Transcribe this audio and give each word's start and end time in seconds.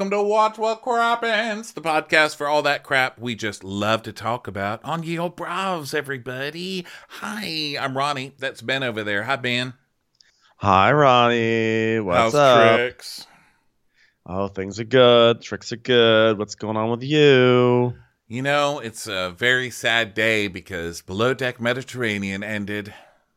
Well, 0.00 0.08
hello 0.08 0.16
and 0.16 0.22
welcome 0.22 0.56
to 0.56 0.56
Watch 0.56 0.58
What 0.58 0.82
Crappens, 0.82 1.74
the 1.74 1.82
podcast 1.82 2.36
for 2.36 2.48
all 2.48 2.62
that 2.62 2.82
crap 2.82 3.18
we 3.18 3.34
just 3.34 3.62
love 3.62 4.02
to 4.04 4.14
talk 4.14 4.48
about 4.48 4.82
on 4.82 5.02
Ye 5.02 5.18
Old 5.18 5.36
Bravs, 5.36 5.92
everybody. 5.92 6.86
Hi, 7.08 7.76
I'm 7.78 7.98
Ronnie. 7.98 8.32
That's 8.38 8.62
Ben 8.62 8.82
over 8.82 9.04
there. 9.04 9.24
Hi, 9.24 9.36
Ben. 9.36 9.74
Hi, 10.56 10.90
Ronnie. 10.90 12.00
What's 12.00 12.18
How's 12.18 12.34
up? 12.34 12.76
tricks? 12.76 13.26
Oh, 14.24 14.48
things 14.48 14.80
are 14.80 14.84
good. 14.84 15.42
Tricks 15.42 15.70
are 15.70 15.76
good. 15.76 16.38
What's 16.38 16.54
going 16.54 16.78
on 16.78 16.90
with 16.90 17.02
you? 17.02 17.92
You 18.26 18.40
know, 18.40 18.78
it's 18.78 19.06
a 19.06 19.34
very 19.36 19.68
sad 19.68 20.14
day 20.14 20.48
because 20.48 21.02
Below 21.02 21.34
Deck 21.34 21.60
Mediterranean 21.60 22.42
ended, 22.42 22.94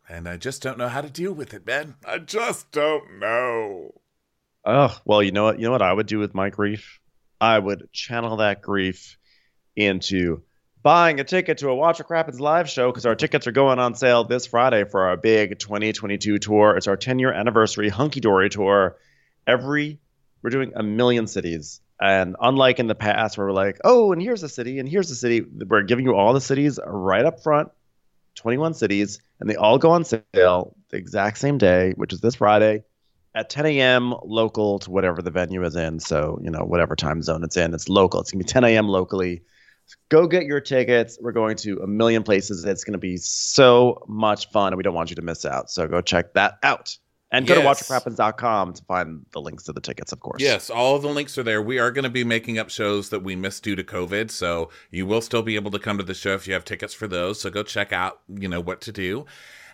and 0.08 0.30
I 0.30 0.38
just 0.38 0.62
don't 0.62 0.78
know 0.78 0.88
how 0.88 1.02
to 1.02 1.10
deal 1.10 1.34
with 1.34 1.54
it, 1.54 1.66
Ben. 1.66 1.96
I 2.06 2.20
just 2.20 2.72
don't 2.72 3.20
know. 3.20 3.96
Oh, 4.66 4.98
well, 5.06 5.22
you 5.22 5.32
know 5.32 5.44
what? 5.44 5.60
You 5.60 5.66
know 5.66 5.72
what 5.72 5.82
I 5.82 5.92
would 5.92 6.08
do 6.08 6.20
with 6.20 6.34
my 6.34 6.50
grief? 6.50 7.00
I 7.42 7.60
would 7.60 7.92
channel 7.92 8.38
that 8.38 8.62
grief 8.62 9.18
into 9.76 10.44
buying 10.82 11.20
a 11.20 11.24
ticket 11.24 11.58
to 11.60 11.70
a 11.70 11.76
Watch 11.76 12.00
What 12.00 12.08
Crappens 12.08 12.40
live 12.40 12.70
show 12.70 12.90
because 12.90 13.06
our 13.06 13.16
tickets 13.16 13.48
are 13.48 13.52
going 13.52 13.80
on 13.80 13.96
sale 13.96 14.24
this 14.24 14.46
Friday 14.46 14.86
for 14.86 15.08
our 15.08 15.18
big 15.18 15.60
2022 15.60 16.38
tour. 16.38 16.78
It's 16.78 16.88
our 16.88 16.96
10 16.96 17.20
year 17.20 17.34
anniversary 17.34 17.90
hunky 17.90 18.22
dory 18.22 18.50
tour. 18.50 18.98
Every 19.46 20.00
we're 20.42 20.50
doing 20.50 20.74
a 20.76 20.84
million 20.84 21.28
cities. 21.28 21.82
And 22.00 22.36
unlike 22.40 22.80
in 22.80 22.88
the 22.88 22.96
past 22.96 23.38
where 23.38 23.48
we're 23.48 23.54
like, 23.54 23.80
oh, 23.84 24.12
and 24.12 24.22
here's 24.22 24.44
a 24.44 24.50
city, 24.50 24.80
and 24.80 24.88
here's 24.88 25.10
a 25.10 25.16
city, 25.16 25.42
we're 25.42 25.84
giving 25.84 26.06
you 26.06 26.16
all 26.16 26.34
the 26.34 26.42
cities 26.42 26.80
right 26.86 27.24
up 27.24 27.42
front, 27.42 27.70
21 28.36 28.74
cities, 28.74 29.20
and 29.40 29.50
they 29.50 29.56
all 29.56 29.78
go 29.78 29.92
on 29.92 30.04
sale 30.04 30.76
the 30.90 30.98
exact 30.98 31.38
same 31.38 31.58
day, 31.58 31.94
which 31.96 32.12
is 32.12 32.20
this 32.20 32.36
Friday 32.36 32.84
at 33.36 33.50
10 33.50 33.66
a.m. 33.66 34.14
local 34.24 34.80
to 34.80 34.92
whatever 34.92 35.22
the 35.22 35.32
venue 35.32 35.64
is 35.64 35.76
in. 35.76 36.00
So, 36.00 36.40
you 36.44 36.52
know, 36.52 36.64
whatever 36.64 36.96
time 36.96 37.22
zone 37.22 37.44
it's 37.44 37.58
in, 37.58 37.74
it's 37.74 37.90
local. 37.90 38.22
It's 38.22 38.32
going 38.32 38.40
to 38.42 38.46
be 38.46 38.52
10 38.52 38.64
a.m. 38.64 38.88
locally. 38.88 39.42
Go 40.10 40.28
get 40.28 40.46
your 40.46 40.62
tickets. 40.62 41.18
We're 41.22 41.32
going 41.34 41.58
to 41.58 41.80
a 41.82 41.88
million 41.88 42.24
places. 42.24 42.64
It's 42.64 42.84
going 42.84 42.94
to 42.94 43.00
be 43.00 43.18
so 43.18 44.04
much 44.08 44.50
fun, 44.52 44.68
and 44.68 44.78
we 44.78 44.84
don't 44.84 44.94
want 44.94 45.10
you 45.10 45.16
to 45.18 45.22
miss 45.22 45.46
out. 45.46 45.70
So 45.70 45.88
go 45.88 46.02
check 46.02 46.34
that 46.34 46.58
out. 46.64 46.98
And 47.32 47.48
go 47.48 47.56
Yes. 47.56 47.80
to 47.80 47.86
watchwhatcrappens.com 47.86 48.74
to 48.76 48.84
find 48.86 49.26
the 49.32 49.42
links 49.42 49.64
to 49.64 49.74
the 49.74 49.82
tickets, 49.82 50.12
of 50.12 50.20
course. 50.20 50.40
Yes, 50.40 50.70
all 50.70 50.96
of 50.96 51.02
the 51.02 51.10
links 51.10 51.36
are 51.40 51.44
there. 51.44 51.64
We 51.64 51.80
are 51.80 51.90
going 51.92 52.04
to 52.04 52.10
be 52.12 52.24
making 52.24 52.60
up 52.60 52.70
shows 52.70 53.10
that 53.10 53.24
we 53.24 53.36
missed 53.36 53.64
due 53.64 53.76
to 53.76 53.84
COVID, 53.84 54.30
so 54.30 54.70
you 54.92 55.08
will 55.08 55.22
still 55.22 55.42
be 55.42 55.56
able 55.56 55.72
to 55.72 55.80
come 55.80 55.98
to 55.98 56.04
the 56.04 56.14
show 56.14 56.36
if 56.36 56.48
you 56.48 56.54
have 56.54 56.64
tickets 56.64 56.94
for 56.94 57.08
those. 57.08 57.42
So 57.42 57.50
go 57.50 57.64
check 57.64 57.92
out, 57.92 58.22
you 58.30 58.48
know, 58.48 58.62
what 58.62 58.82
to 58.82 58.92
do. 58.92 59.26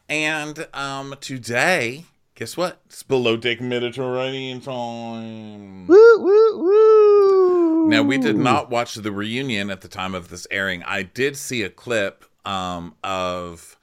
And 0.08 0.68
um 0.74 1.16
today, 1.20 2.06
guess 2.40 2.56
what? 2.56 2.80
It's 2.86 3.04
below 3.04 3.36
deck 3.36 3.60
Mediterranean 3.60 4.62
time. 4.62 5.88
Woo, 5.88 6.24
woo, 6.24 6.64
woo. 6.64 7.88
Now 7.90 8.02
we 8.02 8.18
did 8.18 8.38
not 8.38 8.70
watch 8.70 8.96
the 8.96 9.12
reunion 9.12 9.70
at 9.70 9.82
the 9.82 9.90
time 9.90 10.16
of 10.16 10.30
this 10.30 10.48
airing. 10.50 10.82
I 10.84 11.04
did 11.04 11.36
see 11.36 11.64
a 11.64 11.70
clip 11.70 12.24
um 12.46 12.96
of 13.04 13.76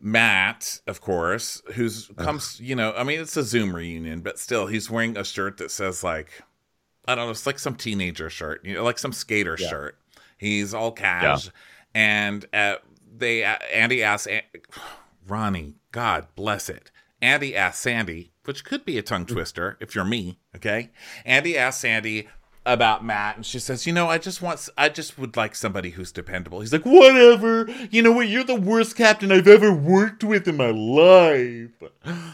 Mat, 0.00 0.80
of 0.86 1.00
course, 1.00 1.60
who's 1.74 2.08
comes, 2.18 2.60
you 2.60 2.76
know, 2.76 2.92
I 2.96 3.02
mean 3.02 3.20
it's 3.20 3.36
a 3.36 3.42
Zoom 3.42 3.74
reunion, 3.74 4.20
but 4.20 4.38
still 4.38 4.68
he's 4.68 4.88
wearing 4.88 5.16
a 5.16 5.24
shirt 5.24 5.56
that 5.56 5.72
says 5.72 6.04
like 6.04 6.40
I 7.08 7.16
don't 7.16 7.26
know, 7.26 7.30
it's 7.32 7.46
like 7.46 7.58
some 7.58 7.74
teenager 7.74 8.30
shirt, 8.30 8.64
you 8.64 8.74
know, 8.74 8.84
like 8.84 8.98
some 8.98 9.12
skater 9.12 9.56
Yeah. 9.58 9.68
shirt. 9.68 9.98
He's 10.38 10.72
all 10.72 10.92
cash 10.92 11.50
and 11.94 12.46
uh, 12.52 12.76
they 13.16 13.44
uh, 13.44 13.56
Andy 13.72 14.04
asks 14.04 14.28
Ronnie, 15.26 15.74
God 15.90 16.28
bless 16.36 16.68
it. 16.68 16.91
Andy 17.22 17.56
asks 17.56 17.80
Sandy, 17.80 18.32
which 18.44 18.64
could 18.64 18.84
be 18.84 18.98
a 18.98 19.02
tongue 19.02 19.26
twister 19.26 19.78
if 19.80 19.94
you're 19.94 20.04
me, 20.04 20.40
okay? 20.56 20.90
Andy 21.24 21.56
asks 21.56 21.80
Sandy 21.80 22.28
about 22.66 23.04
Mat, 23.04 23.36
and 23.36 23.46
she 23.46 23.58
says, 23.58 23.86
"You 23.86 23.92
know, 23.92 24.08
I 24.08 24.18
just 24.18 24.42
want, 24.42 24.68
I 24.76 24.88
just 24.88 25.18
would 25.18 25.36
like 25.36 25.54
somebody 25.54 25.90
who's 25.90 26.12
dependable." 26.12 26.60
He's 26.60 26.72
like, 26.72 26.84
"Whatever. 26.84 27.68
You 27.90 28.02
know 28.02 28.12
what? 28.12 28.28
You're 28.28 28.44
the 28.44 28.54
worst 28.54 28.96
captain 28.96 29.32
I've 29.32 29.48
ever 29.48 29.72
worked 29.72 30.24
with 30.24 30.46
in 30.46 30.56
my 30.56 30.70
life." 30.70 31.70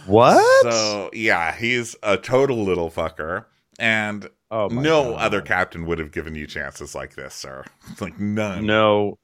What? 0.06 0.62
So 0.72 1.10
yeah, 1.12 1.54
he's 1.54 1.96
a 2.02 2.16
total 2.16 2.62
little 2.64 2.90
fucker, 2.90 3.46
and 3.78 4.28
oh, 4.50 4.68
no 4.68 5.12
God. 5.12 5.20
other 5.20 5.40
captain 5.40 5.86
would 5.86 5.98
have 5.98 6.12
given 6.12 6.34
you 6.34 6.46
chances 6.46 6.94
like 6.94 7.14
this, 7.14 7.34
sir. 7.34 7.64
Like 8.00 8.18
none. 8.18 8.66
No. 8.66 9.18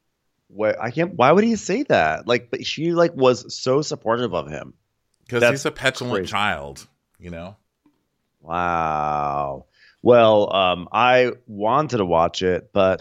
Why, 0.49 0.75
I 0.81 0.91
can't. 0.91 1.15
Why 1.15 1.33
would 1.33 1.45
he 1.45 1.57
say 1.57 1.83
that? 1.85 2.27
Like, 2.27 2.51
but 2.51 2.65
she 2.65 2.93
like 2.93 3.15
was 3.15 3.55
so 3.55 3.83
supportive 3.83 4.35
of 4.35 4.49
him. 4.49 4.75
Because 5.25 5.49
he's 5.51 5.65
a 5.67 5.71
petulant 5.71 6.15
crazy. 6.21 6.31
child. 6.31 6.87
You 7.19 7.31
know. 7.31 7.57
Wow. 8.41 9.67
Well, 10.03 10.55
um, 10.55 10.89
I 10.93 11.33
wanted 11.47 11.97
to 11.99 12.05
watch 12.05 12.43
it, 12.43 12.71
but 12.73 13.01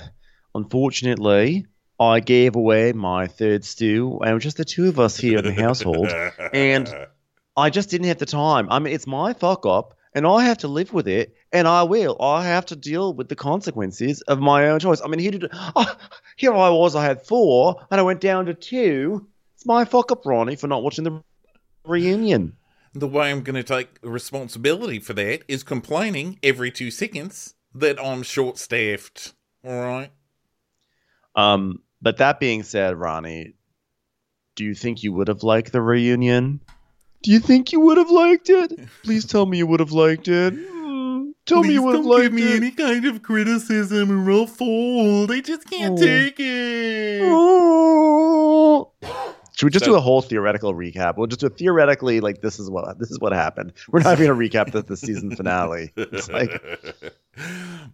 unfortunately, 0.55 1.65
I 1.99 2.21
gave 2.21 2.55
away 2.55 2.93
my 2.93 3.27
third 3.27 3.65
stew, 3.65 4.19
and 4.21 4.31
it 4.31 4.33
was 4.33 4.43
just 4.43 4.57
the 4.57 4.65
two 4.65 4.87
of 4.87 4.99
us 4.99 5.17
here 5.17 5.39
in 5.39 5.45
the 5.45 5.53
household. 5.53 6.07
and- 6.53 6.93
I 7.55 7.69
just 7.69 7.91
didn't 7.91 8.07
have 8.07 8.17
the 8.17 8.25
time. 8.25 8.67
I 8.71 8.79
mean, 8.79 8.95
it's 8.95 9.05
my 9.05 9.33
fuck 9.33 9.67
up, 9.67 9.95
and 10.15 10.25
I 10.25 10.45
have 10.45 10.57
to 10.59 10.67
live 10.67 10.91
with 10.91 11.07
it, 11.07 11.35
and 11.51 11.67
I 11.67 11.83
will. 11.83 12.17
I 12.19 12.45
have 12.45 12.65
to 12.67 12.75
deal 12.75 13.13
with 13.13 13.29
the 13.29 13.35
consequences 13.35 14.21
of 14.21 14.39
my 14.39 14.69
own 14.69 14.79
choice. 14.79 15.01
I 15.01 15.07
mean, 15.07 15.19
here, 15.19 15.29
did, 15.29 15.49
oh, 15.53 15.95
here 16.35 16.51
I 16.51 16.69
was. 16.71 16.95
I 16.95 17.03
had 17.05 17.21
four, 17.27 17.85
and 17.91 17.99
I 17.99 18.03
went 18.03 18.21
down 18.21 18.47
to 18.47 18.55
two. 18.55 19.27
It's 19.55 19.67
my 19.67 19.85
fuck 19.85 20.11
up, 20.11 20.25
Ronnie, 20.25 20.55
for 20.55 20.65
not 20.67 20.81
watching 20.81 21.03
the 21.03 21.21
reunion. 21.85 22.57
the 22.93 23.07
way 23.07 23.31
I'm 23.31 23.41
going 23.41 23.55
to 23.55 23.63
take 23.63 23.97
responsibility 24.03 24.99
for 24.99 25.13
that 25.13 25.41
is 25.47 25.63
complaining 25.63 26.37
every 26.43 26.69
two 26.71 26.91
seconds 26.91 27.55
that 27.73 27.99
I'm 28.03 28.21
short 28.23 28.57
staffed. 28.57 29.33
All 29.65 29.81
right. 29.81 30.11
Um, 31.35 31.79
but 32.01 32.17
that 32.17 32.39
being 32.39 32.61
said, 32.63 32.95
Ronnie, 32.97 33.55
do 34.55 34.63
you 34.63 34.75
think 34.75 35.01
you 35.03 35.11
would 35.13 35.27
have 35.27 35.41
liked 35.43 35.71
the 35.71 35.81
reunion? 35.81 36.59
Do 37.23 37.31
you 37.31 37.39
think 37.39 37.71
you 37.71 37.79
would 37.79 37.97
have 37.97 38.11
liked 38.11 38.49
it? 38.49 38.71
Please 39.03 39.25
tell 39.25 39.45
me 39.47 39.57
you 39.57 39.65
would 39.65 39.79
have 39.79 39.91
liked 39.93 40.27
it. 40.27 40.53
Mm, 40.53 41.31
Tell 41.45 41.63
me 41.63 41.73
you 41.73 41.81
would 41.81 41.95
have 41.95 42.05
liked 42.05 42.33
it. 42.35 42.77
kind 42.77 43.05
of 43.05 43.21
criticism 43.23 44.11
or 44.27 44.31
I'll 44.31 44.45
fold. 44.47 45.31
I 45.31 45.39
just 45.41 45.67
can't 45.69 45.97
Oh. 45.97 46.01
take 46.01 46.35
it. 46.39 47.21
Oh. 47.23 48.91
Should 49.55 49.67
we 49.67 49.71
just 49.71 49.85
So- 49.85 49.91
do 49.91 49.97
a 49.97 50.01
whole 50.01 50.21
theoretical 50.21 50.73
recap? 50.73 51.17
We'll 51.17 51.27
just 51.27 51.41
do 51.41 51.47
a 51.47 51.49
theoretically 51.49 52.19
like 52.19 52.41
this 52.41 52.59
is 52.59 52.69
what 52.69 52.97
this 52.99 53.11
is 53.11 53.19
what 53.19 53.33
happened. 53.33 53.73
We're 53.91 54.01
not 54.01 54.19
even 54.19 54.27
gonna 54.35 54.39
recap 54.39 54.71
the, 54.71 54.81
the 54.81 54.97
season 54.97 55.35
finale. 55.35 55.91
It's 55.97 56.29
like 56.29 56.51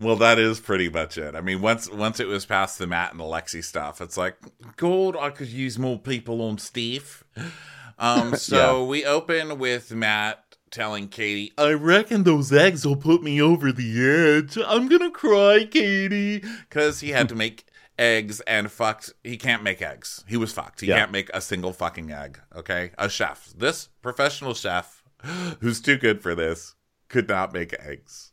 well, 0.02 0.16
that 0.18 0.40
is 0.40 0.60
pretty 0.60 0.90
much 0.90 1.18
it. 1.18 1.36
I 1.36 1.42
mean, 1.42 1.62
once 1.62 1.90
once 1.90 2.20
it 2.20 2.28
was 2.28 2.46
past 2.46 2.78
the 2.78 2.88
Mat 2.88 3.12
and 3.14 3.22
Alexi 3.22 3.64
stuff, 3.64 4.02
it's 4.02 4.18
like, 4.18 4.36
God, 4.78 5.16
I 5.16 5.30
could 5.30 5.48
use 5.50 5.78
more 5.80 5.98
people 5.98 6.42
on 6.42 6.58
Steve. 6.58 7.24
Um, 7.98 8.36
so 8.38 8.86
we 8.86 9.06
open 9.06 9.58
with 9.58 9.94
Mat 9.94 10.44
telling 10.72 11.08
Katie, 11.08 11.52
I 11.58 11.72
reckon 11.72 12.24
those 12.24 12.54
eggs 12.54 12.86
will 12.86 12.96
put 12.96 13.24
me 13.24 13.42
over 13.42 13.72
the 13.72 14.10
edge. 14.10 14.58
I'm 14.66 14.88
gonna 14.88 15.12
cry, 15.12 15.68
Katie. 15.70 16.44
Because 16.70 17.00
he 17.00 17.10
had 17.10 17.30
to 17.30 17.36
make 17.36 17.66
eggs 18.00 18.40
and 18.42 18.72
fucked. 18.72 19.14
He 19.24 19.38
can't 19.38 19.62
make 19.62 19.82
eggs. 19.82 20.24
He 20.28 20.38
was 20.38 20.52
fucked. 20.54 20.82
He 20.82 20.88
Yeah. 20.88 20.98
can't 21.00 21.12
make 21.12 21.30
a 21.34 21.42
single 21.42 21.74
fucking 21.74 22.12
egg. 22.12 22.40
Okay? 22.56 22.92
A 22.98 23.10
chef. 23.10 23.50
This 23.56 23.90
professional 24.02 24.54
chef 24.54 25.04
who's 25.60 25.82
too 25.82 25.98
good 25.98 26.22
for 26.24 26.34
this 26.34 26.76
could 27.10 27.28
not 27.28 27.54
make 27.54 27.74
eggs. 27.74 28.32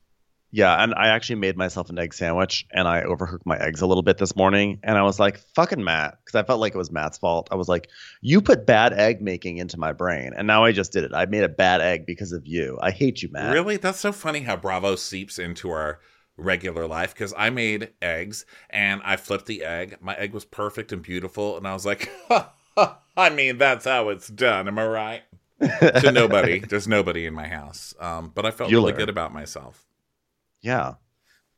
Yeah, 0.53 0.83
and 0.83 0.95
I 0.95 1.09
actually 1.09 1.37
made 1.37 1.57
myself 1.57 1.91
an 1.91 1.99
egg 1.99 2.15
sandwich 2.15 2.65
and 2.73 2.87
I 2.89 3.03
overcooked 3.03 3.45
my 3.45 3.59
eggs 3.59 3.83
a 3.83 3.87
little 3.87 4.05
bit 4.05 4.17
this 4.17 4.37
morning. 4.37 4.79
And 4.85 4.97
I 4.97 5.03
was 5.03 5.19
like, 5.19 5.39
fucking 5.55 5.83
Mat, 5.83 6.17
because 6.25 6.39
I 6.41 6.47
felt 6.47 6.61
like 6.61 6.75
it 6.75 6.79
was 6.79 6.91
Mat's 6.91 7.19
fault. 7.19 7.49
I 7.51 7.57
was 7.57 7.69
like, 7.69 7.91
you 8.23 8.41
put 8.41 8.65
bad 8.65 8.93
egg 8.95 9.21
making 9.21 9.59
into 9.59 9.77
my 9.77 9.93
brain. 9.93 10.33
And 10.35 10.47
now 10.47 10.65
I 10.65 10.73
just 10.73 10.93
did 10.93 11.05
it. 11.05 11.11
I 11.13 11.27
made 11.27 11.43
a 11.43 11.49
bad 11.49 11.81
egg 11.83 12.07
because 12.07 12.33
of 12.33 12.47
you. 12.47 12.79
I 12.81 12.91
hate 12.93 13.23
you, 13.23 13.31
Mat. 13.33 13.53
Really? 13.53 13.77
That's 13.77 13.99
so 14.01 14.13
funny 14.13 14.41
how 14.43 14.57
Bravo 14.57 14.95
seeps 14.97 15.39
into 15.39 15.69
our 15.71 15.99
regular 16.37 16.87
life 16.87 17.15
because 17.15 17.35
I 17.37 17.51
made 17.51 17.91
eggs 18.03 18.45
and 18.71 19.01
I 19.05 19.17
flipped 19.17 19.47
the 19.47 19.65
egg. 19.65 19.97
My 20.01 20.15
egg 20.17 20.33
was 20.33 20.45
perfect 20.45 20.93
and 20.93 21.03
beautiful. 21.03 21.57
And 21.57 21.67
I 21.67 21.73
was 21.73 21.87
like, 21.87 22.11
I 23.17 23.31
mean, 23.31 23.59
that's 23.59 23.85
how 23.85 24.11
it's 24.11 24.29
done. 24.29 24.69
Am 24.69 24.79
I 24.79 24.87
right? 24.87 25.23
To 25.61 26.13
nobody. 26.13 26.59
There's 26.69 26.89
nobody 26.89 27.27
in 27.27 27.35
my 27.35 27.49
house. 27.49 27.95
Um, 27.99 28.33
but 28.35 28.45
I 28.45 28.51
felt 28.51 28.71
really 28.71 28.93
good 28.93 29.09
about 29.09 29.33
myself. 29.33 29.87
Yeah. 30.61 30.95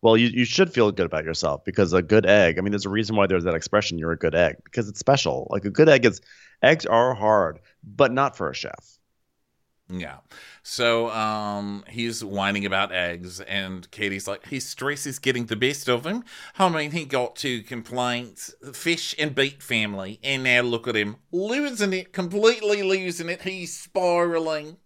Well, 0.01 0.17
you, 0.17 0.29
you 0.29 0.45
should 0.45 0.73
feel 0.73 0.93
good 0.93 1.07
about 1.07 1.25
yourself 1.25 1.65
because 1.65 1.93
a 1.93 2.03
good 2.03 2.25
egg, 2.25 2.57
I 2.59 2.61
mean, 2.61 2.71
there's 2.71 2.87
a 2.87 2.91
reason 2.91 3.17
why 3.17 3.27
there's 3.27 3.45
that 3.45 3.57
expression, 3.57 3.99
you're 3.99 4.13
a 4.13 4.19
good 4.19 4.35
egg, 4.35 4.57
because 4.63 4.89
it's 4.89 5.01
special. 5.01 5.49
Like 5.51 5.65
a 5.65 5.71
good 5.71 5.89
egg 5.89 6.07
is, 6.07 6.21
eggs 6.63 6.87
are 6.87 7.15
hard, 7.15 7.59
but 7.83 8.13
not 8.13 8.37
for 8.37 8.49
a 8.49 8.55
chef. 8.55 8.98
Yeah. 9.91 10.19
So 10.63 11.11
um 11.11 11.85
he's 11.89 12.23
whining 12.23 12.67
about 12.67 12.93
eggs 12.93 13.41
and 13.41 13.91
Katie's 13.91 14.29
like 14.29 14.47
his 14.47 14.67
stress 14.67 15.07
is 15.07 15.19
getting 15.19 15.47
the 15.47 15.57
best 15.57 15.89
of 15.89 16.05
him. 16.05 16.25
I 16.59 16.69
mean 16.69 16.91
he 16.91 17.05
got 17.07 17.37
two 17.37 17.63
complaints, 17.63 18.55
fish 18.75 19.15
and 19.19 19.35
beet 19.35 19.63
family, 19.63 20.21
and 20.23 20.45
now 20.45 20.61
look 20.61 20.87
at 20.87 20.97
him 20.97 21.17
losing 21.33 21.93
it, 21.95 22.13
completely 22.13 22.83
losing 22.83 23.31
it. 23.31 23.43
He's 23.43 23.79
spiraling. 23.79 24.77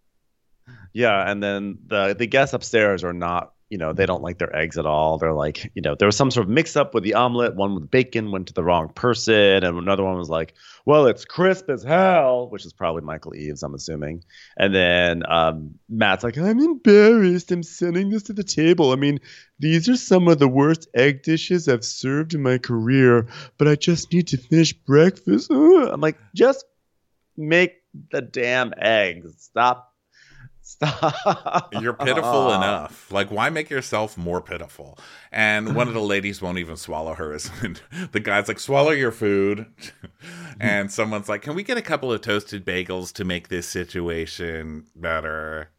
Yeah, 0.92 1.28
and 1.28 1.42
then 1.42 1.78
the 1.86 2.14
the 2.14 2.26
guests 2.26 2.54
upstairs 2.54 3.02
are 3.02 3.12
not, 3.12 3.54
you 3.72 3.78
know, 3.78 3.94
they 3.94 4.04
don't 4.04 4.22
like 4.22 4.36
their 4.36 4.54
eggs 4.54 4.76
at 4.76 4.84
all. 4.84 5.16
They're 5.16 5.32
like, 5.32 5.72
you 5.74 5.80
know, 5.80 5.94
there 5.94 6.04
was 6.04 6.14
some 6.14 6.30
sort 6.30 6.44
of 6.44 6.50
mix 6.50 6.76
up 6.76 6.92
with 6.92 7.04
the 7.04 7.14
omelet. 7.14 7.56
One 7.56 7.74
with 7.74 7.90
bacon 7.90 8.30
went 8.30 8.48
to 8.48 8.52
the 8.52 8.62
wrong 8.62 8.90
person, 8.90 9.64
and 9.64 9.78
another 9.78 10.04
one 10.04 10.18
was 10.18 10.28
like, 10.28 10.52
well, 10.84 11.06
it's 11.06 11.24
crisp 11.24 11.70
as 11.70 11.82
hell, 11.82 12.50
which 12.50 12.66
is 12.66 12.74
probably 12.74 13.00
Michael 13.00 13.34
Eaves, 13.34 13.62
I'm 13.62 13.72
assuming. 13.72 14.24
And 14.58 14.74
then 14.74 15.22
um, 15.26 15.78
Mat's 15.88 16.22
like, 16.22 16.36
I'm 16.36 16.60
embarrassed. 16.60 17.50
I'm 17.50 17.62
sending 17.62 18.10
this 18.10 18.24
to 18.24 18.34
the 18.34 18.44
table. 18.44 18.92
I 18.92 18.96
mean, 18.96 19.20
these 19.58 19.88
are 19.88 19.96
some 19.96 20.28
of 20.28 20.38
the 20.38 20.48
worst 20.48 20.86
egg 20.92 21.22
dishes 21.22 21.66
I've 21.66 21.82
served 21.82 22.34
in 22.34 22.42
my 22.42 22.58
career, 22.58 23.26
but 23.56 23.68
I 23.68 23.76
just 23.76 24.12
need 24.12 24.28
to 24.28 24.36
finish 24.36 24.74
breakfast. 24.74 25.50
I'm 25.50 26.02
like, 26.02 26.18
just 26.34 26.66
make 27.38 27.76
the 28.10 28.20
damn 28.20 28.74
eggs. 28.76 29.32
Stop 29.38 29.91
Stop. 30.72 31.74
You're 31.74 31.92
pitiful 31.92 32.52
enough. 32.54 33.12
Like, 33.12 33.30
why 33.30 33.50
make 33.50 33.68
yourself 33.68 34.16
more 34.16 34.40
pitiful? 34.40 34.98
And 35.30 35.76
one 35.76 35.86
of 35.86 35.94
the 35.94 36.00
ladies 36.00 36.40
won't 36.40 36.58
even 36.58 36.76
swallow 36.76 37.14
hers. 37.14 37.50
And 37.62 37.80
the 38.12 38.20
guy's 38.20 38.48
like, 38.48 38.58
swallow 38.58 38.90
your 38.90 39.12
food. 39.12 39.66
and 40.60 40.90
someone's 40.90 41.28
like, 41.28 41.42
can 41.42 41.54
we 41.54 41.62
get 41.62 41.76
a 41.76 41.82
couple 41.82 42.10
of 42.10 42.22
toasted 42.22 42.64
bagels 42.64 43.12
to 43.14 43.24
make 43.24 43.48
this 43.48 43.68
situation 43.68 44.86
better? 44.96 45.70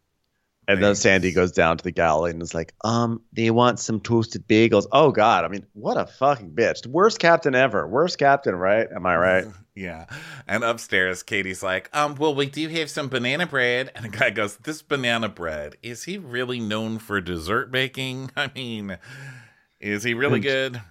And 0.67 0.81
then 0.81 0.95
Sandy 0.95 1.31
goes 1.31 1.51
down 1.51 1.77
to 1.77 1.83
the 1.83 1.91
galley 1.91 2.31
and 2.31 2.41
is 2.41 2.53
like, 2.53 2.73
um, 2.83 3.21
do 3.33 3.41
you 3.41 3.53
want 3.53 3.79
some 3.79 3.99
toasted 3.99 4.47
bagels? 4.47 4.85
Oh 4.91 5.11
God, 5.11 5.43
I 5.43 5.49
mean, 5.49 5.65
what 5.73 5.97
a 5.97 6.05
fucking 6.05 6.51
bitch. 6.51 6.87
Worst 6.87 7.19
captain 7.19 7.53
ever. 7.53 7.85
Worst 7.85 8.17
captain, 8.17 8.55
right? 8.55 8.87
Am 8.95 9.05
I 9.05 9.17
right? 9.17 9.45
yeah. 9.75 10.05
And 10.47 10.63
upstairs, 10.63 11.21
Katie's 11.21 11.63
like, 11.63 11.89
um, 11.93 12.15
well, 12.15 12.33
we 12.33 12.45
do 12.45 12.69
have 12.69 12.89
some 12.89 13.09
banana 13.09 13.45
bread. 13.45 13.91
And 13.93 14.05
the 14.05 14.09
guy 14.09 14.29
goes, 14.29 14.55
This 14.57 14.81
banana 14.81 15.27
bread, 15.27 15.75
is 15.83 16.03
he 16.03 16.17
really 16.17 16.59
known 16.59 16.97
for 16.97 17.19
dessert 17.19 17.71
baking? 17.71 18.31
I 18.37 18.49
mean, 18.55 18.97
is 19.81 20.03
he 20.03 20.13
really 20.13 20.39
good? 20.39 20.81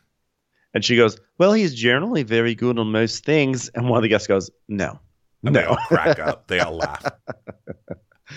And 0.74 0.84
she 0.84 0.96
goes, 0.96 1.18
Well, 1.38 1.54
he's 1.54 1.74
generally 1.74 2.24
very 2.24 2.54
good 2.54 2.78
on 2.78 2.92
most 2.92 3.24
things. 3.24 3.68
And 3.70 3.88
one 3.88 3.98
of 3.98 4.02
the 4.02 4.08
guests 4.08 4.28
goes, 4.28 4.50
No. 4.68 5.00
And 5.44 5.54
no. 5.54 5.60
they 5.60 5.66
all 5.66 5.76
crack 5.88 6.18
up. 6.18 6.46
They 6.46 6.60
all 6.60 6.76
laugh. 6.76 7.04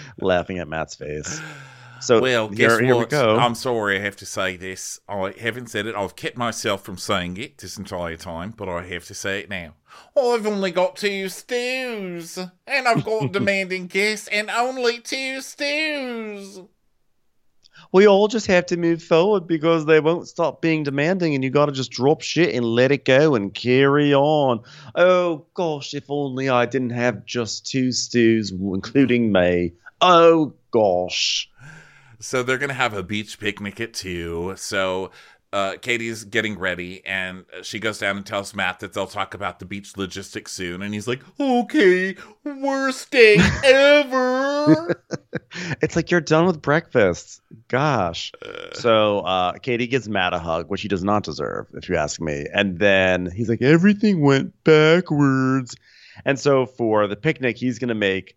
laughing 0.19 0.59
at 0.59 0.67
Mat's 0.67 0.95
face. 0.95 1.41
So 2.01 2.21
well, 2.21 2.49
guess 2.49 2.73
here, 2.73 2.83
here 2.83 2.95
what? 2.95 3.09
We 3.09 3.17
go. 3.17 3.37
I'm 3.37 3.55
sorry 3.55 3.97
I 3.97 4.01
have 4.01 4.15
to 4.17 4.25
say 4.25 4.57
this. 4.57 4.99
I 5.07 5.33
haven't 5.39 5.67
said 5.69 5.87
it. 5.87 5.95
I've 5.95 6.15
kept 6.15 6.37
myself 6.37 6.83
from 6.83 6.97
saying 6.97 7.37
it 7.37 7.57
this 7.57 7.77
entire 7.77 8.17
time, 8.17 8.53
but 8.55 8.69
I 8.69 8.83
have 8.85 9.05
to 9.05 9.13
say 9.13 9.39
it 9.39 9.49
now. 9.49 9.73
I've 10.15 10.45
only 10.45 10.71
got 10.71 10.97
two 10.97 11.29
stews, 11.29 12.37
and 12.37 12.87
I've 12.87 13.05
got 13.05 13.31
demanding 13.31 13.87
guests, 13.87 14.27
and 14.27 14.49
only 14.49 14.99
two 14.99 15.41
stews. 15.41 16.59
We 17.91 18.07
all 18.07 18.27
just 18.27 18.47
have 18.47 18.65
to 18.67 18.77
move 18.77 19.01
forward 19.01 19.47
because 19.47 19.85
they 19.85 19.99
won't 19.99 20.27
stop 20.27 20.61
being 20.61 20.83
demanding, 20.83 21.33
and 21.33 21.43
you 21.43 21.49
got 21.49 21.67
to 21.67 21.71
just 21.71 21.91
drop 21.91 22.21
shit 22.21 22.53
and 22.53 22.65
let 22.65 22.91
it 22.91 23.05
go 23.05 23.35
and 23.35 23.53
carry 23.53 24.13
on. 24.13 24.61
Oh 24.95 25.45
gosh, 25.53 25.93
if 25.93 26.05
only 26.09 26.49
I 26.49 26.65
didn't 26.65 26.91
have 26.91 27.25
just 27.25 27.65
two 27.65 27.91
stews, 27.91 28.51
including 28.51 29.31
me. 29.31 29.73
Oh 30.01 30.53
gosh. 30.71 31.49
So 32.19 32.43
they're 32.43 32.57
gonna 32.57 32.73
have 32.73 32.93
a 32.93 33.03
beach 33.03 33.39
picnic 33.39 33.79
at 33.79 33.93
two. 33.93 34.53
So 34.57 35.11
uh, 35.55 35.77
Katie's 35.81 36.25
getting 36.25 36.59
ready, 36.59 37.01
and 37.05 37.45
she 37.61 37.79
goes 37.79 37.99
down 37.99 38.17
and 38.17 38.25
tells 38.25 38.53
Mat 38.53 38.81
that 38.81 38.91
they'll 38.91 39.07
talk 39.07 39.33
about 39.33 39.59
the 39.59 39.65
beach 39.65 39.95
logistics 39.95 40.51
soon. 40.51 40.81
And 40.81 40.93
he's 40.93 41.07
like, 41.07 41.21
"Okay, 41.39 42.15
worst 42.43 43.09
day 43.09 43.37
ever." 43.63 45.01
it's 45.81 45.95
like 45.95 46.11
you're 46.11 46.19
done 46.19 46.45
with 46.45 46.61
breakfast. 46.61 47.41
Gosh. 47.69 48.33
Uh, 48.45 48.73
so 48.73 49.19
uh, 49.19 49.53
Katie 49.53 49.87
gives 49.87 50.09
Mat 50.09 50.33
a 50.33 50.39
hug, 50.39 50.69
which 50.69 50.81
he 50.81 50.89
does 50.89 51.05
not 51.05 51.23
deserve, 51.23 51.67
if 51.73 51.87
you 51.87 51.95
ask 51.95 52.19
me. 52.19 52.47
And 52.53 52.79
then 52.79 53.31
he's 53.31 53.47
like, 53.47 53.61
"Everything 53.61 54.19
went 54.19 54.61
backwards." 54.65 55.75
And 56.25 56.37
so 56.37 56.65
for 56.65 57.07
the 57.07 57.15
picnic, 57.15 57.57
he's 57.57 57.79
gonna 57.79 57.95
make 57.95 58.35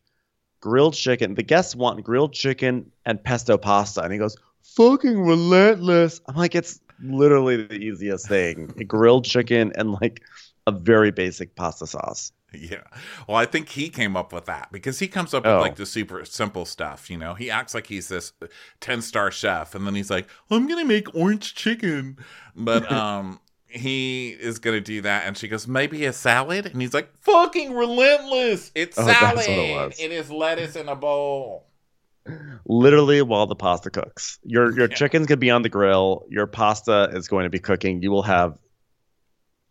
grilled 0.61 0.95
chicken. 0.95 1.35
The 1.35 1.43
guests 1.43 1.77
want 1.77 2.03
grilled 2.03 2.33
chicken 2.33 2.91
and 3.05 3.23
pesto 3.23 3.57
pasta. 3.59 4.03
And 4.03 4.13
he 4.13 4.19
goes, 4.19 4.37
fucking 4.63 5.21
relentless. 5.21 6.21
I'm 6.27 6.37
like, 6.37 6.55
it's 6.55 6.81
literally 7.03 7.65
the 7.65 7.75
easiest 7.75 8.29
thing. 8.29 8.67
grilled 8.87 9.25
chicken 9.25 9.73
and 9.77 9.93
like 9.93 10.23
a 10.67 10.73
very 10.73 11.11
basic 11.11 11.55
pasta 11.57 11.87
sauce. 11.87 12.33
Yeah. 12.53 12.85
Well, 13.27 13.37
I 13.37 13.45
think 13.45 13.69
he 13.69 13.91
came 13.91 14.17
up 14.17 14.33
with 14.33 14.47
that 14.47 14.73
because 14.73 14.99
he 14.99 15.07
comes 15.07 15.35
up 15.35 15.45
with 15.45 15.53
oh. 15.53 15.61
like 15.61 15.77
the 15.77 15.85
super 15.85 16.25
simple 16.25 16.65
stuff, 16.65 17.11
you 17.11 17.19
know. 17.19 17.35
He 17.35 17.51
acts 17.51 17.75
like 17.75 17.87
he's 17.87 18.09
this 18.09 18.33
10-star 18.81 19.31
chef 19.31 19.75
and 19.75 19.87
then 19.87 19.95
he's 19.95 20.11
like, 20.11 20.27
"I'm 20.51 20.67
going 20.67 20.83
to 20.83 20.89
make 20.89 21.15
orange 21.15 21.55
chicken." 21.55 22.17
But 22.57 22.91
um 22.93 23.41
he 23.69 24.31
is 24.31 24.59
gonna 24.59 24.81
do 24.81 25.03
that, 25.03 25.27
and 25.27 25.37
she 25.37 25.49
goes, 25.49 25.69
maybe 25.69 26.05
a 26.07 26.13
salad, 26.13 26.67
and 26.67 26.81
he's 26.81 26.95
like, 26.95 27.11
fucking 27.21 27.75
relentless. 27.75 28.73
It's 28.75 28.99
oh, 28.99 29.07
salad. 29.07 29.47
It, 29.47 30.01
it 30.01 30.13
is 30.13 30.31
lettuce 30.31 30.75
in 30.75 30.89
a 30.89 30.97
bowl. 30.97 31.67
Literally, 32.67 33.23
while 33.23 33.47
the 33.47 33.57
pasta 33.57 33.91
cooks, 33.91 34.39
your 34.43 34.73
your 34.73 34.89
yeah. 34.89 34.95
chicken's 34.95 35.27
gonna 35.27 35.39
be 35.39 35.51
on 35.51 35.63
the 35.63 35.69
grill. 35.69 36.27
Your 36.29 36.47
pasta 36.47 37.11
is 37.13 37.29
going 37.29 37.45
to 37.45 37.51
be 37.51 37.59
cooking. 37.59 38.03
You 38.03 38.11
will 38.11 38.23
have 38.23 38.59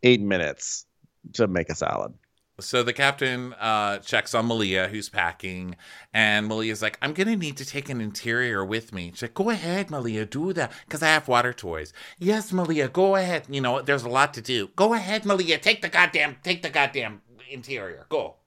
eight 0.04 0.22
minutes 0.22 0.86
to 1.34 1.48
make 1.48 1.70
a 1.70 1.76
salad. 1.76 2.14
So 2.60 2.82
the 2.82 2.92
captain 2.92 3.54
uh, 3.54 4.00
checks 4.00 4.34
on 4.34 4.48
Malia, 4.48 4.88
who's 4.88 5.10
packing, 5.10 5.76
and 6.12 6.48
Malia's 6.48 6.82
like, 6.82 6.98
I'm 7.04 7.14
going 7.14 7.28
to 7.28 7.36
need 7.36 7.56
to 7.58 7.66
take 7.66 7.88
an 7.88 8.02
interior 8.02 8.66
with 8.66 8.92
me. 8.92 9.12
She's 9.12 9.22
like, 9.22 9.36
Go 9.36 9.52
ahead, 9.52 9.92
Malia, 9.92 10.26
do 10.26 10.54
that, 10.54 10.72
because 10.86 11.04
I 11.04 11.10
have 11.10 11.28
water 11.28 11.54
toys. 11.54 11.94
Yes, 12.18 12.52
Malia, 12.52 12.88
go 12.88 13.16
ahead. 13.16 13.44
You 13.48 13.62
know, 13.62 13.84
there's 13.84 14.02
a 14.02 14.10
lot 14.10 14.34
to 14.34 14.42
do. 14.42 14.70
Go 14.76 14.96
ahead, 14.96 15.24
Malia, 15.24 15.60
take 15.60 15.84
the 15.84 15.90
goddamn, 15.90 16.38
take 16.42 16.64
the 16.64 16.72
goddamn 16.72 17.22
interior. 17.48 18.08
Go. 18.10 18.38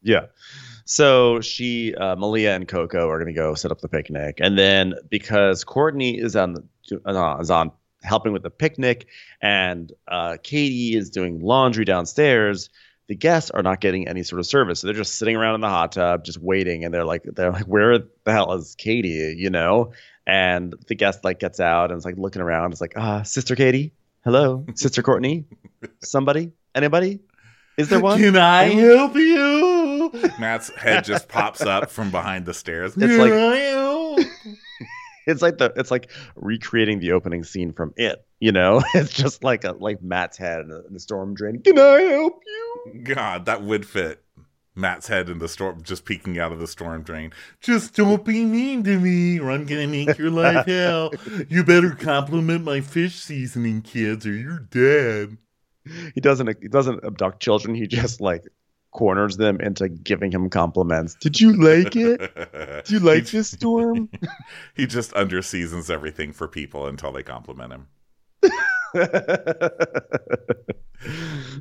Yeah. 0.00 0.26
So 0.86 1.42
she, 1.42 1.94
uh, 1.96 2.16
Malia 2.16 2.54
and 2.54 2.66
Coco 2.66 3.10
are 3.10 3.18
going 3.18 3.32
to 3.32 3.38
go 3.38 3.54
set 3.54 3.70
up 3.70 3.82
the 3.82 3.88
picnic. 3.88 4.38
And 4.40 4.58
then 4.58 4.94
because 5.10 5.64
Courtney 5.64 6.18
is 6.18 6.34
on 6.34 6.54
the, 6.54 7.00
uh, 7.04 7.36
is 7.38 7.50
on 7.50 7.72
helping 8.02 8.32
with 8.32 8.42
the 8.42 8.50
picnic 8.50 9.06
and 9.42 9.92
uh, 10.08 10.38
Katie 10.42 10.96
is 10.96 11.10
doing 11.10 11.40
laundry 11.42 11.84
downstairs– 11.84 12.70
the 13.10 13.16
guests 13.16 13.50
are 13.50 13.62
not 13.64 13.80
getting 13.80 14.06
any 14.06 14.22
sort 14.22 14.38
of 14.38 14.46
service. 14.46 14.78
So 14.78 14.86
they're 14.86 14.94
just 14.94 15.16
sitting 15.16 15.34
around 15.34 15.56
in 15.56 15.62
the 15.62 15.68
hot 15.68 15.90
tub, 15.90 16.24
just 16.24 16.38
waiting, 16.38 16.84
and 16.84 16.94
they're 16.94 17.04
like, 17.04 17.24
they're 17.24 17.50
like, 17.50 17.64
where 17.64 17.98
the 17.98 18.08
hell 18.32 18.52
is 18.52 18.76
Katie? 18.76 19.34
You 19.36 19.50
know? 19.50 19.90
And 20.28 20.76
the 20.86 20.94
guest 20.94 21.24
like 21.24 21.40
gets 21.40 21.58
out 21.58 21.90
and 21.90 21.98
is 21.98 22.04
like 22.04 22.16
looking 22.16 22.40
around. 22.40 22.70
It's 22.70 22.80
like, 22.80 22.92
ah, 22.94 23.22
Sister 23.22 23.56
Katie, 23.56 23.92
hello, 24.22 24.64
Sister 24.76 25.02
Courtney, 25.02 25.44
somebody, 26.00 26.52
anybody? 26.72 27.18
Is 27.76 27.88
there 27.88 27.98
one? 27.98 28.20
Can 28.20 28.36
I 28.36 28.66
help 28.66 29.16
you? 29.16 30.12
Mat's 30.38 30.70
head 30.76 31.02
just 31.02 31.26
pops 31.26 31.62
up 31.62 31.90
from 31.90 32.12
behind 32.12 32.46
the 32.46 32.54
stairs. 32.54 32.94
It's 32.96 33.18
like 33.18 33.32
it's 35.26 35.42
like 35.42 35.58
the 35.58 35.72
it's 35.76 35.90
like 35.90 36.10
recreating 36.36 37.00
the 37.00 37.12
opening 37.12 37.44
scene 37.44 37.72
from 37.72 37.92
it. 37.96 38.24
You 38.38 38.52
know, 38.52 38.82
it's 38.94 39.12
just 39.12 39.44
like 39.44 39.64
a 39.64 39.72
like 39.72 40.02
Mat's 40.02 40.38
head 40.38 40.60
in, 40.60 40.82
the 40.90 41.00
storm 41.00 41.34
drain. 41.34 41.62
Can 41.62 41.78
I 41.78 42.00
help 42.02 42.40
you? 42.46 43.02
God, 43.02 43.46
that 43.46 43.62
would 43.62 43.86
fit. 43.86 44.22
Mat's 44.76 45.08
head 45.08 45.28
in 45.28 45.38
the 45.38 45.48
storm, 45.48 45.82
just 45.82 46.04
peeking 46.04 46.38
out 46.38 46.52
of 46.52 46.58
the 46.58 46.66
storm 46.66 47.02
drain. 47.02 47.32
Just 47.60 47.94
don't 47.94 48.24
be 48.24 48.44
mean 48.44 48.84
to 48.84 48.98
me, 48.98 49.38
or 49.38 49.50
I'm 49.50 49.66
gonna 49.66 49.88
make 49.88 50.16
your 50.16 50.30
life 50.30 50.66
hell. 50.66 51.12
You 51.48 51.64
better 51.64 51.90
compliment 51.90 52.64
my 52.64 52.80
fish 52.80 53.16
seasoning, 53.16 53.82
kids, 53.82 54.26
or 54.26 54.32
you're 54.32 54.60
dead. 54.60 55.36
He 56.14 56.20
doesn't. 56.20 56.62
He 56.62 56.68
doesn't 56.68 57.04
abduct 57.04 57.40
children. 57.40 57.74
He 57.74 57.86
just 57.86 58.20
like 58.20 58.44
corners 58.92 59.36
them 59.36 59.60
into 59.60 59.88
giving 59.88 60.32
him 60.32 60.50
compliments. 60.50 61.14
Did 61.14 61.40
you 61.40 61.52
like 61.52 61.94
it? 61.96 62.84
Do 62.84 62.94
you 62.94 63.00
like 63.00 63.28
he, 63.28 63.38
this 63.38 63.50
storm? 63.50 64.08
he 64.74 64.86
just 64.86 65.12
underseasons 65.12 65.90
everything 65.90 66.32
for 66.32 66.48
people 66.48 66.86
until 66.86 67.12
they 67.12 67.22
compliment 67.22 67.72
him. 67.72 67.86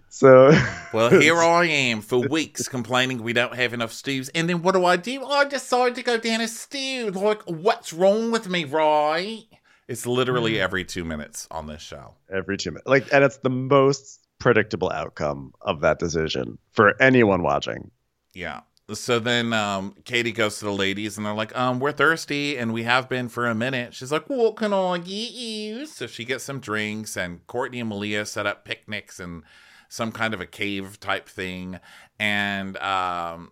so 0.09 0.51
well 0.93 1.09
here 1.09 1.38
i 1.38 1.63
am 1.65 2.01
for 2.01 2.27
weeks 2.27 2.67
complaining 2.67 3.21
we 3.21 3.33
don't 3.33 3.55
have 3.55 3.74
enough 3.74 3.91
stews 3.91 4.29
and 4.29 4.50
then 4.50 4.62
what 4.62 4.74
do 4.74 4.83
i 4.83 4.95
do 4.95 5.24
i 5.25 5.45
decide 5.45 5.93
to 5.95 6.01
go 6.01 6.17
down 6.17 6.41
a 6.41 6.48
stew 6.48 7.12
like 7.12 7.41
what's 7.43 7.93
wrong 7.93 8.31
with 8.31 8.50
me 8.50 8.63
right 8.63 9.45
it's 9.88 10.05
literally 10.05 10.55
hmm. 10.55 10.62
every 10.62 10.83
two 10.83 11.05
minutes 11.05 11.48
on 11.51 11.67
this 11.67 11.81
show 11.81 12.15
every 12.31 12.57
two 12.57 12.71
minutes 12.71 12.88
like 12.88 13.05
and 13.13 13.24
it's 13.24 13.38
the 13.38 13.50
most 13.50 14.27
predictable 14.39 14.89
outcome 14.91 15.53
of 15.62 15.81
that 15.81 16.00
decision 16.00 16.58
for 16.72 17.00
anyone 17.01 17.43
watching. 17.43 17.91
Yeah. 18.34 18.62
So 18.93 19.19
then 19.19 19.53
um, 19.53 19.96
Katie 20.03 20.31
goes 20.31 20.58
to 20.60 20.65
the 20.65 20.72
ladies 20.74 21.17
and 21.17 21.25
they're 21.25 21.34
like, 21.34 21.55
um, 21.55 21.79
we're 21.79 21.91
thirsty 21.91 22.58
and 22.58 22.74
we 22.74 22.84
have 22.84 23.08
been 23.08 23.29
for 23.29 23.46
a 23.46 23.53
minute. 23.53 23.93
She's 23.93 24.12
like, 24.12 24.27
what 24.27 24.55
can 24.55 24.74
I 24.74 24.98
get 24.98 25.31
you? 25.31 25.86
So 25.86 26.08
she 26.08 26.25
gets 26.25 26.43
some 26.43 26.60
drinks 26.60 27.15
and 27.15 27.46
Courtney 27.46 27.81
and 27.81 27.89
Malia 27.89 28.25
set 28.25 28.48
up 28.48 28.65
picnics 28.65 29.19
and 29.19 29.43
some 29.89 30.12
kind 30.12 30.34
of 30.34 30.41
a 30.41 30.48
cave 30.48 31.00
type 31.00 31.29
thing. 31.29 31.79
And 32.19 32.77
um, 32.77 33.51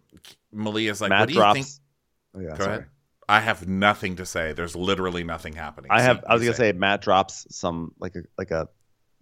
Malia's 0.52 1.02
like, 1.02 1.10
Mat 1.10 1.20
what 1.20 1.30
do 1.30 1.34
drops- 1.36 1.58
you 1.58 1.64
think? 1.64 1.76
Oh, 2.36 2.40
yeah, 2.40 2.58
Go 2.58 2.64
sorry. 2.64 2.76
ahead. 2.78 2.88
I 3.30 3.40
have 3.42 3.68
nothing 3.68 4.16
to 4.16 4.26
say. 4.26 4.54
There's 4.54 4.76
literally 4.76 5.24
nothing 5.24 5.54
happening. 5.54 5.92
I 5.92 6.02
have. 6.02 6.24
I 6.28 6.34
was 6.34 6.44
gonna 6.44 6.56
say 6.56 6.72
Mat 6.72 7.02
drops 7.02 7.46
some 7.54 7.94
like 8.00 8.16
a 8.16 8.22
like 8.38 8.52
a 8.52 8.70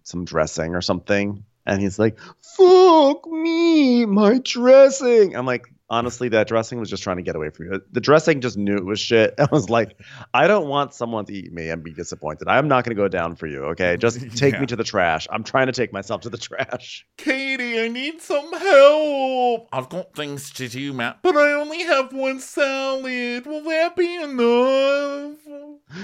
some 0.04 0.24
dressing 0.24 0.76
or 0.76 0.80
something, 0.80 1.44
and 1.66 1.80
he's 1.80 1.98
like, 1.98 2.18
"Fuck 2.56 3.26
me, 3.26 4.06
my 4.06 4.40
dressing." 4.44 5.36
I'm 5.36 5.46
like, 5.46 5.66
honestly, 5.88 6.28
that 6.30 6.48
dressing 6.48 6.78
was 6.80 6.90
just 6.90 7.02
trying 7.02 7.16
to 7.16 7.22
get 7.22 7.36
away 7.36 7.50
from 7.50 7.66
you. 7.66 7.82
The 7.92 8.00
dressing 8.00 8.40
just 8.40 8.56
knew 8.56 8.76
it 8.76 8.84
was 8.84 8.98
shit. 9.00 9.34
I 9.38 9.46
was 9.52 9.70
like, 9.70 9.98
I 10.34 10.46
don't 10.46 10.66
want 10.68 10.94
someone 10.94 11.24
to 11.26 11.32
eat 11.32 11.52
me 11.52 11.68
and 11.70 11.82
be 11.82 11.92
disappointed. 11.92 12.48
I'm 12.48 12.68
not 12.68 12.84
going 12.84 12.96
to 12.96 13.00
go 13.02 13.08
down 13.08 13.36
for 13.36 13.46
you. 13.46 13.64
Okay, 13.66 13.96
just 14.00 14.20
take 14.36 14.54
Yeah. 14.54 14.60
me 14.60 14.66
to 14.66 14.76
the 14.76 14.84
trash. 14.84 15.26
I'm 15.30 15.44
trying 15.44 15.66
to 15.66 15.72
take 15.72 15.92
myself 15.92 16.22
to 16.22 16.30
the 16.30 16.38
trash. 16.38 17.06
Katie, 17.16 17.80
I 17.80 17.88
need 17.88 18.20
some 18.20 18.52
help. 18.52 19.68
I've 19.72 19.88
got 19.88 20.14
things 20.14 20.50
to 20.54 20.68
do, 20.68 20.92
Mat, 20.92 21.18
but 21.22 21.36
I 21.36 21.52
only 21.52 21.82
have 21.82 22.12
one 22.12 22.40
salad. 22.40 23.46
Will 23.46 23.62
that 23.64 23.96
be 23.96 24.14
enough? 24.16 25.36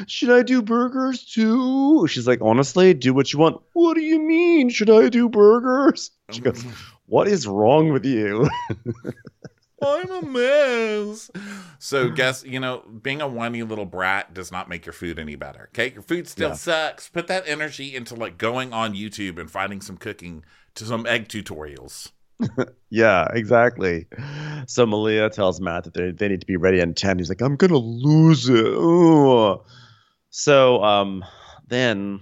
Should 0.07 0.31
I 0.31 0.43
do 0.43 0.63
burgers 0.63 1.25
too? 1.25 2.07
She's 2.07 2.27
like, 2.27 2.39
honestly, 2.41 2.95
do 2.95 3.13
what 3.13 3.33
you 3.33 3.39
want. 3.39 3.61
What 3.73 3.95
do 3.95 4.01
you 4.01 4.21
mean? 4.21 4.71
Should 4.71 4.91
I 4.91 5.09
do 5.09 5.29
burgers? 5.29 6.11
She 6.31 6.41
goes, 6.41 6.65
what 7.07 7.27
is 7.29 7.47
wrong 7.47 7.93
with 7.93 8.05
you? 8.07 8.49
I'm 9.83 10.11
a 10.11 10.23
mess. 10.23 11.31
So, 11.79 12.09
guess, 12.11 12.45
you 12.45 12.61
know, 12.61 12.83
being 13.03 13.21
a 13.21 13.29
whiny 13.29 13.63
little 13.63 13.87
brat 13.87 14.33
does 14.35 14.53
not 14.53 14.69
make 14.69 14.87
your 14.87 14.93
food 14.93 15.19
any 15.19 15.35
better. 15.35 15.69
Okay. 15.75 15.93
Your 15.93 16.03
food 16.03 16.29
still 16.29 16.51
Yeah. 16.51 16.55
sucks. 16.55 17.09
Put 17.09 17.27
that 17.27 17.45
energy 17.47 17.95
into 17.97 18.15
like 18.15 18.39
going 18.39 18.73
on 18.73 18.95
YouTube 18.95 19.39
and 19.39 19.51
finding 19.51 19.81
some 19.81 19.97
cooking 19.97 20.45
to 20.77 20.85
some 20.85 21.07
egg 21.07 21.29
tutorials. 21.29 22.13
Yeah, 22.91 23.27
exactly. 23.33 24.07
So 24.67 24.85
Malia 24.85 25.31
tells 25.31 25.61
Mat 25.63 25.85
that 25.85 25.95
they, 25.95 26.11
they 26.11 26.29
need 26.29 26.43
to 26.43 26.47
be 26.47 26.57
ready 26.59 26.79
in 26.79 26.93
10. 26.93 27.19
He's 27.19 27.31
like, 27.31 27.41
I'm 27.41 27.57
going 27.57 27.71
to 27.71 27.79
lose 27.79 28.51
it. 28.51 29.61
So 30.31 30.83
um, 30.85 31.25
then, 31.67 32.21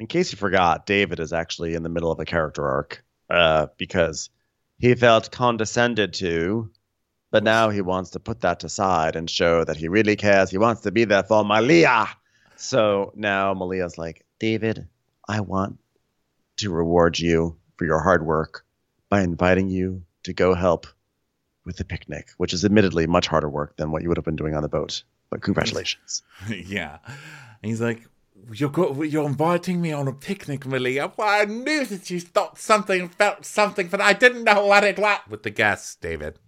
in 0.00 0.06
case 0.08 0.32
you 0.32 0.38
forgot, 0.38 0.84
David 0.86 1.20
is 1.20 1.32
actually 1.32 1.74
in 1.74 1.84
the 1.84 1.88
middle 1.88 2.10
of 2.10 2.18
a 2.18 2.24
character 2.24 2.66
arc 2.66 3.04
uh, 3.30 3.68
because 3.76 4.30
he 4.78 4.94
felt 4.94 5.30
condescended 5.30 6.14
to, 6.14 6.70
but 7.30 7.44
now 7.44 7.68
he 7.70 7.80
wants 7.80 8.10
to 8.10 8.20
put 8.20 8.40
that 8.40 8.64
aside 8.64 9.16
and 9.16 9.28
show 9.28 9.64
that 9.64 9.76
he 9.76 9.88
really 9.88 10.16
cares. 10.16 10.50
He 10.50 10.58
wants 10.58 10.82
to 10.82 10.92
be 10.92 11.04
there 11.04 11.22
for 11.22 11.44
Malia. 11.44 12.08
So 12.56 13.12
now 13.14 13.54
Malia's 13.54 13.98
like, 13.98 14.24
David, 14.38 14.88
I 15.28 15.40
want 15.40 15.78
to 16.58 16.70
reward 16.70 17.18
you 17.18 17.56
for 17.76 17.84
your 17.84 18.00
hard 18.00 18.24
work 18.24 18.64
by 19.08 19.22
inviting 19.22 19.68
you 19.68 20.02
to 20.24 20.32
go 20.32 20.54
help 20.54 20.86
with 21.64 21.76
the 21.76 21.84
picnic, 21.84 22.28
which 22.38 22.52
is 22.52 22.64
admittedly 22.64 23.06
much 23.06 23.26
harder 23.26 23.48
work 23.48 23.76
than 23.76 23.90
what 23.90 24.02
you 24.02 24.08
would 24.08 24.16
have 24.16 24.24
been 24.24 24.36
doing 24.36 24.54
on 24.54 24.62
the 24.62 24.68
boat. 24.68 25.02
But 25.30 25.42
congratulations. 25.42 26.22
yeah. 26.48 26.98
And 27.06 27.70
he's 27.70 27.80
like, 27.80 28.02
you're, 28.52 28.70
go- 28.70 29.02
you're 29.02 29.26
inviting 29.26 29.80
me 29.80 29.92
on 29.92 30.08
a 30.08 30.12
picnic, 30.12 30.66
Malia. 30.66 31.12
Well, 31.16 31.28
I 31.28 31.44
knew 31.44 31.84
that 31.86 32.10
you 32.10 32.20
thought 32.20 32.58
something, 32.58 33.08
felt 33.08 33.44
something, 33.44 33.88
but 33.88 34.00
I 34.00 34.12
didn't 34.12 34.44
know 34.44 34.66
what 34.66 34.84
it 34.84 34.98
was. 34.98 35.20
With 35.28 35.42
the 35.42 35.50
guests, 35.50 35.94
David. 35.96 36.38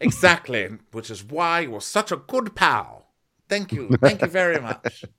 Exactly. 0.00 0.68
which 0.92 1.10
is 1.10 1.22
why 1.24 1.60
you're 1.60 1.80
such 1.80 2.10
a 2.12 2.16
good 2.16 2.54
pal. 2.54 3.06
Thank 3.48 3.72
you. 3.72 3.88
Thank 4.00 4.20
you 4.22 4.28
very 4.28 4.60
much. 4.60 5.04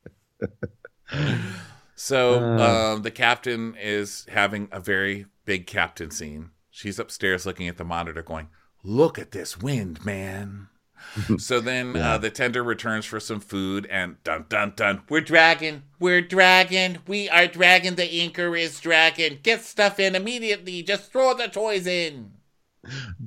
So 1.95 2.39
Uh. 2.43 2.93
um, 2.95 3.01
the 3.03 3.11
captain 3.11 3.75
is 3.79 4.25
having 4.31 4.69
a 4.71 4.79
very 4.79 5.27
big 5.45 5.67
captain 5.67 6.09
scene. 6.09 6.49
She's 6.71 6.97
upstairs 6.97 7.45
looking 7.45 7.67
at 7.67 7.77
the 7.77 7.83
monitor, 7.83 8.23
going, 8.23 8.47
"Look 8.83 9.19
at 9.19 9.31
this 9.31 9.59
wind, 9.59 10.03
man." 10.03 10.69
so 11.37 11.59
then 11.59 11.95
Yeah. 11.95 12.13
uh, 12.13 12.17
the 12.17 12.29
tender 12.29 12.63
returns 12.63 13.05
for 13.05 13.19
some 13.19 13.39
food, 13.39 13.87
and 13.89 14.21
dun 14.23 14.45
dun 14.49 14.73
dun, 14.75 15.01
we're 15.09 15.21
dragging, 15.21 15.83
we're 15.99 16.21
dragging, 16.21 16.97
we 17.07 17.29
are 17.29 17.47
dragging. 17.47 17.95
The 17.95 18.21
anchor 18.21 18.55
is 18.55 18.79
dragging. 18.79 19.39
Get 19.43 19.61
stuff 19.63 19.99
in 19.99 20.15
immediately. 20.15 20.83
Just 20.83 21.11
throw 21.11 21.33
the 21.33 21.47
toys 21.47 21.87
in. 21.87 22.31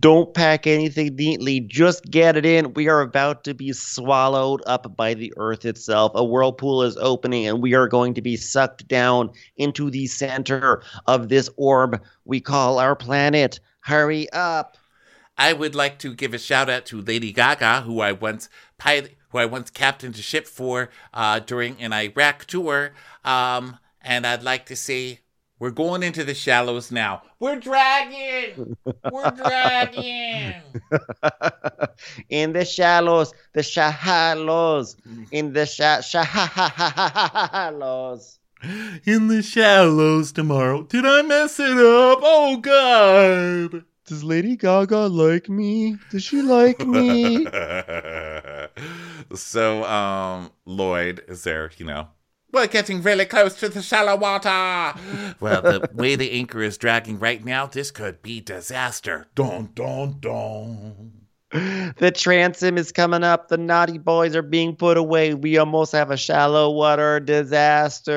Don't 0.00 0.35
pack 0.35 0.66
anything 0.66 1.14
neatly, 1.14 1.61
just 1.61 2.11
get 2.11 2.37
it 2.37 2.45
in. 2.45 2.75
We 2.75 2.88
are 2.88 3.00
about 3.00 3.45
to 3.45 3.54
be 3.54 3.73
swallowed 3.73 4.62
up 4.66 4.97
by 4.97 5.14
the 5.14 5.33
earth 5.37 5.64
itself. 5.64 6.11
A 6.16 6.25
whirlpool 6.25 6.83
is 6.83 6.97
opening, 6.97 7.47
and 7.47 7.62
we 7.62 7.75
are 7.75 7.87
going 7.87 8.14
to 8.14 8.23
be 8.23 8.37
sucked 8.37 8.88
down 8.88 9.31
into 9.57 9.90
the 9.90 10.09
center 10.09 10.83
of 11.07 11.28
this 11.28 11.49
orb 11.57 12.02
we 12.25 12.40
call 12.40 12.81
our 12.81 12.97
planet. 12.97 13.61
Hurry 13.81 14.28
up. 14.33 14.76
I 15.36 15.52
would 15.52 15.74
like 15.74 15.98
to 16.00 16.14
give 16.14 16.32
a 16.32 16.38
shout 16.38 16.70
out 16.70 16.86
to 16.86 17.00
Lady 17.00 17.32
Gaga, 17.32 17.82
who 17.82 18.00
I 18.00 18.12
once 18.12 18.48
pilot, 18.78 19.16
who 19.30 19.38
I 19.38 19.46
once 19.46 19.70
captained 19.70 20.14
a 20.14 20.22
ship 20.22 20.46
for 20.46 20.90
uh, 21.12 21.40
during 21.40 21.80
an 21.80 21.92
Iraq 21.92 22.44
tour. 22.44 22.92
Um, 23.24 23.78
and 24.00 24.26
I'd 24.26 24.42
like 24.42 24.66
to 24.66 24.76
say 24.76 25.20
we're 25.58 25.70
going 25.70 26.02
into 26.02 26.24
the 26.24 26.34
shallows 26.34 26.90
now. 26.92 27.22
We're 27.40 27.58
dragging. 27.58 28.76
We're 29.10 29.30
dragging. 29.36 30.54
in 32.28 32.52
the 32.52 32.64
shallows, 32.64 33.32
the 33.54 33.62
shallows, 33.62 34.96
in 35.30 35.52
the 35.52 35.66
sha- 35.66 36.00
shallows. 37.60 38.38
In 39.04 39.28
the 39.28 39.42
shallows 39.42 40.32
tomorrow. 40.32 40.84
Did 40.84 41.04
I 41.04 41.22
mess 41.22 41.58
it 41.60 41.76
up? 41.76 42.20
Oh 42.22 42.56
God. 42.58 43.84
Does 44.06 44.23
Lady 44.23 44.54
Gaga 44.54 45.06
like 45.06 45.49
me? 45.49 45.96
Does 46.11 46.23
she 46.23 46.42
like 46.42 46.87
me? 46.87 47.46
so 49.34 49.82
um 49.84 50.50
Lloyd 50.66 51.25
is 51.26 51.44
there, 51.44 51.70
you 51.78 51.87
know. 51.87 52.08
We're 52.52 52.66
getting 52.66 53.00
really 53.02 53.25
close 53.25 53.54
to 53.61 53.70
the 53.70 53.80
shallow 53.80 54.16
water. 54.16 54.92
Well, 55.40 55.62
the 55.62 55.88
way 55.94 56.16
the 56.16 56.32
anchor 56.32 56.62
is 56.62 56.76
dragging 56.76 57.18
right 57.18 57.42
now, 57.42 57.66
this 57.66 57.90
could 57.90 58.20
be 58.23 58.42
disaster. 58.42 59.26
Dun 59.34 59.70
dun 59.75 60.18
dun. 60.20 61.12
the 61.50 62.12
transom 62.14 62.76
is 62.76 62.92
coming 62.92 63.25
up. 63.25 63.49
The 63.49 63.56
naughty 63.56 63.96
boys 63.96 64.37
are 64.37 64.42
being 64.42 64.76
put 64.76 64.99
away. 64.99 65.32
We 65.32 65.56
almost 65.56 65.92
have 65.92 66.11
a 66.11 66.16
shallow 66.18 66.70
water 66.70 67.20
disaster. 67.20 68.12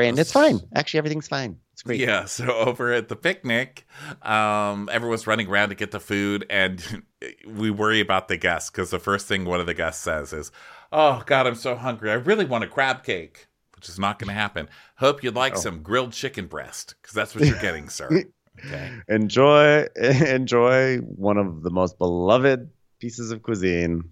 And 0.00 0.18
it's 0.18 0.32
fine. 0.32 0.60
Actually, 0.74 0.98
everything's 0.98 1.28
fine. 1.28 1.56
Great. 1.82 2.00
Yeah, 2.00 2.24
so 2.26 2.52
over 2.54 2.92
at 2.92 3.08
the 3.08 3.16
picnic, 3.16 3.86
um, 4.22 4.88
everyone's 4.92 5.26
running 5.26 5.48
around 5.48 5.68
to 5.70 5.74
get 5.74 5.90
the 5.90 6.00
food, 6.00 6.44
and 6.50 7.04
we 7.46 7.70
worry 7.70 8.00
about 8.00 8.28
the 8.28 8.36
guests 8.36 8.70
because 8.70 8.90
the 8.90 8.98
first 8.98 9.26
thing 9.26 9.44
one 9.44 9.60
of 9.60 9.66
the 9.66 9.74
guests 9.74 10.02
says 10.02 10.32
is, 10.32 10.50
"Oh 10.92 11.22
God, 11.26 11.46
I'm 11.46 11.54
so 11.54 11.76
hungry. 11.76 12.10
I 12.10 12.14
really 12.14 12.44
want 12.44 12.64
a 12.64 12.68
crab 12.68 13.04
cake," 13.04 13.46
which 13.76 13.88
is 13.88 13.98
not 13.98 14.18
going 14.18 14.28
to 14.28 14.34
happen. 14.34 14.68
Hope 14.96 15.22
you'd 15.22 15.34
like 15.36 15.54
Oh. 15.56 15.60
some 15.60 15.82
grilled 15.82 16.12
chicken 16.12 16.46
breast 16.46 16.94
because 17.00 17.14
that's 17.14 17.34
what 17.34 17.44
you're 17.46 17.60
getting, 17.60 17.88
sir. 17.88 18.24
Okay. 18.66 18.90
Enjoy, 19.08 19.86
enjoy 19.94 20.96
one 20.96 21.36
of 21.36 21.62
the 21.62 21.70
most 21.70 21.96
beloved 21.96 22.68
pieces 22.98 23.30
of 23.30 23.40
cuisine, 23.44 24.02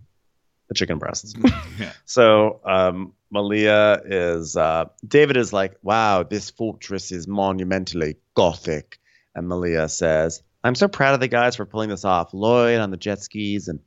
the 0.68 0.74
chicken 0.76 0.98
breasts. 0.98 1.34
Yeah. 1.80 1.90
So 2.04 2.60
um, 2.64 3.12
Malia 3.30 4.00
is 4.04 4.56
uh, 4.56 4.86
David 5.06 5.36
is 5.36 5.52
like, 5.52 5.76
wow, 5.82 6.22
this 6.22 6.50
fortress 6.50 7.12
is 7.12 7.26
monumentally 7.26 8.16
gothic, 8.34 8.98
and 9.34 9.48
Malia 9.48 9.88
says, 9.88 10.42
I'm 10.62 10.74
so 10.74 10.88
proud 10.88 11.14
of 11.14 11.20
the 11.20 11.28
guys 11.28 11.56
for 11.56 11.66
pulling 11.66 11.90
this 11.90 12.04
off. 12.04 12.34
Lloyd 12.34 12.80
on 12.80 12.90
the 12.90 12.96
jet 12.96 13.20
skis, 13.20 13.68
and 13.68 13.80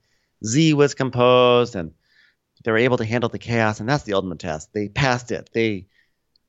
Z 0.45 0.73
was 0.73 0.93
composed, 0.93 1.75
and 1.75 1.91
they 2.63 2.71
were 2.71 2.77
able 2.77 2.97
to 2.97 3.05
handle 3.05 3.29
the 3.29 3.39
chaos, 3.39 3.79
and 3.79 3.87
that's 3.87 4.03
the 4.03 4.13
ultimate 4.13 4.39
test. 4.39 4.73
They 4.73 4.89
passed 4.89 5.31
it. 5.31 5.49
They 5.53 5.87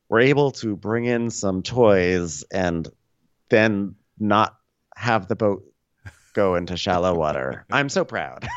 were 0.09 0.19
able 0.19 0.51
to 0.51 0.75
bring 0.75 1.05
in 1.05 1.29
some 1.29 1.63
toys 1.63 2.43
and 2.51 2.87
then 3.49 3.95
not 4.19 4.57
have 4.95 5.27
the 5.27 5.35
boat 5.35 5.63
go 6.33 6.55
into 6.55 6.75
shallow 6.77 7.15
water. 7.15 7.65
I'm 7.71 7.89
so 7.89 8.03
proud. 8.03 8.47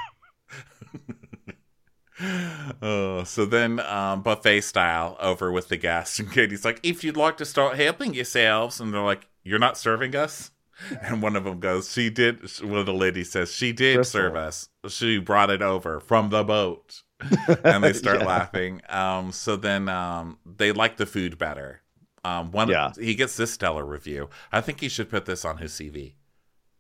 Oh, 2.82 3.24
so 3.24 3.44
then 3.46 3.80
um, 3.80 4.22
buffet 4.22 4.62
style 4.62 5.16
over 5.20 5.52
with 5.52 5.68
the 5.68 5.76
guests, 5.76 6.18
and 6.18 6.30
Katie's 6.32 6.64
like, 6.64 6.80
"If 6.82 7.04
you'd 7.04 7.16
like 7.16 7.36
to 7.38 7.44
start 7.44 7.76
helping 7.76 8.14
yourselves," 8.14 8.80
and 8.80 8.92
they're 8.92 9.02
like, 9.02 9.28
"You're 9.42 9.58
not 9.58 9.76
serving 9.78 10.14
us." 10.16 10.50
And 11.02 11.22
one 11.22 11.36
of 11.36 11.44
them 11.44 11.60
goes, 11.60 11.92
"She 11.92 12.10
did." 12.10 12.40
One 12.62 12.78
of 12.80 12.86
the 12.86 12.92
ladies 12.94 13.30
says, 13.30 13.52
"She 13.54 13.72
did 13.72 13.96
Crystal. 13.96 14.20
serve 14.20 14.36
us. 14.36 14.68
She 14.88 15.18
brought 15.18 15.50
it 15.50 15.62
over 15.62 16.00
from 16.00 16.30
the 16.30 16.42
boat." 16.44 17.02
and 17.64 17.84
they 17.84 17.92
start 17.92 18.20
Yeah. 18.20 18.26
laughing. 18.26 18.80
Um, 18.88 19.30
so 19.32 19.54
then 19.56 19.88
um, 19.88 20.38
they 20.44 20.72
like 20.72 20.96
the 20.96 21.06
food 21.06 21.38
better. 21.38 21.82
Um, 22.24 22.50
one 22.50 22.68
Yeah. 22.68 22.90
he 22.98 23.14
gets 23.14 23.36
this 23.36 23.52
stellar 23.52 23.84
review. 23.84 24.28
I 24.50 24.60
think 24.60 24.80
he 24.80 24.88
should 24.88 25.08
put 25.10 25.26
this 25.26 25.44
on 25.44 25.58
his 25.58 25.72
CV. 25.72 26.14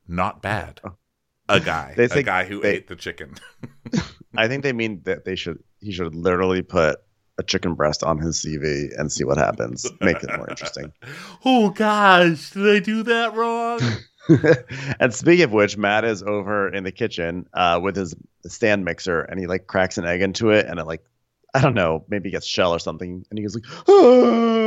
Not 0.08 0.42
bad. 0.42 0.80
A 1.48 1.60
guy, 1.60 1.94
They 1.96 2.04
a 2.04 2.22
guy 2.22 2.44
who 2.44 2.60
they- 2.60 2.76
ate 2.76 2.88
the 2.88 2.96
chicken. 2.96 3.34
I 4.36 4.48
think 4.48 4.62
they 4.62 4.72
mean 4.72 5.02
that 5.04 5.24
they 5.24 5.36
should 5.36 5.62
he 5.80 5.92
should 5.92 6.14
literally 6.14 6.62
put 6.62 6.98
a 7.38 7.42
chicken 7.42 7.74
breast 7.74 8.02
on 8.02 8.18
his 8.18 8.44
CV 8.44 8.88
and 8.98 9.10
see 9.12 9.24
what 9.24 9.38
happens. 9.38 9.86
Make 10.00 10.22
it 10.22 10.36
more 10.36 10.48
interesting. 10.48 10.92
oh 11.44 11.70
gosh, 11.70 12.50
did 12.50 12.76
I 12.76 12.78
do 12.80 13.02
that 13.04 13.34
wrong? 13.34 13.80
and 15.00 15.14
speaking 15.14 15.44
of 15.44 15.52
which, 15.52 15.76
Matt 15.76 16.04
is 16.04 16.22
over 16.22 16.68
in 16.68 16.84
the 16.84 16.92
kitchen 16.92 17.46
uh, 17.52 17.78
with 17.82 17.96
his 17.96 18.14
stand 18.46 18.84
mixer, 18.84 19.20
and 19.20 19.38
he 19.38 19.46
like 19.46 19.66
cracks 19.66 19.98
an 19.98 20.06
egg 20.06 20.22
into 20.22 20.50
it, 20.50 20.66
and 20.66 20.78
it 20.78 20.86
like 20.86 21.04
I 21.54 21.60
don't 21.60 21.74
know, 21.74 22.04
maybe 22.08 22.30
gets 22.30 22.46
shell 22.46 22.72
or 22.74 22.78
something, 22.80 23.24
and 23.30 23.38
he 23.38 23.44
goes 23.44 23.54
like, 23.54 23.64
ah! 23.88 24.63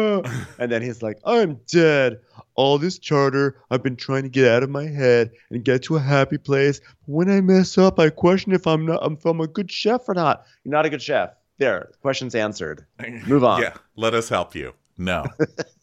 And 0.59 0.71
then 0.71 0.81
he's 0.81 1.01
like, 1.01 1.19
I'm 1.25 1.59
dead. 1.67 2.19
All 2.55 2.77
this 2.77 2.97
charter, 2.97 3.61
I've 3.69 3.83
been 3.83 3.95
trying 3.95 4.23
to 4.23 4.29
get 4.29 4.47
out 4.47 4.63
of 4.63 4.69
my 4.69 4.85
head 4.85 5.31
and 5.49 5.63
get 5.63 5.83
to 5.83 5.95
a 5.95 5.99
happy 5.99 6.37
place. 6.37 6.81
When 7.05 7.29
I 7.29 7.41
mess 7.41 7.77
up, 7.77 7.99
I 7.99 8.09
question 8.09 8.51
if 8.51 8.65
I'm 8.65 8.85
not, 8.85 8.99
I'm 9.03 9.41
a 9.41 9.47
good 9.47 9.71
chef 9.71 10.07
or 10.07 10.13
not. 10.13 10.45
You're 10.63 10.71
not 10.71 10.85
a 10.85 10.89
good 10.89 11.01
chef. 11.01 11.31
There, 11.59 11.91
question's 12.01 12.35
answered. 12.35 12.85
Move 13.27 13.43
on. 13.43 13.61
Yeah, 13.61 13.73
let 13.95 14.13
us 14.13 14.29
help 14.29 14.55
you. 14.55 14.73
No. 14.97 15.25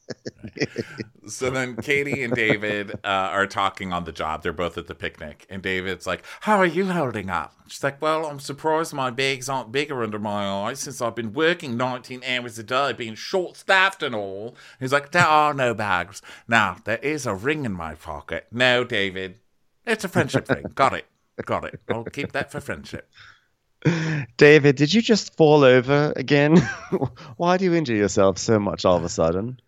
so 1.26 1.50
then 1.50 1.76
Katie 1.76 2.23
and 2.23 2.34
David 2.34 2.92
uh, 3.04 3.08
are 3.08 3.46
talking 3.46 3.92
on 3.92 4.04
the 4.04 4.12
job. 4.12 4.42
They're 4.42 4.52
both 4.52 4.78
at 4.78 4.87
the 4.87 4.94
picnic. 4.94 5.46
And 5.49 5.62
David's 5.62 6.06
like, 6.06 6.25
How 6.40 6.58
are 6.58 6.66
you 6.66 6.87
holding 6.87 7.30
up? 7.30 7.54
She's 7.66 7.82
like, 7.82 8.00
Well, 8.00 8.26
I'm 8.26 8.40
surprised 8.40 8.92
my 8.92 9.11
bags 9.11 9.49
aren't 9.49 9.73
bigger 9.73 10.02
under 10.02 10.18
my 10.18 10.46
eyes 10.46 10.80
since 10.80 11.00
I've 11.00 11.14
been 11.14 11.32
working 11.32 11.76
19 11.76 12.23
hours 12.25 12.58
a 12.58 12.62
day, 12.62 12.92
being 12.92 13.14
short 13.14 13.56
staffed 13.56 14.02
and 14.02 14.14
all. 14.14 14.56
He's 14.80 14.92
like, 14.92 15.12
There 15.12 15.23
are 15.26 15.54
no 15.54 15.75
bags. 15.75 16.23
Now, 16.49 16.76
there 16.84 16.99
is 16.99 17.26
a 17.26 17.34
ring 17.34 17.64
in 17.64 17.73
my 17.73 17.94
pocket. 17.94 18.46
No, 18.52 18.84
David. 18.84 19.40
It's 19.87 20.04
a 20.04 20.08
friendship 20.08 20.49
ring. 20.49 20.66
Got 20.75 20.94
it. 20.94 21.06
Got 21.44 21.64
it. 21.64 21.80
I'll 21.90 22.04
keep 22.04 22.32
that 22.32 22.52
for 22.52 22.61
friendship. 22.61 23.08
David, 24.37 24.76
did 24.76 24.94
you 24.94 25.02
just 25.02 25.37
fall 25.37 25.62
over 25.62 26.12
again? 26.16 26.56
Why 27.37 27.56
do 27.56 27.64
you 27.64 27.75
injure 27.75 27.94
yourself 27.94 28.38
so 28.38 28.58
much 28.58 28.84
all 28.84 28.96
of 28.96 29.04
a 29.04 29.08
sudden? 29.08 29.61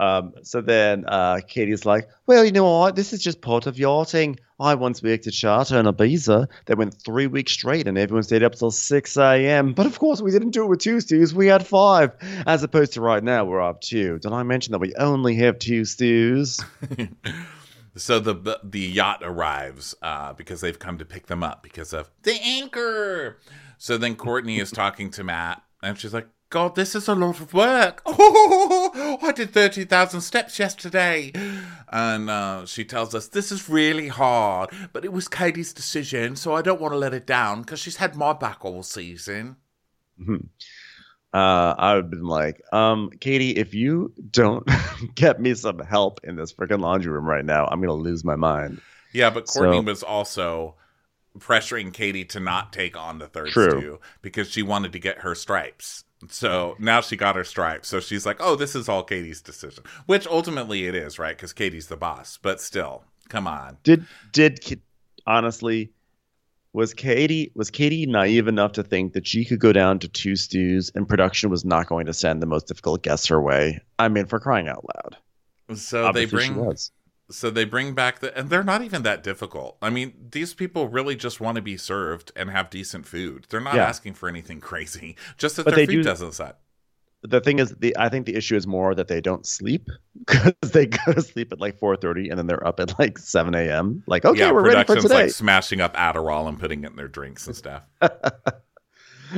Um, 0.00 0.32
so 0.42 0.62
then 0.62 1.04
uh, 1.06 1.40
Katie's 1.46 1.84
like, 1.84 2.08
well, 2.26 2.42
you 2.42 2.52
know 2.52 2.64
what? 2.64 2.96
This 2.96 3.12
is 3.12 3.22
just 3.22 3.42
part 3.42 3.66
of 3.66 3.78
yachting. 3.78 4.38
I 4.58 4.74
once 4.74 5.02
worked 5.02 5.26
at 5.26 5.34
charter 5.34 5.78
in 5.78 5.84
Ibiza 5.84 6.48
that 6.66 6.78
went 6.78 6.94
three 6.94 7.26
weeks 7.26 7.52
straight 7.52 7.86
and 7.86 7.98
everyone 7.98 8.22
stayed 8.22 8.42
up 8.42 8.54
till 8.54 8.70
6 8.70 9.16
a.m. 9.18 9.74
But 9.74 9.84
of 9.84 9.98
course, 9.98 10.22
we 10.22 10.30
didn't 10.30 10.50
do 10.50 10.64
it 10.64 10.68
with 10.68 10.80
two 10.80 11.00
stews. 11.00 11.34
We 11.34 11.48
had 11.48 11.66
five. 11.66 12.12
As 12.46 12.62
opposed 12.62 12.94
to 12.94 13.02
right 13.02 13.22
now, 13.22 13.44
we're 13.44 13.60
up 13.60 13.82
two. 13.82 14.18
Did 14.20 14.32
I 14.32 14.42
mention 14.42 14.72
that 14.72 14.78
we 14.78 14.94
only 14.94 15.34
have 15.36 15.58
two 15.58 15.84
stews? 15.84 16.60
so 17.96 18.18
the 18.20 18.58
the 18.64 18.80
yacht 18.80 19.20
arrives 19.22 19.94
uh, 20.00 20.32
because 20.32 20.62
they've 20.62 20.78
come 20.78 20.96
to 20.96 21.04
pick 21.04 21.26
them 21.26 21.42
up 21.42 21.62
because 21.62 21.92
of 21.92 22.10
the 22.22 22.40
anchor. 22.42 23.38
So 23.76 23.98
then 23.98 24.16
Courtney 24.16 24.60
is 24.60 24.70
talking 24.70 25.10
to 25.12 25.24
Mat 25.24 25.62
and 25.82 25.98
she's 25.98 26.14
like, 26.14 26.28
God, 26.50 26.74
this 26.74 26.96
is 26.96 27.06
a 27.06 27.14
lot 27.14 27.40
of 27.40 27.54
work. 27.54 28.02
Oh, 28.12 29.18
I 29.22 29.30
did 29.30 29.52
30,000 29.52 30.20
steps 30.20 30.58
yesterday. 30.58 31.32
And 31.88 32.28
uh, 32.28 32.66
she 32.66 32.84
tells 32.84 33.14
us, 33.14 33.28
This 33.28 33.52
is 33.52 33.68
really 33.68 34.08
hard, 34.08 34.70
but 34.92 35.04
it 35.04 35.12
was 35.12 35.28
Katie's 35.28 35.72
decision, 35.72 36.34
so 36.34 36.54
I 36.54 36.62
don't 36.62 36.80
want 36.80 36.92
to 36.92 36.98
let 36.98 37.14
it 37.14 37.26
down 37.26 37.62
because 37.62 37.78
she's 37.78 37.96
had 37.96 38.16
my 38.16 38.32
back 38.32 38.64
all 38.64 38.82
season. 38.82 39.56
Mm-hmm. 40.20 40.46
Uh, 41.32 41.74
I 41.78 41.94
would 41.94 42.04
have 42.04 42.10
been 42.10 42.26
like, 42.26 42.60
um, 42.72 43.10
Katie, 43.20 43.50
if 43.50 43.74
you 43.74 44.12
don't 44.30 44.68
get 45.14 45.40
me 45.40 45.54
some 45.54 45.78
help 45.78 46.20
in 46.24 46.34
this 46.34 46.52
freaking 46.52 46.80
laundry 46.80 47.12
room 47.12 47.26
right 47.26 47.44
now, 47.44 47.66
I'm 47.66 47.80
going 47.80 47.88
to 47.88 47.94
lose 47.94 48.24
my 48.24 48.36
mind. 48.36 48.80
Yeah, 49.12 49.30
but 49.30 49.46
Courtney 49.46 49.78
so, 49.78 49.82
was 49.82 50.02
also 50.02 50.74
pressuring 51.38 51.92
Katie 51.92 52.24
to 52.26 52.40
not 52.40 52.72
take 52.72 52.96
on 52.96 53.18
the 53.18 53.28
third 53.28 53.50
true. 53.50 53.70
stew 53.70 54.00
because 54.20 54.50
she 54.50 54.62
wanted 54.62 54.92
to 54.92 54.98
get 54.98 55.18
her 55.18 55.36
stripes. 55.36 56.04
So 56.28 56.76
now 56.78 57.00
she 57.00 57.16
got 57.16 57.36
her 57.36 57.44
stripes. 57.44 57.88
So 57.88 58.00
she's 58.00 58.26
like, 58.26 58.36
oh, 58.40 58.56
this 58.56 58.74
is 58.74 58.88
all 58.88 59.02
Katie's 59.02 59.40
decision, 59.40 59.84
which 60.06 60.26
ultimately 60.26 60.86
it 60.86 60.94
is, 60.94 61.18
right? 61.18 61.36
Because 61.36 61.52
Katie's 61.52 61.88
the 61.88 61.96
boss. 61.96 62.38
But 62.40 62.60
still, 62.60 63.04
come 63.28 63.46
on. 63.46 63.78
Did 63.82 64.06
did 64.32 64.82
honestly 65.26 65.92
was 66.72 66.94
Katie 66.94 67.50
was 67.54 67.70
Katie 67.70 68.06
naive 68.06 68.48
enough 68.48 68.72
to 68.72 68.82
think 68.82 69.14
that 69.14 69.26
she 69.26 69.44
could 69.44 69.60
go 69.60 69.72
down 69.72 69.98
to 70.00 70.08
two 70.08 70.36
stews 70.36 70.90
and 70.94 71.08
production 71.08 71.50
was 71.50 71.64
not 71.64 71.86
going 71.86 72.06
to 72.06 72.12
send 72.12 72.42
the 72.42 72.46
most 72.46 72.68
difficult 72.68 73.02
guests 73.02 73.26
her 73.28 73.40
way? 73.40 73.80
I 73.98 74.08
mean, 74.08 74.26
for 74.26 74.38
crying 74.38 74.68
out 74.68 74.84
loud. 74.94 75.76
So 75.76 76.06
Obviously 76.06 76.38
they 76.38 76.54
bring 76.54 76.66
so 77.30 77.50
they 77.50 77.64
bring 77.64 77.94
back 77.94 78.20
the 78.20 78.36
and 78.36 78.50
they're 78.50 78.64
not 78.64 78.82
even 78.82 79.02
that 79.02 79.22
difficult. 79.22 79.76
I 79.82 79.90
mean 79.90 80.12
these 80.30 80.54
people 80.54 80.88
really 80.88 81.16
just 81.16 81.40
want 81.40 81.56
to 81.56 81.62
be 81.62 81.76
served 81.76 82.32
and 82.36 82.50
have 82.50 82.70
decent 82.70 83.06
food. 83.06 83.46
They're 83.48 83.60
not 83.60 83.74
yeah. 83.74 83.86
asking 83.86 84.14
for 84.14 84.28
anything 84.28 84.60
crazy 84.60 85.16
just 85.38 85.56
that 85.56 85.64
but 85.64 85.74
their 85.74 85.86
food 85.86 85.92
do, 85.92 86.02
doesn't 86.02 86.32
set 86.32 86.58
the 87.22 87.40
thing 87.40 87.58
is 87.58 87.74
the 87.78 87.94
i 87.98 88.08
think 88.08 88.26
the 88.26 88.34
issue 88.34 88.56
is 88.56 88.66
more 88.66 88.94
that 88.94 89.08
they 89.08 89.20
don't 89.20 89.46
sleep 89.46 89.88
because 90.26 90.70
they 90.72 90.86
go 90.86 91.12
to 91.12 91.20
sleep 91.20 91.52
at 91.52 91.60
like 91.60 91.78
4.30 91.78 92.30
and 92.30 92.38
then 92.38 92.46
they're 92.46 92.66
up 92.66 92.80
at 92.80 92.98
like 92.98 93.18
7 93.18 93.54
a.m 93.54 94.02
like 94.06 94.24
okay 94.24 94.40
yeah, 94.40 94.52
we're 94.52 94.64
ready 94.64 94.84
for 94.84 94.96
today 94.96 95.24
like 95.24 95.30
smashing 95.30 95.80
up 95.80 95.94
adderall 95.96 96.48
and 96.48 96.58
putting 96.58 96.84
it 96.84 96.90
in 96.90 96.96
their 96.96 97.08
drinks 97.08 97.46
and 97.46 97.56
stuff. 97.56 97.82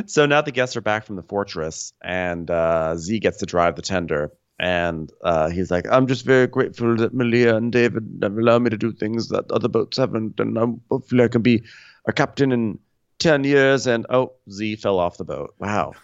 So 0.06 0.24
now 0.24 0.40
the 0.40 0.52
guests 0.52 0.74
are 0.76 0.80
back 0.80 1.04
from 1.04 1.16
the 1.16 1.22
fortress 1.22 1.92
and 2.02 2.50
uh, 2.50 2.96
z 2.96 3.18
gets 3.18 3.38
to 3.38 3.46
drive 3.46 3.76
the 3.76 3.82
tender 3.82 4.32
and 4.58 5.10
uh, 5.22 5.50
he's 5.50 5.70
like, 5.70 5.86
I'm 5.90 6.06
just 6.06 6.24
very 6.24 6.46
grateful 6.46 6.96
that 6.96 7.14
Malia 7.14 7.56
and 7.56 7.72
David 7.72 8.20
have 8.22 8.36
allowed 8.36 8.62
me 8.62 8.70
to 8.70 8.78
do 8.78 8.92
things 8.92 9.28
that 9.28 9.50
other 9.50 9.68
boats 9.68 9.96
haven't, 9.96 10.38
and 10.38 10.56
I'm, 10.56 10.80
hopefully 10.90 11.24
I 11.24 11.28
can 11.28 11.42
be 11.42 11.62
a 12.06 12.12
captain 12.12 12.52
in 12.52 12.78
ten 13.18 13.44
years. 13.44 13.86
And 13.86 14.06
oh, 14.10 14.32
Z 14.50 14.76
fell 14.76 14.98
off 14.98 15.18
the 15.18 15.24
boat. 15.24 15.54
Wow, 15.58 15.94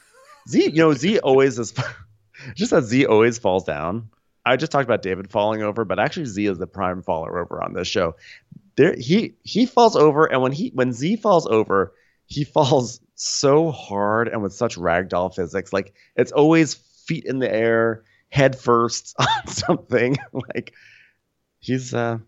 Z, 0.48 0.64
you 0.64 0.82
know, 0.82 0.92
Z 0.92 1.18
always 1.20 1.58
is. 1.58 1.72
just 2.54 2.70
that 2.70 2.84
Z 2.84 3.06
always 3.06 3.38
falls 3.38 3.64
down. 3.64 4.08
I 4.44 4.56
just 4.56 4.72
talked 4.72 4.86
about 4.86 5.02
David 5.02 5.30
falling 5.30 5.62
over, 5.62 5.84
but 5.84 5.98
actually 5.98 6.26
Z 6.26 6.46
is 6.46 6.58
the 6.58 6.66
prime 6.66 7.02
faller 7.02 7.38
over 7.38 7.62
on 7.62 7.74
this 7.74 7.88
show. 7.88 8.16
There, 8.76 8.94
he 8.96 9.34
he 9.42 9.66
falls 9.66 9.94
over, 9.94 10.24
and 10.26 10.40
when 10.42 10.52
he 10.52 10.70
when 10.74 10.92
Z 10.92 11.16
falls 11.16 11.46
over, 11.46 11.92
he 12.26 12.44
falls 12.56 13.00
so 13.14 13.70
hard 13.70 14.28
and 14.28 14.42
with 14.42 14.54
such 14.54 14.76
ragdoll 14.76 15.34
physics. 15.34 15.72
Like 15.72 15.94
it's 16.16 16.32
always 16.32 16.74
feet 16.74 17.24
in 17.24 17.40
the 17.40 17.52
air 17.52 18.04
head 18.28 18.58
first 18.58 19.14
on 19.18 19.46
something. 19.46 20.16
like 20.32 20.74
he's 21.60 21.94
uh 21.94 22.18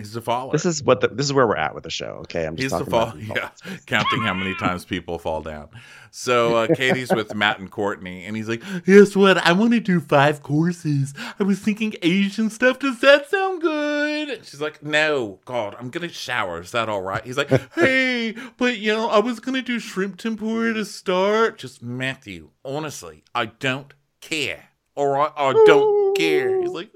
He's 0.00 0.14
the 0.14 0.22
follower. 0.22 0.52
This 0.52 0.64
is 0.64 0.82
what 0.82 1.02
the, 1.02 1.08
this 1.08 1.26
is 1.26 1.32
where 1.32 1.46
we're 1.46 1.56
at 1.56 1.74
with 1.74 1.84
the 1.84 1.90
show. 1.90 2.20
Okay, 2.22 2.46
I'm 2.46 2.56
just 2.56 2.74
he's 2.74 2.84
the 2.84 2.90
fall. 2.90 3.12
Yeah, 3.18 3.50
counting 3.84 4.22
how 4.22 4.32
many 4.32 4.54
times 4.54 4.86
people 4.86 5.18
fall 5.18 5.42
down. 5.42 5.68
So 6.10 6.56
uh, 6.56 6.68
Katie's 6.74 7.12
with 7.12 7.34
Mat 7.34 7.58
and 7.58 7.70
Courtney, 7.70 8.24
and 8.24 8.34
he's 8.34 8.48
like, 8.48 8.62
"Guess 8.86 9.14
what? 9.14 9.36
I 9.36 9.52
want 9.52 9.72
to 9.72 9.80
do 9.80 10.00
five 10.00 10.42
courses. 10.42 11.12
I 11.38 11.42
was 11.42 11.58
thinking 11.58 11.94
Asian 12.00 12.48
stuff. 12.48 12.78
Does 12.78 13.00
that 13.00 13.28
sound 13.28 13.60
good?" 13.60 14.46
she's 14.46 14.60
like, 14.60 14.82
"No, 14.82 15.40
God, 15.44 15.76
I'm 15.78 15.90
gonna 15.90 16.08
shower. 16.08 16.62
Is 16.62 16.70
that 16.70 16.88
all 16.88 17.02
right?" 17.02 17.24
He's 17.24 17.36
like, 17.36 17.50
"Hey, 17.74 18.34
but 18.56 18.78
you 18.78 18.94
know, 18.94 19.10
I 19.10 19.18
was 19.18 19.38
gonna 19.38 19.60
do 19.60 19.78
shrimp 19.78 20.16
tempura 20.16 20.72
to 20.72 20.86
start." 20.86 21.58
Just 21.58 21.82
Matthew, 21.82 22.50
honestly, 22.64 23.22
I 23.34 23.46
don't 23.46 23.92
care 24.22 24.69
or 24.94 25.18
I, 25.18 25.32
I 25.36 25.52
don't 25.66 26.16
care. 26.16 26.60
He's 26.60 26.70
like, 26.70 26.90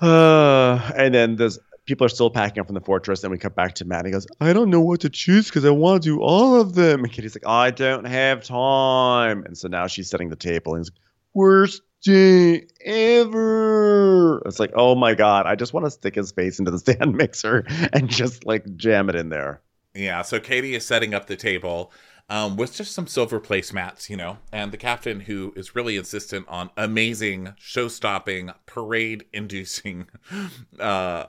uh, 0.00 0.92
and 0.96 1.14
then 1.14 1.36
there's 1.36 1.58
people 1.86 2.04
are 2.04 2.10
still 2.10 2.30
packing 2.30 2.60
up 2.60 2.66
from 2.66 2.74
the 2.74 2.80
fortress. 2.80 3.22
And 3.22 3.30
we 3.30 3.38
come 3.38 3.52
back 3.52 3.74
to 3.76 3.84
Mat. 3.84 4.00
And 4.00 4.08
he 4.08 4.12
goes, 4.12 4.26
I 4.40 4.52
don't 4.52 4.70
know 4.70 4.80
what 4.80 5.00
to 5.00 5.08
choose 5.08 5.46
because 5.46 5.64
I 5.64 5.70
want 5.70 6.02
to 6.02 6.08
do 6.08 6.20
all 6.20 6.60
of 6.60 6.74
them. 6.74 7.04
And 7.04 7.12
Katie's 7.12 7.34
like, 7.34 7.46
I 7.46 7.70
don't 7.70 8.04
have 8.04 8.44
time. 8.44 9.44
And 9.44 9.56
so 9.56 9.68
now 9.68 9.86
she's 9.86 10.10
setting 10.10 10.28
the 10.28 10.36
table. 10.36 10.74
And 10.74 10.80
he's 10.80 10.90
like, 10.90 11.00
worst 11.32 11.82
day 12.02 12.66
ever. 12.84 14.42
It's 14.46 14.60
like, 14.60 14.72
oh 14.74 14.94
my 14.94 15.14
God. 15.14 15.46
I 15.46 15.54
just 15.54 15.72
want 15.72 15.86
to 15.86 15.90
stick 15.90 16.16
his 16.16 16.32
face 16.32 16.58
into 16.58 16.70
the 16.70 16.78
stand 16.80 17.14
mixer 17.16 17.64
and 17.92 18.08
just 18.08 18.44
like 18.44 18.76
jam 18.76 19.08
it 19.08 19.14
in 19.14 19.30
there. 19.30 19.62
Yeah. 19.94 20.22
So 20.22 20.38
Katie 20.40 20.74
is 20.74 20.84
setting 20.84 21.14
up 21.14 21.26
the 21.26 21.36
table 21.36 21.92
um, 22.28 22.56
with 22.56 22.74
just 22.74 22.92
some 22.92 23.06
silver 23.06 23.40
placemats, 23.40 24.08
you 24.08 24.16
know, 24.16 24.38
and 24.52 24.72
the 24.72 24.76
captain 24.76 25.20
who 25.20 25.52
is 25.56 25.74
really 25.74 25.96
insistent 25.96 26.46
on 26.48 26.70
amazing, 26.76 27.54
show-stopping, 27.58 28.50
parade-inducing 28.66 30.08
uh, 30.80 31.26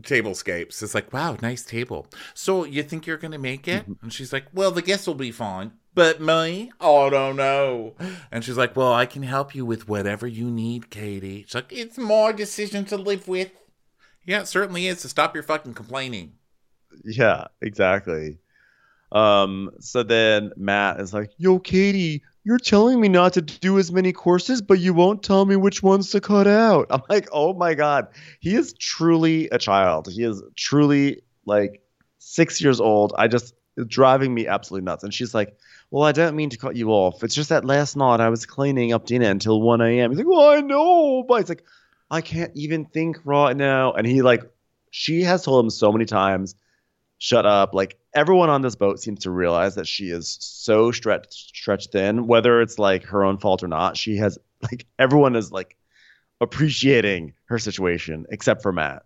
tablescapes. 0.00 0.82
It's 0.82 0.94
like, 0.94 1.12
wow, 1.12 1.36
nice 1.40 1.64
table. 1.64 2.06
So 2.34 2.64
you 2.64 2.82
think 2.82 3.06
you're 3.06 3.18
gonna 3.18 3.38
make 3.38 3.68
it? 3.68 3.82
Mm-hmm. 3.82 3.92
And 4.02 4.12
she's 4.12 4.32
like, 4.32 4.46
well, 4.52 4.70
the 4.70 4.82
guests 4.82 5.06
will 5.06 5.14
be 5.14 5.30
fine. 5.30 5.72
But 5.94 6.22
me? 6.22 6.72
Oh, 6.80 7.06
I 7.06 7.10
don't 7.10 7.36
know. 7.36 7.94
And 8.30 8.42
she's 8.42 8.56
like, 8.56 8.74
well, 8.74 8.94
I 8.94 9.04
can 9.04 9.22
help 9.22 9.54
you 9.54 9.66
with 9.66 9.88
whatever 9.88 10.26
you 10.26 10.50
need, 10.50 10.88
Katie. 10.88 11.42
She's 11.42 11.54
like, 11.54 11.70
it's 11.70 11.98
my 11.98 12.32
decision 12.32 12.86
to 12.86 12.96
live 12.96 13.28
with. 13.28 13.50
Yeah, 14.24 14.40
it 14.40 14.48
certainly 14.48 14.86
is. 14.86 14.98
To 14.98 15.02
so 15.02 15.08
stop 15.08 15.34
your 15.34 15.42
fucking 15.42 15.74
complaining. 15.74 16.34
Yeah, 17.04 17.48
exactly. 17.60 18.38
Um, 19.12 19.70
so 19.78 20.02
then 20.02 20.52
Mat 20.56 21.00
is 21.00 21.12
like, 21.12 21.30
Yo, 21.36 21.58
Katie, 21.58 22.22
you're 22.44 22.58
telling 22.58 23.00
me 23.00 23.08
not 23.08 23.34
to 23.34 23.42
do 23.42 23.78
as 23.78 23.92
many 23.92 24.12
courses, 24.12 24.62
but 24.62 24.80
you 24.80 24.94
won't 24.94 25.22
tell 25.22 25.44
me 25.44 25.54
which 25.56 25.82
ones 25.82 26.10
to 26.10 26.20
cut 26.20 26.46
out. 26.46 26.86
I'm 26.90 27.02
like, 27.08 27.28
Oh 27.30 27.54
my 27.54 27.74
God. 27.74 28.08
He 28.40 28.54
is 28.54 28.72
truly 28.74 29.48
a 29.50 29.58
child. 29.58 30.08
He 30.08 30.24
is 30.24 30.42
truly 30.56 31.22
like 31.44 31.82
six 32.18 32.60
years 32.60 32.80
old. 32.80 33.12
I 33.16 33.28
just, 33.28 33.54
driving 33.86 34.34
me 34.34 34.46
absolutely 34.46 34.84
nuts. 34.84 35.04
And 35.04 35.14
she's 35.14 35.34
like, 35.34 35.56
well, 35.90 36.02
I 36.04 36.12
don't 36.12 36.36
mean 36.36 36.50
to 36.50 36.56
cut 36.56 36.76
you 36.76 36.90
off. 36.90 37.22
It's 37.22 37.34
just 37.34 37.48
that 37.50 37.64
last 37.64 37.96
night 37.96 38.20
I 38.20 38.28
was 38.28 38.46
cleaning 38.46 38.92
up 38.92 39.06
dinner 39.06 39.30
until 39.30 39.60
1 39.60 39.80
a.m. 39.80 40.10
He's 40.10 40.18
like, 40.18 40.26
well, 40.26 40.50
I 40.50 40.60
know. 40.60 41.22
But 41.22 41.40
it's 41.40 41.48
like, 41.48 41.64
I 42.10 42.20
can't 42.20 42.52
even 42.54 42.84
think 42.86 43.18
right 43.24 43.56
now. 43.56 43.92
And 43.92 44.06
he 44.06 44.22
like, 44.22 44.42
she 44.90 45.22
has 45.22 45.44
told 45.44 45.64
him 45.64 45.70
so 45.70 45.90
many 45.92 46.04
times, 46.04 46.54
shut 47.22 47.46
up. 47.46 47.72
Like 47.72 47.96
everyone 48.14 48.50
on 48.50 48.62
this 48.62 48.74
boat 48.74 48.98
seems 48.98 49.20
to 49.20 49.30
realize 49.30 49.76
that 49.76 49.86
she 49.86 50.10
is 50.10 50.36
so 50.40 50.90
stretched 50.90 51.56
stretched 51.56 51.92
thin, 51.92 52.26
whether 52.26 52.60
it's 52.60 52.80
like 52.80 53.04
her 53.04 53.24
own 53.24 53.38
fault 53.38 53.62
or 53.62 53.68
not. 53.68 53.96
She 53.96 54.16
has 54.16 54.38
like 54.60 54.86
everyone 54.98 55.36
is 55.36 55.52
like 55.52 55.76
appreciating 56.40 57.34
her 57.44 57.60
situation 57.60 58.26
except 58.30 58.62
for 58.62 58.72
Mat. 58.72 59.04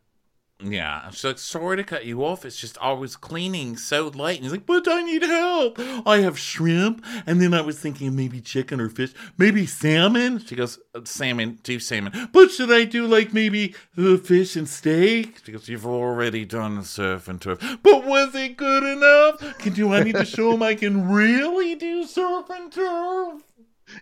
Yeah, 0.65 1.11
she's 1.11 1.25
like, 1.25 1.39
sorry 1.39 1.77
to 1.77 1.85
cut 1.85 2.07
you 2.07 2.25
off. 2.25 2.47
It's 2.47 2.59
just 2.59 2.79
always 2.79 3.15
cleaning 3.15 3.77
so 3.77 4.09
late. 4.09 4.37
And 4.37 4.45
he's 4.45 4.53
like, 4.53 4.65
but 4.65 4.89
I 4.89 5.03
need 5.03 5.23
help. 5.23 5.79
I 6.07 6.19
have 6.19 6.39
shrimp. 6.39 7.05
And 7.27 7.43
then 7.43 7.53
I 7.53 7.61
was 7.61 7.79
thinking 7.79 8.17
maybe 8.17 8.41
chicken 8.41 8.81
or 8.81 8.89
fish, 8.89 9.13
maybe 9.37 9.67
salmon. 9.67 10.39
She 10.39 10.57
goes, 10.57 10.79
"Uh, 10.95 11.03
salmon, 11.05 11.59
do 11.63 11.79
salmon. 11.79 12.31
But 12.33 12.51
should 12.51 12.73
I 12.73 12.85
do 12.85 13.07
like 13.07 13.35
maybe 13.35 13.75
the 13.97 14.17
fish 14.17 14.57
and 14.57 14.67
steak? 14.67 15.41
She 15.45 15.53
goes, 15.53 15.69
you've 15.69 15.87
already 15.87 16.47
done 16.47 16.83
surf 16.85 17.29
and 17.29 17.41
turf. 17.41 17.59
But 17.83 18.07
was 18.07 18.35
it 18.35 18.57
good 18.57 18.83
enough? 18.83 19.59
Can 19.59 19.75
do 19.75 19.93
I 19.93 20.03
need 20.03 20.17
to 20.17 20.25
show 20.25 20.53
him 20.53 20.63
I 20.63 20.75
can 20.75 21.07
really 21.07 21.75
do 21.75 22.05
surf 22.07 22.49
and 22.49 22.73
turf? 22.73 23.43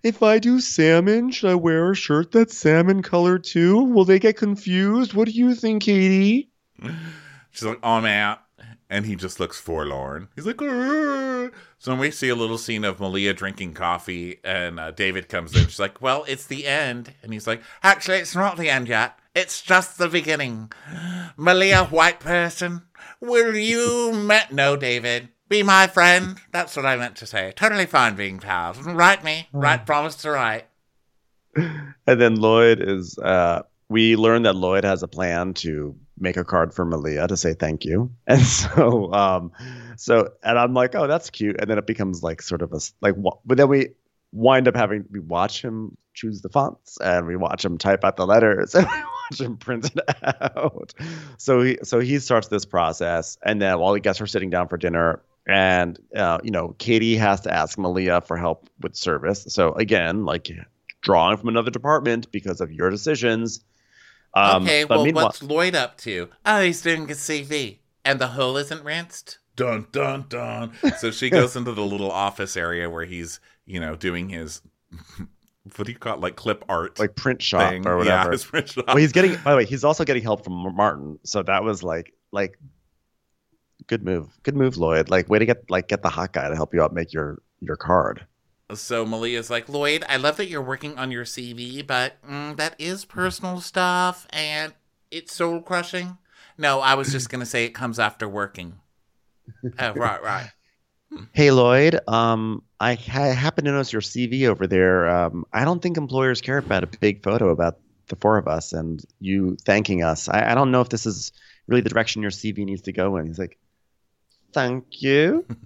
If 0.02 0.22
I 0.22 0.38
do 0.38 0.60
salmon, 0.60 1.30
should 1.30 1.50
I 1.50 1.54
wear 1.54 1.90
a 1.90 1.94
shirt 1.94 2.32
that's 2.32 2.56
salmon 2.56 3.02
colored 3.02 3.44
too? 3.44 3.82
Will 3.82 4.04
they 4.04 4.18
get 4.18 4.36
confused? 4.36 5.14
What 5.14 5.26
do 5.26 5.32
you 5.32 5.54
think, 5.54 5.82
Katie? 5.82 6.50
She's 7.50 7.64
like, 7.64 7.78
I'm 7.82 8.04
out. 8.04 8.40
And 8.90 9.06
he 9.06 9.16
just 9.16 9.40
looks 9.40 9.58
forlorn. 9.58 10.28
He's 10.36 10.46
like, 10.46 10.60
"Arr." 10.60 11.50
so 11.78 11.90
then 11.90 11.98
we 11.98 12.10
see 12.10 12.28
a 12.28 12.34
little 12.34 12.58
scene 12.58 12.84
of 12.84 13.00
Malia 13.00 13.32
drinking 13.32 13.74
coffee, 13.74 14.38
and 14.44 14.78
uh, 14.78 14.90
David 14.90 15.28
comes 15.28 15.54
in. 15.56 15.64
She's 15.64 15.80
like, 15.80 16.00
Well, 16.02 16.24
it's 16.28 16.46
the 16.46 16.66
end. 16.66 17.12
And 17.22 17.32
he's 17.32 17.46
like, 17.46 17.62
Actually, 17.82 18.18
it's 18.18 18.34
not 18.36 18.56
the 18.56 18.68
end 18.68 18.88
yet. 18.88 19.18
It's 19.34 19.62
just 19.62 19.98
the 19.98 20.08
beginning. 20.08 20.70
Malia, 21.36 21.84
white 21.84 22.20
person, 22.20 22.82
will 23.20 23.56
you 23.56 24.12
met? 24.12 24.52
No, 24.52 24.76
David. 24.76 25.30
Be 25.48 25.62
my 25.62 25.86
friend. 25.86 26.38
That's 26.52 26.76
what 26.76 26.86
I 26.86 26.96
meant 26.96 27.16
to 27.16 27.26
say. 27.26 27.52
Totally 27.54 27.86
fine 27.86 28.16
being 28.16 28.38
pals. 28.38 28.80
Write 28.80 29.22
me. 29.22 29.48
Write, 29.52 29.86
promise 29.86 30.16
to 30.16 30.30
write. 30.30 30.66
And 32.06 32.20
then 32.20 32.34
Lloyd 32.36 32.82
is. 32.82 33.16
Uh, 33.16 33.62
we 33.88 34.16
learn 34.16 34.42
that 34.42 34.56
Lloyd 34.56 34.84
has 34.84 35.02
a 35.02 35.08
plan 35.08 35.54
to 35.54 35.96
make 36.18 36.36
a 36.36 36.44
card 36.44 36.74
for 36.74 36.84
Malia 36.84 37.26
to 37.28 37.36
say 37.36 37.54
thank 37.54 37.84
you, 37.84 38.10
and 38.26 38.42
so, 38.42 39.12
um, 39.12 39.52
so, 39.96 40.32
and 40.42 40.58
I'm 40.58 40.74
like, 40.74 40.94
oh, 40.94 41.06
that's 41.06 41.30
cute. 41.30 41.56
And 41.60 41.70
then 41.70 41.78
it 41.78 41.86
becomes 41.86 42.22
like 42.22 42.42
sort 42.42 42.62
of 42.62 42.72
a 42.72 42.80
like, 43.00 43.14
but 43.44 43.56
then 43.56 43.68
we 43.68 43.90
wind 44.32 44.66
up 44.68 44.74
having 44.74 45.04
we 45.10 45.20
watch 45.20 45.62
him 45.62 45.96
choose 46.12 46.40
the 46.42 46.48
fonts, 46.48 46.98
and 47.00 47.26
we 47.26 47.36
watch 47.36 47.64
him 47.64 47.78
type 47.78 48.04
out 48.04 48.16
the 48.16 48.26
letters, 48.26 48.74
and 48.74 48.86
we 48.86 49.02
watch 49.30 49.40
him 49.40 49.56
print 49.56 49.90
it 49.94 50.00
out. 50.22 50.92
So 51.38 51.62
he, 51.62 51.78
so 51.82 52.00
he 52.00 52.18
starts 52.18 52.48
this 52.48 52.64
process, 52.64 53.38
and 53.42 53.62
then 53.62 53.78
while 53.78 53.94
he 53.94 54.00
gets 54.00 54.18
her 54.18 54.26
sitting 54.26 54.50
down 54.50 54.68
for 54.68 54.76
dinner. 54.76 55.22
And 55.46 55.98
uh, 56.16 56.38
you 56.42 56.50
know, 56.50 56.74
Katie 56.78 57.16
has 57.16 57.40
to 57.42 57.52
ask 57.52 57.78
Malia 57.78 58.20
for 58.20 58.36
help 58.36 58.68
with 58.80 58.96
service. 58.96 59.44
So 59.48 59.72
again, 59.72 60.24
like 60.24 60.50
drawing 61.02 61.36
from 61.36 61.48
another 61.48 61.70
department 61.70 62.32
because 62.32 62.60
of 62.60 62.72
your 62.72 62.90
decisions. 62.90 63.62
Um, 64.34 64.64
okay, 64.64 64.84
but 64.84 64.98
well, 64.98 65.12
what's 65.12 65.42
Lloyd 65.42 65.76
up 65.76 65.96
to? 65.98 66.28
Oh, 66.44 66.62
he's 66.62 66.82
doing 66.82 67.02
a 67.04 67.14
CV. 67.14 67.78
And 68.04 68.20
the 68.20 68.28
hole 68.28 68.56
isn't 68.56 68.84
rinsed? 68.84 69.38
Dun, 69.56 69.86
dun, 69.92 70.26
dun. 70.28 70.72
So 70.98 71.10
she 71.10 71.30
goes 71.30 71.54
into 71.56 71.72
the 71.72 71.84
little 71.84 72.10
office 72.10 72.56
area 72.56 72.90
where 72.90 73.04
he's, 73.04 73.38
you 73.66 73.78
know, 73.78 73.94
doing 73.94 74.28
his, 74.28 74.60
what 75.76 75.86
do 75.86 75.92
you 75.92 75.98
call 75.98 76.14
it? 76.14 76.20
Like 76.20 76.36
clip 76.36 76.64
art 76.68 76.98
like 76.98 77.14
print 77.14 77.40
shop 77.40 77.70
thing. 77.70 77.86
or 77.86 77.96
whatever. 77.96 78.24
Yeah, 78.24 78.30
his 78.32 78.44
print 78.44 78.68
shop. 78.70 78.88
well, 78.88 78.96
he's 78.96 79.12
getting. 79.12 79.36
By 79.44 79.52
the 79.52 79.58
way, 79.58 79.64
he's 79.64 79.84
also 79.84 80.04
getting 80.04 80.22
help 80.22 80.44
from 80.44 80.74
Martin. 80.74 81.18
So 81.22 81.42
that 81.44 81.62
was 81.62 81.82
like, 81.82 82.12
like, 82.32 82.58
good 83.86 84.04
move, 84.04 84.28
good 84.42 84.56
move, 84.56 84.76
Lloyd. 84.76 85.10
Like, 85.10 85.28
way 85.28 85.38
to 85.38 85.46
get 85.46 85.70
like 85.70 85.88
get 85.88 86.02
the 86.02 86.10
hot 86.10 86.32
guy 86.32 86.48
to 86.48 86.54
help 86.54 86.74
you 86.74 86.82
out 86.82 86.92
make 86.92 87.12
your 87.12 87.40
your 87.60 87.76
card. 87.76 88.26
So 88.72 89.04
Malia's 89.04 89.50
like, 89.50 89.68
Lloyd, 89.68 90.04
I 90.08 90.16
love 90.16 90.38
that 90.38 90.48
you're 90.48 90.62
working 90.62 90.98
on 90.98 91.10
your 91.10 91.24
CV, 91.24 91.86
but 91.86 92.14
mm, 92.28 92.56
that 92.56 92.74
is 92.78 93.04
personal 93.04 93.60
stuff 93.60 94.26
and 94.30 94.72
it's 95.10 95.34
soul 95.34 95.60
crushing. 95.60 96.16
No, 96.56 96.80
I 96.80 96.94
was 96.94 97.12
just 97.12 97.28
going 97.28 97.40
to 97.40 97.46
say 97.46 97.64
it 97.64 97.70
comes 97.70 97.98
after 97.98 98.28
working. 98.28 98.80
oh, 99.78 99.92
right, 99.92 100.22
right. 100.22 100.50
Hey, 101.32 101.50
Lloyd. 101.50 102.00
Um, 102.08 102.62
I 102.80 102.94
ha- 102.94 103.32
happen 103.32 103.64
to 103.66 103.72
notice 103.72 103.92
your 103.92 104.02
CV 104.02 104.46
over 104.46 104.66
there. 104.66 105.08
Um, 105.08 105.44
I 105.52 105.64
don't 105.64 105.82
think 105.82 105.96
employers 105.96 106.40
care 106.40 106.58
about 106.58 106.84
a 106.84 106.86
big 106.86 107.22
photo 107.22 107.50
about 107.50 107.78
the 108.08 108.16
four 108.16 108.38
of 108.38 108.48
us 108.48 108.72
and 108.72 109.04
you 109.20 109.56
thanking 109.64 110.02
us. 110.02 110.28
I, 110.28 110.52
I 110.52 110.54
don't 110.54 110.70
know 110.70 110.80
if 110.80 110.88
this 110.88 111.06
is 111.06 111.32
really 111.66 111.82
the 111.82 111.90
direction 111.90 112.22
your 112.22 112.30
CV 112.30 112.64
needs 112.64 112.82
to 112.82 112.92
go 112.92 113.16
in. 113.16 113.26
He's 113.26 113.38
like, 113.38 113.58
thank 114.54 115.02
you. 115.02 115.44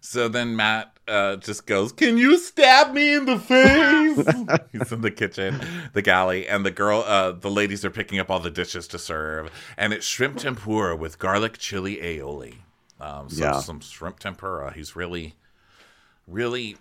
So 0.00 0.28
then 0.28 0.54
Mat 0.54 0.96
uh, 1.08 1.34
just 1.36 1.66
goes, 1.66 1.90
Can 1.90 2.16
you 2.16 2.38
stab 2.38 2.94
me 2.94 3.14
in 3.16 3.26
the 3.26 3.38
face? 3.40 4.16
He's 4.72 4.92
in 4.92 5.00
the 5.00 5.10
kitchen, 5.10 5.60
the 5.94 6.02
galley, 6.02 6.46
and 6.46 6.64
the 6.64 6.70
girl, 6.70 7.00
uh, 7.04 7.32
the 7.32 7.50
ladies 7.50 7.84
are 7.84 7.90
picking 7.90 8.20
up 8.20 8.30
all 8.30 8.38
the 8.38 8.50
dishes 8.50 8.86
to 8.88 8.98
serve. 9.00 9.50
And 9.76 9.92
it's 9.92 10.06
shrimp 10.06 10.38
tempura 10.38 10.94
with 10.96 11.18
garlic 11.18 11.58
chili 11.58 11.96
aioli. 11.96 12.54
Um, 13.00 13.28
so 13.28 13.44
Yeah. 13.44 13.58
some 13.60 13.80
shrimp 13.80 14.20
tempura. 14.20 14.72
He's 14.72 14.94
really, 14.94 15.34
really 16.28 16.76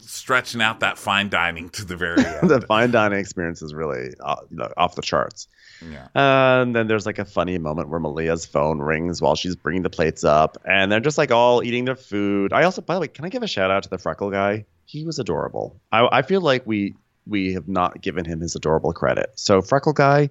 stretching 0.00 0.60
out 0.60 0.80
that 0.80 0.98
fine 0.98 1.28
dining 1.28 1.68
to 1.70 1.84
the 1.84 1.96
very 1.96 2.24
end. 2.24 2.50
the 2.50 2.60
fine 2.62 2.90
dining 2.90 3.20
experience 3.20 3.62
is 3.62 3.72
really 3.72 4.14
uh, 4.20 4.36
you 4.50 4.56
know, 4.56 4.68
off 4.76 4.96
the 4.96 5.02
charts. 5.02 5.46
Yeah. 5.80 6.08
And 6.14 6.74
then 6.74 6.86
there's 6.86 7.06
like 7.06 7.18
a 7.18 7.24
funny 7.24 7.58
moment 7.58 7.88
where 7.88 8.00
Malia's 8.00 8.46
phone 8.46 8.78
rings 8.78 9.20
while 9.22 9.36
she's 9.36 9.56
bringing 9.56 9.82
the 9.82 9.90
plates 9.90 10.24
up, 10.24 10.58
and 10.64 10.90
they're 10.90 11.00
just 11.00 11.18
like 11.18 11.30
all 11.30 11.62
eating 11.62 11.84
their 11.84 11.96
food. 11.96 12.52
I 12.52 12.64
also, 12.64 12.82
by 12.82 12.94
the 12.94 13.00
way, 13.00 13.08
can 13.08 13.24
I 13.24 13.28
give 13.28 13.42
a 13.42 13.48
shout 13.48 13.70
out 13.70 13.82
to 13.84 13.88
the 13.88 13.98
freckle 13.98 14.30
guy? 14.30 14.64
He 14.86 15.04
was 15.04 15.18
adorable. 15.18 15.80
I, 15.92 16.08
I 16.10 16.22
feel 16.22 16.40
like 16.40 16.66
we 16.66 16.94
we 17.26 17.52
have 17.52 17.68
not 17.68 18.00
given 18.00 18.24
him 18.24 18.40
his 18.40 18.56
adorable 18.56 18.92
credit. 18.92 19.30
So 19.34 19.60
freckle 19.60 19.92
guy, 19.92 20.30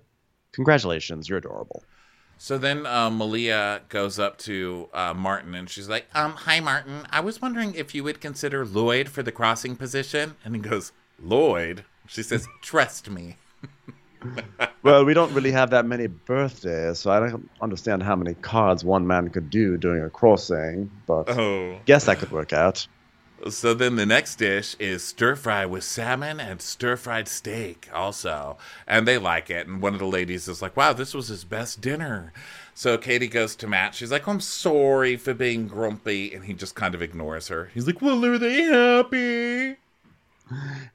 congratulations, 0.51 1.29
you're 1.29 1.37
adorable. 1.37 1.83
So 2.39 2.57
then 2.57 2.85
uh, 2.85 3.09
Malia 3.09 3.81
goes 3.89 4.19
up 4.19 4.37
to 4.39 4.89
uh, 4.93 5.13
Martin 5.13 5.55
and 5.55 5.69
she's 5.69 5.89
like, 5.89 6.05
um, 6.13 6.33
Hi, 6.33 6.59
Martin. 6.59 7.07
I 7.09 7.19
was 7.19 7.41
wondering 7.41 7.73
if 7.73 7.95
you 7.95 8.03
would 8.03 8.21
consider 8.21 8.63
Lloyd 8.65 9.09
for 9.09 9.23
the 9.23 9.31
crossing 9.31 9.75
position. 9.75 10.35
And 10.45 10.55
he 10.55 10.61
goes, 10.61 10.91
Lloyd? 11.19 11.83
She 12.07 12.21
says, 12.21 12.47
Trust 12.61 13.09
me. 13.09 13.37
Well, 14.83 15.03
we 15.03 15.13
don't 15.13 15.33
really 15.33 15.51
have 15.51 15.71
that 15.71 15.85
many 15.85 16.07
birthdays, 16.07 16.99
so 16.99 17.11
I 17.11 17.19
don't 17.19 17.49
understand 17.61 18.03
how 18.03 18.15
many 18.15 18.35
cards 18.35 18.85
one 18.85 19.05
man 19.05 19.27
could 19.29 19.49
do 19.49 19.75
during 19.77 20.01
a 20.03 20.09
crossing, 20.09 20.89
but 21.05 21.27
Oh. 21.29 21.77
guess 21.85 22.05
that 22.05 22.19
could 22.19 22.31
work 22.31 22.53
out. 22.53 22.87
So 23.49 23.73
then 23.73 23.97
the 23.97 24.05
next 24.05 24.37
dish 24.37 24.75
is 24.79 25.03
stir 25.03 25.35
fry 25.35 25.65
with 25.65 25.83
salmon 25.83 26.39
and 26.39 26.61
stir 26.61 26.95
fried 26.95 27.27
steak, 27.27 27.89
also. 27.93 28.57
And 28.87 29.07
they 29.07 29.17
like 29.17 29.49
it. 29.49 29.67
And 29.67 29.81
one 29.81 29.93
of 29.93 29.99
the 29.99 30.07
ladies 30.07 30.47
is 30.47 30.61
like, 30.61 30.77
Wow, 30.77 30.93
this 30.93 31.13
was 31.13 31.27
his 31.27 31.43
best 31.43 31.81
dinner. 31.81 32.31
So 32.73 32.97
Katie 32.97 33.27
goes 33.27 33.55
to 33.57 33.67
Mat. 33.67 33.93
She's 33.93 34.11
like, 34.11 34.27
I'm 34.27 34.39
sorry 34.39 35.17
for 35.17 35.33
being 35.33 35.67
grumpy. 35.67 36.33
And 36.33 36.45
he 36.45 36.53
just 36.53 36.75
kind 36.75 36.95
of 36.95 37.01
ignores 37.01 37.49
her. 37.49 37.69
He's 37.73 37.85
like, 37.87 38.01
Well, 38.01 38.23
are 38.25 38.37
they 38.39 38.61
happy? 38.63 39.77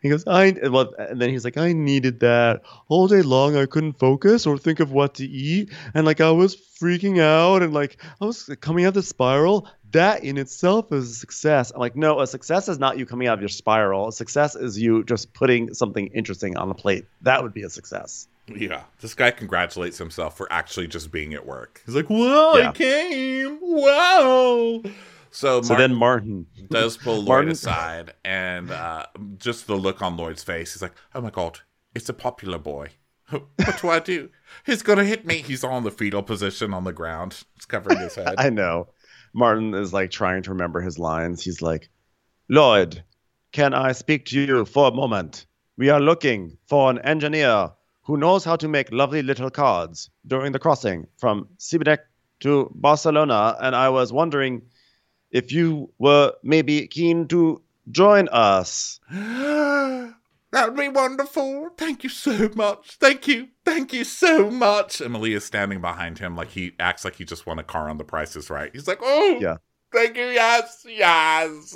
He 0.01 0.09
goes, 0.09 0.25
I 0.27 0.55
well, 0.69 0.93
and 0.99 1.21
then 1.21 1.31
he's 1.31 1.45
like, 1.45 1.57
I 1.57 1.73
needed 1.73 2.21
that 2.21 2.63
all 2.89 3.07
day 3.09 3.23
long. 3.23 3.57
I 3.57 3.67
couldn't 3.67 3.99
focus 3.99 4.47
or 4.47 4.59
think 4.59 4.81
of 4.81 4.93
what 4.93 5.15
to 5.17 5.25
eat, 5.25 5.71
and 5.95 6.07
like 6.07 6.21
I 6.21 6.31
was 6.31 6.57
freaking 6.57 7.21
out, 7.21 7.63
and 7.63 7.73
like 7.73 7.97
I 8.21 8.25
was 8.25 8.51
coming 8.61 8.85
out 8.85 8.95
the 8.95 9.03
spiral. 9.03 9.69
That 9.93 10.25
in 10.25 10.39
itself 10.39 10.91
is 10.91 11.11
a 11.11 11.15
success. 11.15 11.71
I'm 11.71 11.79
like, 11.81 11.95
no, 11.95 12.21
a 12.21 12.27
success 12.27 12.67
is 12.69 12.79
not 12.79 12.97
you 12.97 13.05
coming 13.05 13.29
out 13.29 13.35
of 13.35 13.41
your 13.43 13.51
spiral. 13.51 14.09
A 14.09 14.13
success 14.13 14.57
is 14.57 14.79
you 14.79 15.05
just 15.05 15.35
putting 15.35 15.75
something 15.75 16.07
interesting 16.09 16.57
on 16.57 16.69
the 16.69 16.75
plate. 16.75 17.05
That 17.21 17.43
would 17.43 17.53
be 17.53 17.63
a 17.63 17.69
success. 17.69 18.27
Yeah, 18.49 18.85
this 19.01 19.13
guy 19.15 19.31
congratulates 19.33 19.99
himself 19.99 20.37
for 20.37 20.51
actually 20.51 20.89
just 20.89 21.13
being 21.13 21.35
at 21.35 21.47
work. 21.47 21.83
He's 21.85 21.95
like, 21.95 22.09
"Well, 22.09 22.59
Yeah. 22.59 22.71
I 22.71 22.73
came! 22.73 23.59
Wow!" 23.61 24.83
So, 25.33 25.63
So 25.63 25.75
then 25.75 25.95
Martin, 25.95 26.47
does 26.71 26.97
pull 26.97 27.17
Lloyd 27.17 27.29
Martin- 27.29 27.51
aside, 27.53 28.15
and 28.25 28.71
uh, 28.71 29.07
just 29.39 29.67
the 29.67 29.75
look 29.77 30.03
on 30.03 30.17
Lloyd's 30.17 30.45
face. 30.45 30.75
He's 30.75 30.83
like, 30.83 30.93
"Oh 31.15 31.21
my 31.21 31.31
god, 31.31 31.61
it's 31.95 32.09
a 32.09 32.13
popular 32.15 32.59
boy. 32.59 32.89
What 33.31 33.81
do 33.81 33.89
I 33.89 33.99
do? 33.99 34.29
He's 34.67 34.83
gonna 34.83 35.05
hit 35.05 35.25
me." 35.25 35.37
He's 35.39 35.65
on 35.65 35.85
the 35.85 35.91
fetal 35.91 36.23
position 36.23 36.75
on 36.75 36.85
the 36.85 36.93
ground. 36.93 37.45
He's 37.55 37.65
covering 37.65 37.99
his 37.99 38.15
head. 38.15 38.35
I 38.39 38.51
know. 38.51 38.89
Martin 39.33 39.73
is 39.75 39.93
like 39.95 40.11
trying 40.11 40.43
to 40.43 40.51
remember 40.51 40.83
his 40.83 40.99
lines. 40.99 41.43
He's 41.43 41.63
like, 41.63 41.89
Lloyd, 42.51 43.03
can 43.53 43.73
I 43.73 43.93
speak 43.93 44.27
to 44.27 44.39
you 44.41 44.65
for 44.67 44.89
a 44.89 44.95
moment? 44.95 45.47
We 45.79 45.89
are 45.89 46.01
looking 46.01 46.59
for 46.67 46.91
an 46.91 46.99
engineer 46.99 47.71
who 48.03 48.19
knows 48.19 48.45
how 48.45 48.57
to 48.57 48.69
make 48.69 48.93
lovely 48.93 49.23
little 49.23 49.49
cards 49.51 50.11
during 50.27 50.53
the 50.53 50.59
crossing 50.59 51.07
from 51.17 51.49
Sibenik 51.59 52.01
to 52.41 52.71
Barcelona, 52.75 53.57
and 53.63 53.75
I 53.75 53.89
was 53.89 54.13
wondering 54.13 54.61
if 55.33 55.51
you 55.51 55.91
were 55.99 56.33
maybe 56.45 56.87
keen 56.87 57.27
to 57.29 57.61
join 57.91 58.29
us. 58.29 59.01
That 60.53 60.69
would 60.69 60.79
be 60.79 60.89
wonderful. 60.89 61.71
Thank 61.79 62.05
you 62.05 62.11
so 62.11 62.51
much. 62.55 62.99
Thank 63.01 63.27
you. 63.27 63.49
Thank 63.65 63.95
you 63.95 64.05
so 64.05 64.51
much. 64.51 65.01
Emily 65.01 65.33
is 65.33 65.47
standing 65.47 65.81
behind 65.81 66.19
him 66.19 66.37
like 66.37 66.51
he 66.51 66.73
acts 66.79 67.07
like 67.07 67.17
he 67.17 67.25
just 67.25 67.47
won 67.47 67.59
a 67.59 67.63
car 67.63 67.89
on 67.89 67.97
the 67.97 68.05
prices 68.05 68.51
right. 68.51 68.71
He's 68.71 68.87
like, 68.87 68.99
oh, 69.01 69.39
Yeah. 69.41 69.57
Thank 69.93 70.15
you. 70.19 70.27
Yes. 70.27 70.85
Yes. 70.87 71.75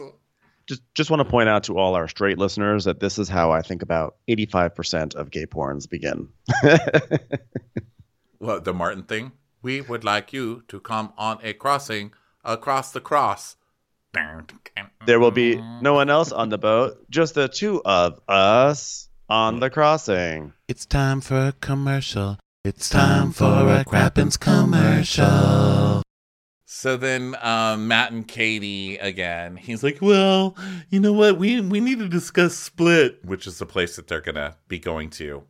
Just 0.66 0.82
just 0.92 1.10
want 1.10 1.20
to 1.20 1.24
point 1.24 1.48
out 1.48 1.64
to 1.64 1.78
all 1.78 1.94
our 1.94 2.06
straight 2.06 2.36
listeners 2.36 2.84
that 2.84 3.00
this 3.00 3.18
is 3.18 3.30
how 3.30 3.50
I 3.50 3.62
think 3.62 3.80
about 3.80 4.16
85% 4.28 5.14
of 5.14 5.30
gay 5.30 5.46
porns 5.46 5.88
begin. 5.88 6.28
well, 8.40 8.60
the 8.60 8.74
Martin 8.74 9.04
thing? 9.04 9.32
We 9.62 9.80
would 9.80 10.04
like 10.04 10.34
you 10.34 10.64
to 10.68 10.80
come 10.80 11.14
on 11.16 11.38
a 11.42 11.54
crossing 11.54 12.12
across 12.46 12.92
the 12.92 13.00
cross. 13.00 13.56
there 15.04 15.20
will 15.20 15.30
be 15.30 15.56
no 15.82 15.92
one 15.92 16.08
else 16.08 16.32
on 16.32 16.48
the 16.48 16.56
boat, 16.58 17.04
just 17.10 17.34
the 17.34 17.48
two 17.48 17.82
of 17.84 18.18
us 18.28 19.08
on 19.28 19.60
the 19.60 19.68
crossing. 19.68 20.52
It's 20.68 20.86
time 20.86 21.20
for 21.20 21.48
a 21.48 21.52
commercial. 21.60 22.38
It's 22.64 22.88
time 22.88 23.32
for 23.32 23.44
a 23.44 23.84
Crappens 23.84 24.38
commercial. 24.40 26.02
So 26.64 26.96
then 26.96 27.36
um, 27.42 27.86
Mat 27.88 28.10
and 28.12 28.26
Katie 28.26 28.96
again. 28.96 29.56
He's 29.56 29.82
like, 29.84 29.98
"Well, 30.00 30.56
you 30.90 30.98
know 31.00 31.12
what? 31.12 31.38
We 31.38 31.60
we 31.60 31.80
need 31.80 31.98
to 32.00 32.08
discuss 32.08 32.56
Split, 32.56 33.24
which 33.24 33.46
is 33.46 33.58
the 33.58 33.66
place 33.66 33.96
that 33.96 34.08
they're 34.08 34.20
gonna 34.20 34.56
be 34.68 34.78
going 34.78 35.10
to 35.10 35.44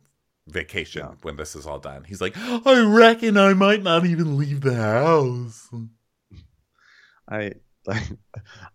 vacation 0.47 1.01
Yeah. 1.05 1.15
when 1.23 1.35
this 1.37 1.55
is 1.55 1.65
all 1.65 1.79
done." 1.79 2.03
He's 2.03 2.21
like, 2.21 2.35
"I 2.37 2.83
reckon 2.85 3.35
I 3.37 3.53
might 3.53 3.81
not 3.81 4.05
even 4.05 4.37
leave 4.37 4.61
the 4.61 4.75
house." 4.75 5.69
I 7.29 7.53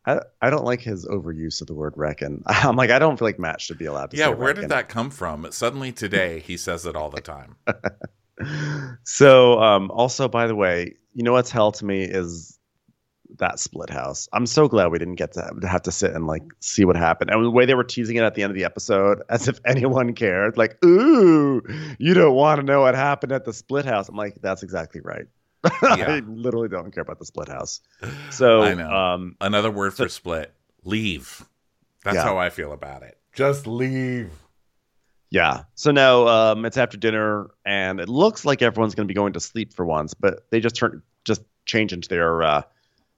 I 0.07 0.21
I 0.41 0.51
don't 0.51 0.65
like 0.65 0.81
his 0.81 1.07
overuse 1.07 1.61
of 1.61 1.67
the 1.67 1.75
word 1.75 1.95
reckon. 1.97 2.43
I'm 2.47 2.77
like 2.77 2.91
I 2.91 2.99
don't 2.99 3.19
feel 3.19 3.29
like 3.29 3.38
Mat 3.38 3.61
should 3.61 3.79
be 3.79 3.87
allowed 3.87 4.11
to 4.12 4.17
Yeah, 4.17 4.29
where 4.29 4.49
reckon. 4.49 4.62
did 4.62 4.71
that 4.71 4.88
come 4.88 5.11
from? 5.11 5.47
Suddenly 5.51 5.93
today, 5.93 6.41
he 6.41 6.57
says 6.57 6.87
it 6.87 6.97
all 6.97 7.11
the 7.11 7.21
time. 7.21 7.57
so 9.05 9.61
um 9.61 9.91
also 9.91 10.29
by 10.29 10.47
the 10.47 10.55
way 10.55 10.95
you 11.15 11.23
know 11.23 11.33
what's 11.33 11.51
hell 11.51 11.71
to 11.71 11.85
me 11.85 12.03
is 12.03 12.59
that 13.38 13.59
split 13.61 13.88
house 13.88 14.29
i'm 14.33 14.47
so 14.47 14.67
glad 14.67 14.88
we 14.91 14.99
didn't 14.99 15.15
get 15.15 15.33
to 15.33 15.41
have, 15.41 15.61
to 15.61 15.69
have 15.69 15.83
to 15.83 15.93
sit 15.93 16.12
and 16.12 16.27
like 16.27 16.43
see 16.61 16.85
what 16.85 16.97
happened 16.97 17.31
and 17.31 17.45
the 17.45 17.51
way 17.51 17.65
they 17.67 17.75
were 17.75 17.85
teasing 17.85 18.17
it 18.17 18.23
at 18.23 18.35
the 18.35 18.43
end 18.43 18.51
of 18.51 18.57
the 18.57 18.65
episode 18.65 19.23
as 19.29 19.49
if 19.49 19.61
anyone 19.65 20.12
cared 20.15 20.57
like 20.57 20.77
ooh 20.85 21.62
you 21.99 22.15
don't 22.15 22.35
want 22.35 22.59
to 22.59 22.67
know 22.67 22.81
what 22.81 22.95
happened 22.95 23.33
at 23.33 23.45
the 23.45 23.53
split 23.53 23.85
house 23.85 24.09
i'm 24.09 24.17
like 24.17 24.35
that's 24.41 24.62
exactly 24.62 25.01
right 25.03 25.27
Yeah. 25.83 26.07
i 26.09 26.18
literally 26.27 26.68
don't 26.68 26.92
care 26.92 27.03
about 27.03 27.18
the 27.18 27.25
split 27.27 27.48
house 27.48 27.81
so 28.31 28.62
I 28.62 28.75
know. 28.75 28.90
um 28.90 29.37
Another 29.40 29.70
word 29.70 29.92
So- 29.94 30.05
for 30.05 30.09
split: 30.09 30.53
leave. 30.85 31.44
That's 32.05 32.16
Yeah. 32.16 32.25
how 32.25 32.38
I 32.38 32.51
feel 32.51 32.72
about 32.72 33.03
it. 33.05 33.16
Just 33.33 33.66
leave. 33.68 34.31
Yeah. 35.31 35.62
So 35.77 35.92
now 35.92 36.27
um, 36.27 36.64
it's 36.66 36.77
after 36.77 36.96
dinner, 36.98 37.48
and 37.64 38.01
it 38.01 38.09
looks 38.09 38.44
like 38.44 38.61
everyone's 38.61 38.94
going 38.94 39.07
to 39.07 39.09
be 39.11 39.14
going 39.14 39.33
to 39.35 39.40
sleep 39.40 39.72
for 39.72 39.85
once, 39.87 40.12
but 40.14 40.44
they 40.51 40.61
just 40.61 40.75
turn 40.77 41.03
just 41.25 41.42
change 41.64 41.92
into 41.92 42.09
their 42.09 42.42
uh, 42.42 42.62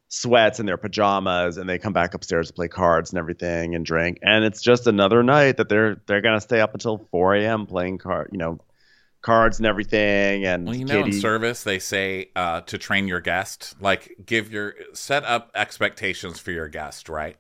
sweats 0.09 0.59
and 0.61 0.69
their 0.69 0.77
pajamas, 0.77 1.57
and 1.57 1.69
they 1.69 1.79
come 1.79 1.93
back 1.95 2.15
upstairs 2.15 2.49
to 2.49 2.53
play 2.53 2.69
cards 2.69 3.11
and 3.11 3.19
everything 3.19 3.75
and 3.75 3.85
drink. 3.85 4.19
And 4.23 4.45
it's 4.45 4.63
just 4.63 4.87
another 4.87 5.23
night 5.25 5.57
that 5.57 5.69
they're 5.69 5.97
they're 6.07 6.21
going 6.21 6.37
to 6.37 6.41
stay 6.43 6.61
up 6.61 6.75
until 6.75 6.99
4 7.11 7.35
a.m. 7.37 7.67
playing 7.67 7.99
card, 7.99 8.29
you 8.33 8.39
know, 8.39 8.61
cards 9.25 9.59
and 9.59 9.67
everything. 9.67 10.45
And 10.45 10.67
Well, 10.67 10.77
you 10.77 10.85
know, 10.85 11.03
in 11.03 11.13
service, 11.13 11.65
they 11.65 11.79
say 11.79 12.31
uh, 12.37 12.61
to 12.63 12.79
train 12.79 13.09
your 13.09 13.21
guest, 13.21 13.75
like 13.81 14.17
give 14.25 14.53
your 14.53 14.75
set 14.93 15.25
up 15.25 15.51
expectations 15.55 16.39
for 16.39 16.53
your 16.53 16.69
guest, 16.69 17.09
right? 17.09 17.37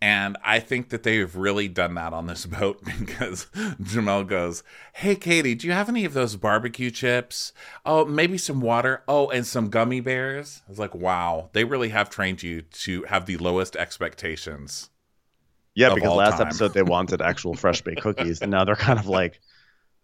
And 0.00 0.36
I 0.44 0.60
think 0.60 0.90
that 0.90 1.02
they've 1.02 1.34
really 1.34 1.66
done 1.66 1.94
that 1.94 2.12
on 2.12 2.26
this 2.26 2.46
boat 2.58 2.82
because 2.84 3.46
Jamel 3.54 4.26
goes, 4.26 4.62
Hey, 4.94 5.16
Katie, 5.16 5.54
do 5.54 5.66
you 5.66 5.72
have 5.72 5.88
any 5.88 6.04
of 6.04 6.14
those 6.14 6.36
barbecue 6.36 6.90
chips? 6.90 7.52
Oh, 7.84 8.04
maybe 8.04 8.38
some 8.38 8.60
water. 8.60 9.02
Oh, 9.08 9.28
and 9.28 9.46
some 9.46 9.70
gummy 9.70 10.00
bears. 10.00 10.62
I 10.66 10.70
was 10.70 10.78
like, 10.78 10.94
wow, 10.94 11.50
they 11.52 11.64
really 11.64 11.88
have 11.88 12.10
trained 12.10 12.42
you 12.42 12.62
to 12.62 13.02
have 13.04 13.26
the 13.26 13.38
lowest 13.38 13.76
expectations. 13.76 14.90
yeah, 15.74 15.92
because 15.92 16.14
last 16.14 16.38
time. 16.38 16.46
episode 16.48 16.74
they 16.74 16.82
wanted 16.82 17.20
actual 17.20 17.54
fresh 17.54 17.82
baked 17.82 18.00
cookies, 18.02 18.40
and 18.40 18.52
now 18.52 18.64
they're 18.64 18.76
kind 18.76 18.98
of 18.98 19.06
like. 19.06 19.40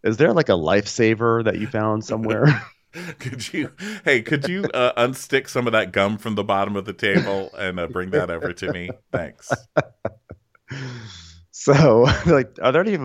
Is 0.02 0.16
there 0.16 0.32
like 0.32 0.48
a 0.48 0.52
lifesaver 0.52 1.44
that 1.44 1.58
you 1.58 1.66
found 1.66 2.04
somewhere? 2.04 2.46
Could 3.20 3.52
you, 3.52 3.70
hey, 4.04 4.20
could 4.20 4.48
you 4.48 4.64
uh, 4.64 5.00
unstick 5.00 5.48
some 5.48 5.68
of 5.68 5.74
that 5.74 5.92
gum 5.92 6.18
from 6.18 6.34
the 6.34 6.42
bottom 6.42 6.74
of 6.74 6.86
the 6.86 6.92
table 6.92 7.48
and 7.56 7.78
uh, 7.78 7.86
bring 7.86 8.10
that 8.10 8.30
over 8.30 8.52
to 8.52 8.72
me? 8.72 8.90
Thanks. 9.12 9.48
So, 11.52 12.06
like, 12.26 12.58
are 12.62 12.72
there 12.72 12.80
any 12.80 12.98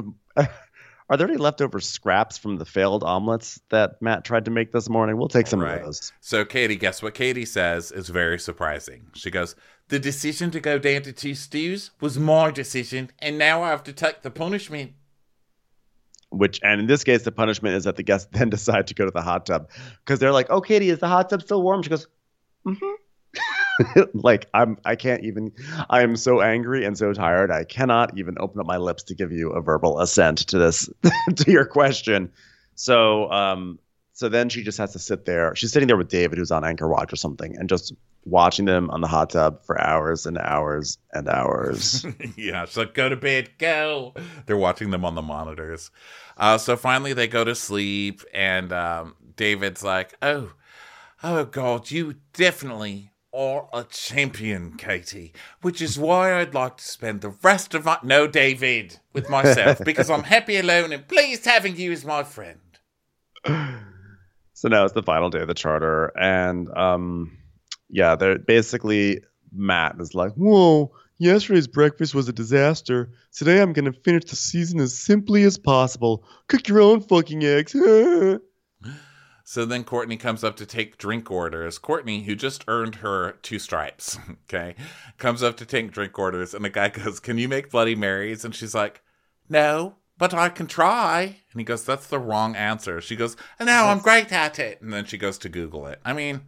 are 1.10 1.18
there 1.18 1.28
any 1.28 1.38
leftover 1.38 1.80
scraps 1.80 2.38
from 2.38 2.56
the 2.58 2.66
failed 2.66 3.04
omelets 3.04 3.60
that 3.70 4.02
Mat 4.02 4.24
tried 4.24 4.46
to 4.46 4.52
make 4.52 4.72
this 4.72 4.90
morning? 4.90 5.18
We'll 5.18 5.28
take 5.28 5.48
some 5.48 5.60
Right. 5.60 5.80
of 5.80 5.86
those. 5.86 6.12
So, 6.22 6.46
Katie, 6.46 6.78
guess 6.78 7.04
what 7.04 7.14
Katie 7.14 7.46
says 7.46 7.92
is 7.92 8.10
very 8.10 8.40
surprising. 8.40 9.08
She 9.14 9.30
goes, 9.30 9.56
The 9.90 10.00
decision 10.00 10.52
to 10.52 10.60
go 10.60 10.80
down 10.80 11.02
to 11.04 11.12
two 11.12 11.36
stews 11.36 11.92
was 12.00 12.18
my 12.18 12.50
decision, 12.50 13.12
and 13.20 13.38
now 13.38 13.62
I 13.62 13.70
have 13.70 13.84
to 13.84 13.94
take 13.94 14.22
the 14.22 14.32
punishment. 14.32 14.94
Which, 16.38 16.60
and 16.64 16.82
in 16.82 16.88
this 16.88 17.04
case, 17.04 17.24
the 17.24 17.32
punishment 17.32 17.76
is 17.76 17.86
that 17.86 17.96
the 17.96 18.04
guests 18.04 18.30
then 18.34 18.50
decide 18.50 18.88
to 18.88 18.94
go 18.94 19.06
to 19.06 19.12
the 19.12 19.22
hot 19.22 19.46
tub 19.46 19.70
because 20.04 20.20
they're 20.20 20.32
like, 20.32 20.48
"Oh, 20.50 20.62
Katie, 20.62 20.90
is 20.90 21.00
the 21.00 21.08
hot 21.08 21.30
tub 21.30 21.42
still 21.42 21.62
warm?" 21.62 21.82
She 21.82 21.90
goes, 21.90 22.08
"Mm-hmm." 22.66 22.96
like 24.14 24.48
I'm, 24.54 24.78
I 24.86 24.96
can't 24.96 25.24
even. 25.24 25.52
I 25.90 26.02
am 26.02 26.16
so 26.16 26.42
angry 26.42 26.86
and 26.86 26.98
so 26.98 27.14
tired. 27.14 27.52
I 27.52 27.64
cannot 27.64 28.18
even 28.18 28.36
open 28.40 28.60
up 28.60 28.66
my 28.66 28.78
lips 28.78 29.04
to 29.04 29.16
give 29.16 29.32
you 29.32 29.52
a 29.52 29.62
verbal 29.62 30.00
assent 30.00 30.40
to 30.48 30.58
this, 30.58 30.90
to 31.36 31.52
your 31.52 31.66
question. 31.66 32.32
So, 32.76 33.32
um, 33.32 33.80
so 34.16 34.30
then 34.30 34.48
she 34.48 34.64
just 34.64 34.78
has 34.78 34.94
to 34.94 35.00
sit 35.00 35.26
there. 35.26 35.54
She's 35.56 35.74
sitting 35.74 35.88
there 35.88 35.98
with 35.98 36.08
David, 36.08 36.38
who's 36.38 36.50
on 36.50 36.64
Anchor 36.64 36.88
Watch 36.88 37.12
or 37.12 37.18
something, 37.18 37.58
and 37.58 37.68
just 37.68 37.94
watching 38.24 38.64
them 38.64 38.90
on 38.90 39.02
the 39.02 39.08
hot 39.08 39.32
tub 39.32 39.62
for 39.66 39.80
hours 39.80 40.26
and 40.26 40.38
hours 40.38 40.98
and 41.12 41.28
hours. 41.28 42.06
yeah, 42.38 42.64
so 42.64 42.86
Go 42.86 43.10
to 43.10 43.18
bed, 43.18 43.50
go. 43.58 44.14
They're 44.46 44.56
watching 44.56 44.92
them 44.92 45.04
on 45.04 45.16
the 45.16 45.22
monitors. 45.22 45.92
Uh, 46.38 46.58
so 46.58 46.78
finally, 46.78 47.12
they 47.12 47.28
go 47.28 47.44
to 47.44 47.54
sleep, 47.56 48.22
and 48.34 48.72
um, 48.72 49.16
David's 49.36 49.84
like, 49.84 50.14
Oh, 50.22 50.54
oh, 51.22 51.44
God, 51.44 51.92
you 51.92 52.16
definitely 52.32 53.12
are 53.34 53.68
a 53.74 53.84
champion, 53.84 54.78
Katie, 54.78 55.34
which 55.62 55.82
is 55.82 56.00
why 56.00 56.40
I'd 56.40 56.54
like 56.54 56.78
to 56.78 56.86
spend 56.86 57.20
the 57.20 57.36
rest 57.44 57.74
of 57.74 57.84
my. 57.84 57.98
No, 58.02 58.28
David, 58.28 58.98
with 59.12 59.30
myself, 59.30 59.82
because 59.84 60.10
I'm 60.10 60.24
happy 60.24 60.56
alone 60.56 60.94
and 60.94 61.06
pleased 61.06 61.44
having 61.44 61.76
you 61.76 61.92
as 61.92 62.06
my 62.06 62.24
friend. 62.24 62.60
So 64.56 64.70
now 64.70 64.86
it's 64.86 64.94
the 64.94 65.04
final 65.04 65.30
day 65.30 65.42
of 65.42 65.50
the 65.50 65.54
charter, 65.54 66.14
and 66.18 66.70
um, 66.78 67.38
yeah, 67.90 68.16
they're 68.16 68.40
basically 68.40 69.22
Mat 69.52 69.98
is 70.00 70.16
like, 70.16 70.32
"Whoa, 70.36 70.94
yesterday's 71.18 71.68
breakfast 71.68 72.16
was 72.16 72.30
a 72.30 72.34
disaster. 72.34 73.12
Today 73.34 73.62
I'm 73.62 73.74
gonna 73.74 73.92
finish 73.92 74.24
the 74.24 74.38
season 74.38 74.80
as 74.80 74.98
simply 74.98 75.44
as 75.44 75.58
possible. 75.58 76.26
Cook 76.48 76.70
your 76.70 76.80
own 76.82 77.02
fucking 77.02 77.44
eggs." 77.44 77.76
So 79.48 79.64
then 79.64 79.84
Courtney 79.84 80.18
comes 80.18 80.44
up 80.44 80.56
to 80.56 80.66
take 80.66 80.98
drink 80.98 81.30
orders. 81.30 81.78
Courtney, 81.78 82.24
who 82.24 82.36
just 82.36 82.64
earned 82.68 82.96
her 82.96 83.34
two 83.44 83.60
stripes, 83.60 84.18
okay, 84.50 84.74
comes 85.20 85.44
up 85.44 85.56
to 85.58 85.68
take 85.68 85.92
drink 85.92 86.18
orders, 86.18 86.56
and 86.56 86.66
the 86.66 86.70
guy 86.72 86.90
goes, 86.90 87.20
Can 87.20 87.38
you 87.38 87.48
make 87.48 87.70
Bloody 87.70 87.94
Marys? 87.94 88.44
And 88.44 88.56
she's 88.56 88.74
like, 88.74 89.04
No, 89.48 89.98
but 90.18 90.34
I 90.34 90.50
can 90.50 90.68
try. 90.68 91.22
And 91.52 91.60
he 91.62 91.64
goes, 91.64 91.84
That's 91.86 92.08
the 92.08 92.20
wrong 92.20 92.56
answer. 92.56 93.02
She 93.02 93.16
goes, 93.16 93.36
No, 93.60 93.86
I'm 93.88 94.00
great 94.00 94.32
at 94.32 94.60
it. 94.60 94.82
And 94.82 94.92
then 94.94 95.06
she 95.06 95.18
goes 95.18 95.38
to 95.40 95.50
Google 95.50 95.88
it. 95.88 96.00
I 96.06 96.14
mean, 96.14 96.42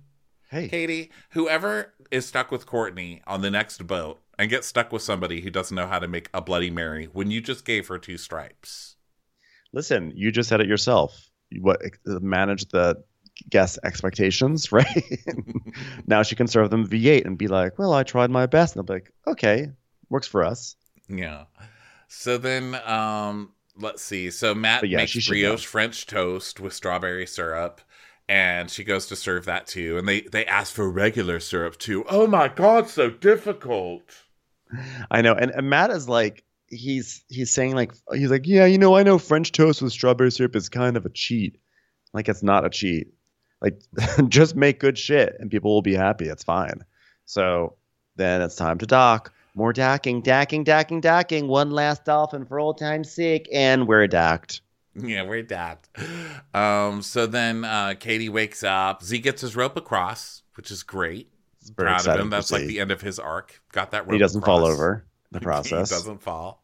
hey, 0.50 0.68
Katie, 0.68 1.12
whoever 1.32 1.94
is 2.12 2.26
stuck 2.26 2.52
with 2.52 2.66
Courtney 2.66 3.22
on 3.28 3.42
the 3.42 3.52
next 3.52 3.86
boat 3.88 4.20
and 4.40 4.50
gets 4.50 4.68
stuck 4.68 4.92
with 4.92 5.02
somebody 5.02 5.42
who 5.42 5.50
doesn't 5.50 5.76
know 5.76 5.88
how 5.88 6.00
to 6.00 6.08
make 6.08 6.30
a 6.34 6.42
Bloody 6.42 6.70
Mary 6.70 7.06
when 7.12 7.32
you 7.32 7.42
just 7.42 7.66
gave 7.66 7.88
her 7.88 7.98
two 7.98 8.18
stripes. 8.18 8.96
listen, 9.74 10.12
you 10.16 10.32
just 10.32 10.48
said 10.50 10.62
it 10.62 10.68
yourself. 10.68 11.30
You- 11.50 11.62
What 11.64 11.82
manage 12.06 12.66
the 12.70 13.04
guest 13.50 13.80
expectations, 13.84 14.72
right? 14.72 15.04
now 16.08 16.24
she 16.24 16.36
can 16.36 16.48
serve 16.48 16.70
them 16.70 16.88
V8 16.88 17.26
and 17.26 17.38
be 17.38 17.48
like, 17.48 17.78
"Well, 17.78 17.94
I 17.94 18.04
tried 18.04 18.30
my 18.32 18.46
best," 18.46 18.76
and 18.76 18.88
they'll 18.88 18.96
be 18.96 19.02
like, 19.02 19.14
"Okay, 19.28 19.68
works 20.10 20.28
for 20.28 20.44
us." 20.44 20.76
Yeah. 21.10 21.46
So 22.08 22.38
then, 22.38 22.76
um, 22.86 23.52
let's 23.80 24.02
see. 24.02 24.32
So 24.32 24.54
Mat 24.56 24.88
yeah, 24.88 24.98
makes 24.98 25.28
brioche. 25.28 25.66
French 25.66 26.06
toast 26.06 26.60
with 26.60 26.74
strawberry 26.74 27.28
syrup, 27.28 27.82
and 28.28 28.70
she 28.70 28.84
goes 28.84 29.08
to 29.08 29.16
serve 29.16 29.46
that 29.46 29.68
too. 29.68 29.98
And 29.98 30.08
they 30.08 30.22
they 30.22 30.46
ask 30.46 30.74
for 30.74 30.90
regular 30.90 31.40
syrup 31.40 31.78
too. 31.78 32.06
Oh 32.10 32.28
my 32.28 32.48
god, 32.48 32.90
so 32.90 33.10
difficult. 33.10 34.04
I 35.10 35.22
know, 35.22 35.34
and, 35.34 35.52
and 35.52 35.70
Mat 35.70 35.92
is 35.92 36.10
like 36.10 36.44
he's 36.70 37.24
he's 37.30 37.52
saying 37.52 37.74
like 37.76 37.94
he's 38.14 38.30
like 38.30 38.46
yeah 38.46 38.66
you 38.66 38.78
know 38.78 38.96
I 38.96 39.04
know 39.04 39.18
French 39.18 39.54
toast 39.54 39.82
with 39.82 39.94
strawberry 39.94 40.32
syrup 40.32 40.56
is 40.56 40.70
kind 40.70 40.98
of 40.98 41.06
a 41.06 41.10
cheat, 41.10 41.58
like 42.14 42.28
it's 42.28 42.44
not 42.44 42.66
a 42.66 42.70
cheat, 42.70 43.14
like 43.62 43.82
just 44.28 44.56
make 44.56 44.80
good 44.80 44.98
shit 44.98 45.36
and 45.40 45.50
people 45.50 45.74
will 45.74 45.82
be 45.82 45.96
happy 45.96 46.28
it's 46.28 46.44
fine. 46.44 46.84
So 47.26 47.76
then 48.16 48.42
it's 48.42 48.56
time 48.56 48.78
to 48.80 48.86
dock. 48.86 49.34
More 49.58 49.74
docking, 49.74 50.22
docking, 50.22 50.64
docking, 50.64 51.02
docking. 51.02 51.48
One 51.48 51.72
last 51.72 52.06
dolphin 52.06 52.46
for 52.46 52.60
old 52.60 52.78
time's 52.78 53.12
sake, 53.12 53.50
and 53.52 53.88
we're 53.88 54.06
docked. 54.06 54.62
Yeah, 54.94 55.24
we're 55.24 55.42
docked. 55.42 55.90
Um, 56.54 57.02
so 57.02 57.26
then 57.26 57.66
uh, 57.66 57.96
Katie 58.00 58.30
wakes 58.30 58.64
up. 58.64 59.02
Z 59.02 59.18
gets 59.18 59.42
his 59.42 59.56
rope 59.56 59.76
across, 59.76 60.44
which 60.58 60.70
is 60.70 60.84
great. 60.84 61.32
Very 61.76 61.90
Proud 61.90 62.08
of 62.08 62.20
him. 62.20 62.30
That's 62.30 62.52
like 62.52 62.68
the 62.68 62.80
end 62.80 62.92
of 62.92 63.02
his 63.02 63.18
arc. 63.18 63.60
Got 63.72 63.90
that 63.92 64.04
rope. 64.06 64.14
He 64.14 64.20
doesn't 64.20 64.46
fall 64.46 64.64
over 64.64 65.08
the 65.32 65.42
process. 65.42 65.90
He 65.90 65.96
doesn't 65.96 66.22
fall. 66.22 66.64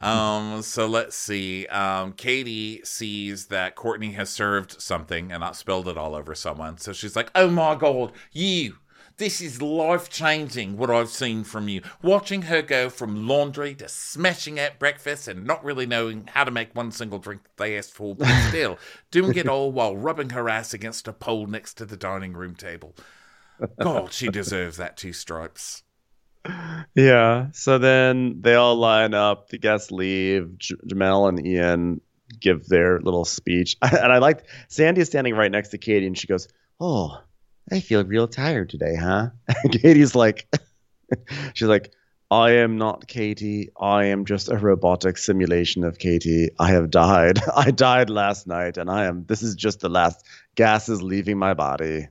Um, 0.00 0.62
so 0.62 0.86
let's 0.86 1.16
see. 1.16 1.66
Um, 1.66 2.14
Katie 2.14 2.80
sees 2.84 3.48
that 3.48 3.74
Courtney 3.74 4.12
has 4.12 4.30
served 4.30 4.80
something 4.80 5.30
and 5.30 5.40
not 5.40 5.56
spilled 5.56 5.88
it 5.88 5.98
all 5.98 6.14
over 6.14 6.34
someone. 6.34 6.78
So 6.78 6.94
she's 6.94 7.16
like, 7.16 7.30
"Oh 7.34 7.50
my 7.50 7.74
god, 7.74 8.12
you! 8.32 8.76
This 9.16 9.40
is 9.40 9.62
life 9.62 10.08
changing. 10.08 10.76
What 10.76 10.90
I've 10.90 11.08
seen 11.08 11.44
from 11.44 11.68
you. 11.68 11.82
Watching 12.02 12.42
her 12.42 12.62
go 12.62 12.90
from 12.90 13.28
laundry 13.28 13.74
to 13.76 13.88
smashing 13.88 14.58
at 14.58 14.78
breakfast 14.78 15.28
and 15.28 15.44
not 15.44 15.64
really 15.64 15.86
knowing 15.86 16.28
how 16.32 16.44
to 16.44 16.50
make 16.50 16.74
one 16.74 16.90
single 16.90 17.18
drink 17.18 17.42
they 17.56 17.78
asked 17.78 17.92
for, 17.92 18.16
but 18.16 18.26
still 18.48 18.78
doing 19.10 19.36
it 19.36 19.48
all 19.48 19.70
while 19.70 19.96
rubbing 19.96 20.30
her 20.30 20.48
ass 20.48 20.74
against 20.74 21.06
a 21.06 21.12
pole 21.12 21.46
next 21.46 21.74
to 21.74 21.86
the 21.86 21.96
dining 21.96 22.32
room 22.32 22.56
table. 22.56 22.94
God, 23.80 24.12
she 24.12 24.28
deserves 24.28 24.78
that 24.78 24.96
two 24.96 25.12
stripes." 25.12 25.84
Yeah. 26.94 27.46
So 27.52 27.78
then 27.78 28.40
they 28.40 28.54
all 28.54 28.76
line 28.76 29.14
up. 29.14 29.48
The 29.48 29.58
guests 29.58 29.90
leave. 29.90 30.58
J- 30.58 30.74
Jamel 30.86 31.28
and 31.28 31.46
Ian 31.46 32.00
give 32.40 32.66
their 32.66 33.00
little 33.00 33.24
speech. 33.24 33.76
And 33.82 34.12
I 34.12 34.18
liked 34.18 34.44
Sandy 34.68 35.00
is 35.00 35.08
standing 35.08 35.34
right 35.34 35.50
next 35.50 35.68
to 35.70 35.78
Katie 35.78 36.06
and 36.06 36.18
she 36.18 36.26
goes, 36.26 36.48
Oh, 36.80 37.18
I 37.70 37.80
feel 37.80 38.04
real 38.04 38.28
tired 38.28 38.70
today, 38.70 38.94
huh? 38.96 39.30
And 39.62 39.72
Katie's 39.82 40.14
like, 40.14 40.48
She's 41.54 41.68
like, 41.68 41.92
I 42.30 42.52
am 42.52 42.78
not 42.78 43.06
Katie. 43.06 43.70
I 43.80 44.06
am 44.06 44.24
just 44.24 44.48
a 44.48 44.56
robotic 44.56 45.18
simulation 45.18 45.84
of 45.84 45.98
Katie. 45.98 46.50
I 46.58 46.70
have 46.70 46.90
died. 46.90 47.40
I 47.56 47.70
died 47.70 48.10
last 48.10 48.46
night 48.46 48.76
and 48.76 48.90
I 48.90 49.04
am, 49.04 49.24
this 49.26 49.42
is 49.42 49.54
just 49.54 49.80
the 49.80 49.88
last 49.88 50.24
gas 50.54 50.88
is 50.88 51.02
leaving 51.02 51.38
my 51.38 51.54
body. 51.54 52.08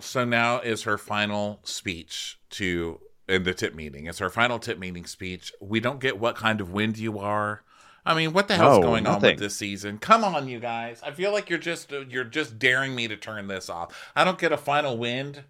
So 0.00 0.24
now 0.24 0.60
is 0.60 0.82
her 0.82 0.98
final 0.98 1.60
speech 1.64 2.38
to 2.50 3.00
in 3.28 3.42
the 3.42 3.52
tip 3.52 3.74
meeting. 3.74 4.06
It's 4.06 4.20
her 4.20 4.30
final 4.30 4.58
tip 4.58 4.78
meeting 4.78 5.06
speech. 5.06 5.52
We 5.60 5.80
don't 5.80 6.00
get 6.00 6.18
what 6.18 6.36
kind 6.36 6.60
of 6.60 6.72
wind 6.72 6.98
you 6.98 7.18
are. 7.18 7.62
I 8.08 8.14
mean, 8.14 8.32
what 8.32 8.48
the 8.48 8.56
hell's 8.56 8.78
No, 8.78 8.82
going 8.82 9.06
on 9.06 9.20
with 9.20 9.38
this 9.38 9.54
season? 9.54 9.98
Come 9.98 10.24
on, 10.24 10.48
you 10.48 10.58
guys. 10.60 11.00
I 11.04 11.10
feel 11.12 11.30
like 11.30 11.50
you're 11.50 11.58
just 11.58 11.92
uh, 11.92 12.00
you're 12.08 12.24
just 12.24 12.58
daring 12.58 12.94
me 12.94 13.06
to 13.08 13.16
turn 13.16 13.46
this 13.48 13.68
off. 13.68 14.10
I 14.16 14.24
don't 14.24 14.38
get 14.38 14.50
a 14.50 14.56
final 14.56 14.96
wind. 14.98 15.44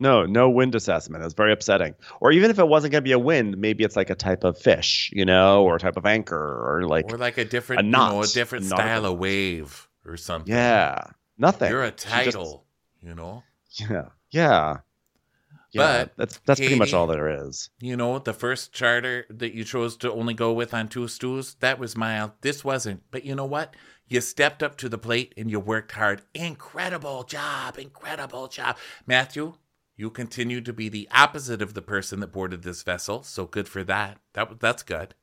No, 0.00 0.24
no 0.26 0.50
wind 0.50 0.74
assessment. 0.74 1.22
It's 1.22 1.34
very 1.34 1.52
upsetting. 1.52 1.94
Or 2.20 2.32
even 2.32 2.50
if 2.50 2.58
it 2.58 2.66
wasn't 2.66 2.90
going 2.92 3.02
to 3.04 3.08
be 3.08 3.12
a 3.12 3.18
wind, 3.18 3.56
maybe 3.58 3.84
it's 3.84 3.94
like 3.94 4.10
a 4.10 4.16
type 4.16 4.42
of 4.42 4.58
fish, 4.58 5.08
you 5.14 5.24
know, 5.24 5.62
or 5.62 5.76
a 5.76 5.78
type 5.78 5.96
of 5.96 6.04
anchor, 6.04 6.36
or 6.36 6.86
like, 6.88 7.12
or 7.12 7.16
like 7.18 7.38
a 7.38 7.44
different, 7.44 7.82
a 7.82 7.84
you 7.84 7.90
know, 7.92 8.22
a 8.22 8.26
different 8.26 8.64
knot 8.68 8.78
style 8.80 9.06
of 9.06 9.18
wave 9.18 9.88
or 10.04 10.16
something. 10.16 10.52
yeah, 10.52 11.00
nothing. 11.38 11.70
You're 11.70 11.84
a 11.84 11.90
She 11.90 11.92
just- 11.94 12.08
title, 12.08 12.64
you 13.02 13.14
know. 13.14 13.44
yeah, 13.74 14.06
yeah, 14.30 14.78
yeah. 15.74 16.04
But, 16.04 16.12
that's 16.16 16.38
that's 16.46 16.60
pretty 16.60 16.76
much 16.76 16.92
all 16.94 17.06
there 17.06 17.46
is. 17.46 17.70
You 17.80 17.96
know, 17.96 18.18
the 18.18 18.32
first 18.32 18.72
charter 18.72 19.26
that 19.30 19.54
you 19.54 19.64
chose 19.64 19.96
to 19.98 20.12
only 20.12 20.34
go 20.34 20.52
with 20.52 20.72
on 20.74 20.88
two 20.88 21.08
stews, 21.08 21.54
that 21.60 21.78
was 21.78 21.96
mild. 21.96 22.32
This 22.40 22.64
wasn't. 22.64 23.02
But 23.10 23.24
you 23.24 23.34
know 23.34 23.44
what? 23.44 23.74
You 24.06 24.20
stepped 24.20 24.62
up 24.62 24.76
to 24.78 24.88
the 24.88 24.98
plate 24.98 25.34
and 25.36 25.50
you 25.50 25.58
worked 25.60 25.92
hard. 25.92 26.22
Incredible 26.34 27.24
job. 27.24 27.78
Incredible 27.78 28.48
job. 28.48 28.76
Matthew, 29.06 29.54
you 29.96 30.10
continue 30.10 30.60
to 30.60 30.72
be 30.72 30.88
the 30.88 31.08
opposite 31.12 31.62
of 31.62 31.74
the 31.74 31.82
person 31.82 32.20
that 32.20 32.32
boarded 32.32 32.62
this 32.62 32.82
vessel. 32.82 33.22
So 33.22 33.46
good 33.46 33.68
for 33.68 33.84
that. 33.84 34.18
That 34.34 34.60
that's 34.60 34.82
good. 34.82 35.14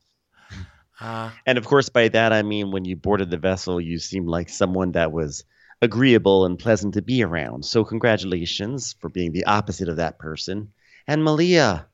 Uh, 0.99 1.31
And 1.47 1.57
of 1.57 1.65
course, 1.65 1.89
by 1.89 2.09
that 2.09 2.31
I 2.31 2.43
mean 2.43 2.69
when 2.69 2.85
you 2.85 2.95
boarded 2.95 3.31
the 3.31 3.37
vessel, 3.37 3.81
you 3.81 3.97
seemed 3.97 4.27
like 4.27 4.49
someone 4.49 4.91
that 4.91 5.11
was 5.11 5.43
agreeable 5.81 6.45
and 6.45 6.59
pleasant 6.59 6.93
to 6.93 7.01
be 7.01 7.23
around. 7.23 7.65
So 7.65 7.83
congratulations 7.83 8.93
for 8.99 9.09
being 9.09 9.31
the 9.31 9.45
opposite 9.45 9.89
of 9.89 9.97
that 9.97 10.19
person. 10.19 10.71
And 11.07 11.23
Malia, 11.23 11.87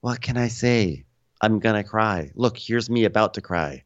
what 0.00 0.20
can 0.20 0.36
I 0.36 0.48
say? 0.48 1.04
I'm 1.40 1.58
gonna 1.58 1.84
cry. 1.84 2.30
Look, 2.34 2.56
here's 2.56 2.88
me 2.88 3.04
about 3.04 3.34
to 3.34 3.42
cry. 3.42 3.84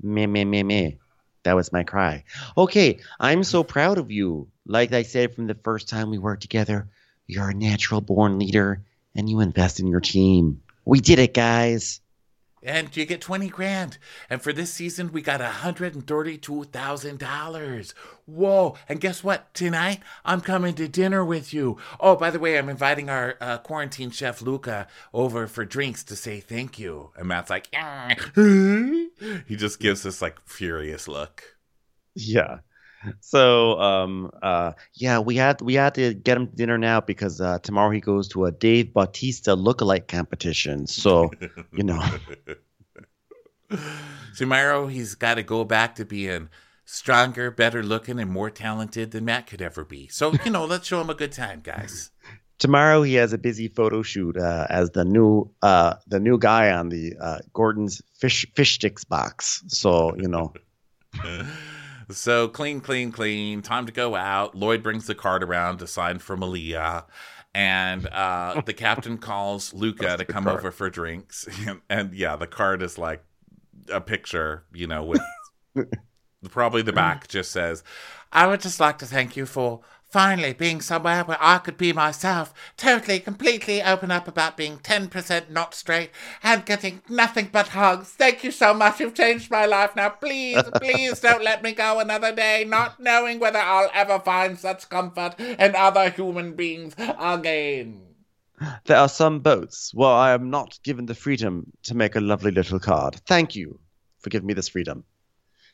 Me 0.00 0.26
me 0.26 0.44
me 0.44 0.62
me. 0.62 0.98
That 1.42 1.56
was 1.56 1.72
my 1.72 1.82
cry. 1.82 2.24
Okay, 2.56 3.00
I'm 3.18 3.42
so 3.42 3.64
proud 3.64 3.98
of 3.98 4.12
you. 4.12 4.48
Like 4.64 4.92
I 4.92 5.02
said 5.02 5.34
from 5.34 5.48
the 5.48 5.54
first 5.54 5.88
time 5.88 6.10
we 6.10 6.18
worked 6.18 6.42
together, 6.42 6.88
you're 7.26 7.50
a 7.50 7.54
natural 7.54 8.00
born 8.00 8.38
leader 8.38 8.82
and 9.16 9.28
you 9.28 9.40
invest 9.40 9.80
in 9.80 9.88
your 9.88 10.00
team. 10.00 10.62
We 10.84 11.00
did 11.00 11.18
it, 11.18 11.34
guys. 11.34 12.00
And 12.62 12.96
you 12.96 13.04
get 13.04 13.20
20 13.20 13.48
grand. 13.48 13.98
And 14.30 14.40
for 14.40 14.52
this 14.52 14.72
season, 14.72 15.10
we 15.10 15.20
got 15.20 15.40
$132,000. 15.40 17.94
Whoa. 18.26 18.76
And 18.88 19.00
guess 19.00 19.24
what? 19.24 19.52
Tonight, 19.52 19.98
I'm 20.24 20.40
coming 20.40 20.76
to 20.76 20.86
dinner 20.86 21.24
with 21.24 21.52
you. 21.52 21.78
Oh, 21.98 22.14
by 22.14 22.30
the 22.30 22.38
way, 22.38 22.56
I'm 22.56 22.68
inviting 22.68 23.10
our 23.10 23.34
uh, 23.40 23.58
quarantine 23.58 24.12
chef, 24.12 24.40
Luca, 24.40 24.86
over 25.12 25.48
for 25.48 25.64
drinks 25.64 26.04
to 26.04 26.14
say 26.14 26.38
thank 26.38 26.78
you. 26.78 27.10
And 27.16 27.26
Mat's 27.26 27.50
like, 27.50 27.66
he 28.36 29.56
just 29.56 29.80
gives 29.80 30.04
this 30.04 30.22
like 30.22 30.38
furious 30.44 31.08
look. 31.08 31.42
Yeah. 32.14 32.58
So 33.20 33.78
um 33.80 34.30
uh 34.42 34.72
yeah, 34.94 35.18
we 35.18 35.36
had 35.36 35.60
we 35.60 35.74
had 35.74 35.94
to 35.94 36.14
get 36.14 36.36
him 36.36 36.46
dinner 36.54 36.78
now 36.78 37.00
because 37.00 37.40
uh 37.40 37.58
tomorrow 37.60 37.90
he 37.90 38.00
goes 38.00 38.28
to 38.28 38.44
a 38.44 38.52
Dave 38.52 38.92
Bautista 38.92 39.56
lookalike 39.56 40.08
competition. 40.08 40.86
So, 40.86 41.30
you 41.72 41.84
know, 41.84 42.02
Tomorrow, 44.36 44.86
he's 44.86 45.14
got 45.14 45.34
to 45.34 45.42
go 45.42 45.64
back 45.64 45.94
to 45.96 46.04
being 46.04 46.48
stronger, 46.84 47.50
better 47.50 47.82
looking, 47.82 48.18
and 48.18 48.30
more 48.30 48.50
talented 48.50 49.10
than 49.10 49.24
Mat 49.24 49.46
could 49.46 49.62
ever 49.62 49.84
be. 49.84 50.08
So, 50.08 50.34
you 50.44 50.50
know, 50.50 50.64
let's 50.64 50.86
show 50.86 51.00
him 51.00 51.10
a 51.10 51.14
good 51.14 51.32
time, 51.32 51.60
guys. 51.62 52.10
tomorrow 52.58 53.02
he 53.02 53.14
has 53.14 53.32
a 53.32 53.38
busy 53.38 53.66
photo 53.66 54.02
shoot 54.02 54.36
uh 54.36 54.68
as 54.70 54.90
the 54.90 55.04
new 55.04 55.50
uh 55.62 55.94
the 56.06 56.20
new 56.20 56.38
guy 56.38 56.70
on 56.70 56.90
the 56.90 57.12
uh 57.20 57.38
Gorton's 57.52 58.00
fish 58.14 58.46
fish 58.54 58.74
sticks 58.74 59.02
box. 59.02 59.64
So, 59.66 60.14
you 60.16 60.28
know, 60.28 60.52
So 62.10 62.48
clean, 62.48 62.80
clean, 62.80 63.12
clean. 63.12 63.62
Time 63.62 63.86
to 63.86 63.92
go 63.92 64.14
out. 64.14 64.54
Lloyd 64.54 64.82
brings 64.82 65.06
the 65.06 65.14
card 65.14 65.42
around 65.42 65.78
to 65.78 65.86
sign 65.86 66.18
for 66.18 66.36
Malia. 66.36 67.06
And 67.54 68.06
uh, 68.06 68.62
the 68.66 68.72
captain 68.72 69.18
calls 69.18 69.72
Luca 69.74 70.16
to 70.16 70.24
come 70.24 70.44
card. 70.44 70.58
over 70.58 70.70
for 70.70 70.90
drinks. 70.90 71.48
And, 71.90 72.14
yeah, 72.14 72.36
the 72.36 72.46
card 72.46 72.82
is 72.82 72.98
like 72.98 73.24
a 73.90 74.00
picture, 74.00 74.64
you 74.72 74.86
know, 74.86 75.04
with 75.04 75.20
probably 76.50 76.82
the 76.82 76.92
back 76.92 77.28
just 77.28 77.52
says, 77.52 77.82
I 78.32 78.46
would 78.46 78.60
just 78.60 78.80
like 78.80 78.98
to 78.98 79.06
thank 79.06 79.36
you 79.36 79.46
for 79.46 79.80
finally 80.12 80.52
being 80.52 80.82
somewhere 80.82 81.24
where 81.24 81.38
I 81.40 81.56
could 81.56 81.78
be 81.78 81.92
myself, 81.92 82.52
totally, 82.76 83.18
completely 83.18 83.82
open 83.82 84.10
up 84.10 84.28
about 84.28 84.58
being 84.58 84.78
10% 84.78 85.48
not 85.48 85.74
straight 85.74 86.10
and 86.42 86.66
getting 86.66 87.00
nothing 87.08 87.48
but 87.50 87.68
hugs. 87.68 88.10
Thank 88.10 88.44
you 88.44 88.50
so 88.50 88.74
much. 88.74 89.00
You've 89.00 89.14
changed 89.14 89.50
my 89.50 89.64
life. 89.64 89.96
Now, 89.96 90.10
please, 90.10 90.62
please 90.74 91.18
don't 91.20 91.42
let 91.42 91.62
me 91.62 91.72
go 91.72 91.98
another 91.98 92.34
day 92.34 92.64
not 92.68 93.00
knowing 93.00 93.40
whether 93.40 93.58
I'll 93.58 93.90
ever 93.94 94.18
find 94.20 94.58
such 94.58 94.88
comfort 94.90 95.40
in 95.40 95.74
other 95.74 96.10
human 96.10 96.54
beings 96.54 96.94
again. 97.18 98.02
there 98.84 98.98
are 98.98 99.08
some 99.08 99.40
boats. 99.40 99.92
Well, 99.94 100.12
I 100.12 100.32
am 100.32 100.50
not 100.50 100.78
given 100.82 101.06
the 101.06 101.14
freedom 101.14 101.72
to 101.84 101.94
make 101.94 102.16
a 102.16 102.20
lovely 102.20 102.50
little 102.50 102.78
card. 102.78 103.16
Thank 103.26 103.56
you 103.56 103.80
for 104.18 104.28
giving 104.28 104.46
me 104.46 104.54
this 104.54 104.68
freedom. 104.68 105.04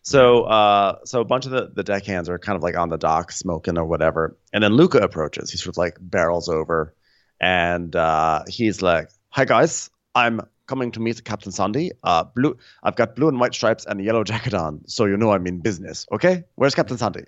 So, 0.08 0.44
uh, 0.44 1.00
so 1.04 1.20
a 1.20 1.24
bunch 1.26 1.44
of 1.44 1.50
the, 1.50 1.70
the 1.74 1.84
deckhands 1.84 2.30
are 2.30 2.38
kind 2.38 2.56
of 2.56 2.62
like 2.62 2.78
on 2.78 2.88
the 2.88 2.96
dock 2.96 3.30
smoking 3.30 3.76
or 3.76 3.84
whatever. 3.84 4.38
And 4.54 4.64
then 4.64 4.72
Luca 4.72 4.96
approaches. 5.00 5.50
He 5.50 5.58
sort 5.58 5.74
of 5.74 5.76
like 5.76 5.98
barrels 6.00 6.48
over 6.48 6.94
and 7.38 7.94
uh, 7.94 8.44
he's 8.48 8.80
like, 8.80 9.10
Hi, 9.28 9.44
guys. 9.44 9.90
I'm 10.14 10.40
coming 10.66 10.92
to 10.92 11.00
meet 11.00 11.22
Captain 11.24 11.52
Sandy. 11.52 11.92
Uh, 12.02 12.24
blue. 12.24 12.56
I've 12.82 12.96
got 12.96 13.16
blue 13.16 13.28
and 13.28 13.38
white 13.38 13.52
stripes 13.52 13.84
and 13.84 14.00
a 14.00 14.02
yellow 14.02 14.24
jacket 14.24 14.54
on. 14.54 14.80
So 14.86 15.04
you 15.04 15.18
know 15.18 15.30
I'm 15.30 15.46
in 15.46 15.60
business. 15.60 16.06
Okay? 16.10 16.44
Where's 16.54 16.74
Captain 16.74 16.96
Sandy? 16.96 17.24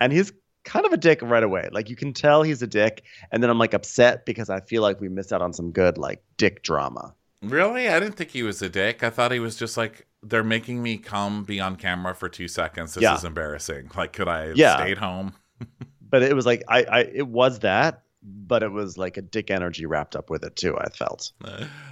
And 0.00 0.12
he's 0.12 0.32
kind 0.64 0.84
of 0.86 0.92
a 0.92 0.96
dick 0.96 1.22
right 1.22 1.44
away. 1.44 1.68
Like 1.70 1.88
you 1.88 1.94
can 1.94 2.12
tell 2.12 2.42
he's 2.42 2.62
a 2.62 2.66
dick. 2.66 3.04
And 3.30 3.44
then 3.44 3.50
I'm 3.50 3.60
like 3.60 3.74
upset 3.74 4.26
because 4.26 4.50
I 4.50 4.58
feel 4.58 4.82
like 4.82 5.00
we 5.00 5.08
missed 5.08 5.32
out 5.32 5.40
on 5.40 5.52
some 5.52 5.70
good 5.70 5.98
like 5.98 6.20
dick 6.36 6.64
drama. 6.64 7.14
Really? 7.48 7.88
I 7.88 8.00
didn't 8.00 8.16
think 8.16 8.30
he 8.30 8.42
was 8.42 8.60
a 8.62 8.68
dick. 8.68 9.02
I 9.02 9.10
thought 9.10 9.32
he 9.32 9.40
was 9.40 9.56
just 9.56 9.76
like, 9.76 10.06
they're 10.22 10.42
making 10.44 10.82
me 10.82 10.96
come 10.96 11.44
be 11.44 11.60
on 11.60 11.76
camera 11.76 12.14
for 12.14 12.28
two 12.28 12.48
seconds. 12.48 12.94
This 12.94 13.02
Yeah. 13.02 13.14
is 13.16 13.24
embarrassing. 13.24 13.90
Like, 13.96 14.12
could 14.12 14.28
I 14.28 14.46
have 14.48 14.56
Yeah. 14.56 14.76
stayed 14.76 14.98
home? 14.98 15.34
But 16.00 16.22
it 16.22 16.36
was 16.36 16.46
like 16.46 16.62
I, 16.68 16.84
I 16.84 17.00
it 17.00 17.26
was 17.26 17.58
that, 17.60 18.02
but 18.22 18.62
it 18.62 18.70
was 18.70 18.96
like 18.96 19.16
a 19.16 19.22
dick 19.22 19.50
energy 19.50 19.84
wrapped 19.84 20.14
up 20.14 20.30
with 20.30 20.44
it 20.44 20.54
too, 20.54 20.78
I 20.78 20.88
felt. 20.90 21.32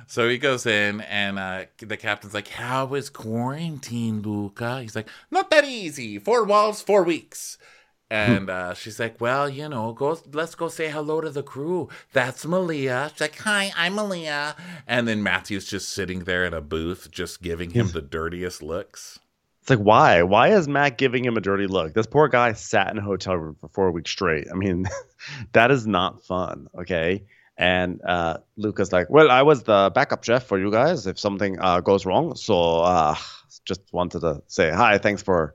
So 0.07 0.28
he 0.28 0.38
goes 0.38 0.64
in, 0.64 1.00
and 1.00 1.40
uh, 1.40 1.64
the 1.78 1.96
captain's 1.96 2.32
like, 2.32 2.46
"How 2.46 2.94
is 2.94 3.11
quarantine, 3.11 4.22
Luca? 4.22 4.80
He's 4.80 4.94
like, 4.94 5.09
Not 5.32 5.50
that 5.50 5.64
easy. 5.64 6.20
Four 6.20 6.44
walls, 6.44 6.80
four 6.80 7.03
weeks. 7.03 7.59
And 8.12 8.50
uh, 8.50 8.74
she's 8.74 9.00
like, 9.00 9.22
"Well, 9.22 9.48
you 9.48 9.70
know, 9.70 9.94
go. 9.94 10.18
Let's 10.30 10.54
go 10.54 10.68
say 10.68 10.90
hello 10.90 11.22
to 11.22 11.30
the 11.30 11.42
crew. 11.42 11.88
That's 12.12 12.44
Malia." 12.44 13.08
She's 13.12 13.22
like, 13.22 13.38
"Hi, 13.38 13.72
I'm 13.74 13.94
Malia." 13.94 14.54
And 14.86 15.08
then 15.08 15.22
Matthew's 15.22 15.64
just 15.64 15.88
sitting 15.88 16.24
there 16.24 16.44
in 16.44 16.52
a 16.52 16.60
booth, 16.60 17.10
just 17.10 17.40
giving 17.40 17.70
him 17.70 17.88
the 17.88 18.02
dirtiest 18.02 18.62
looks. 18.62 19.18
It's 19.62 19.70
like 19.70 19.78
why? 19.78 20.24
Why 20.24 20.48
is 20.48 20.68
Mat 20.68 20.98
giving 20.98 21.24
him 21.24 21.38
a 21.38 21.40
dirty 21.40 21.66
look? 21.66 21.94
This 21.94 22.06
poor 22.06 22.28
guy 22.28 22.52
sat 22.52 22.90
in 22.90 22.98
a 22.98 23.00
hotel 23.00 23.34
room 23.34 23.56
for 23.58 23.68
four 23.68 23.90
weeks 23.92 24.10
straight. 24.10 24.46
I 24.50 24.56
mean, 24.56 24.86
that 25.52 25.70
is 25.70 25.86
not 25.86 26.22
fun. 26.22 26.68
Okay. 26.80 27.24
And 27.56 28.02
uh, 28.02 28.38
Luca's 28.56 28.92
like, 28.92 29.08
well, 29.08 29.30
I 29.30 29.40
was 29.40 29.62
the 29.62 29.90
backup 29.94 30.22
chef 30.24 30.44
for 30.44 30.58
you 30.58 30.70
guys 30.70 31.06
if 31.06 31.18
something 31.18 31.58
uh, 31.60 31.80
goes 31.80 32.04
wrong. 32.04 32.34
So 32.34 32.80
uh, 32.80 33.14
just 33.64 33.80
wanted 33.90 34.20
to 34.20 34.42
say 34.48 34.70
hi. 34.70 34.98
Thanks 34.98 35.22
for 35.22 35.54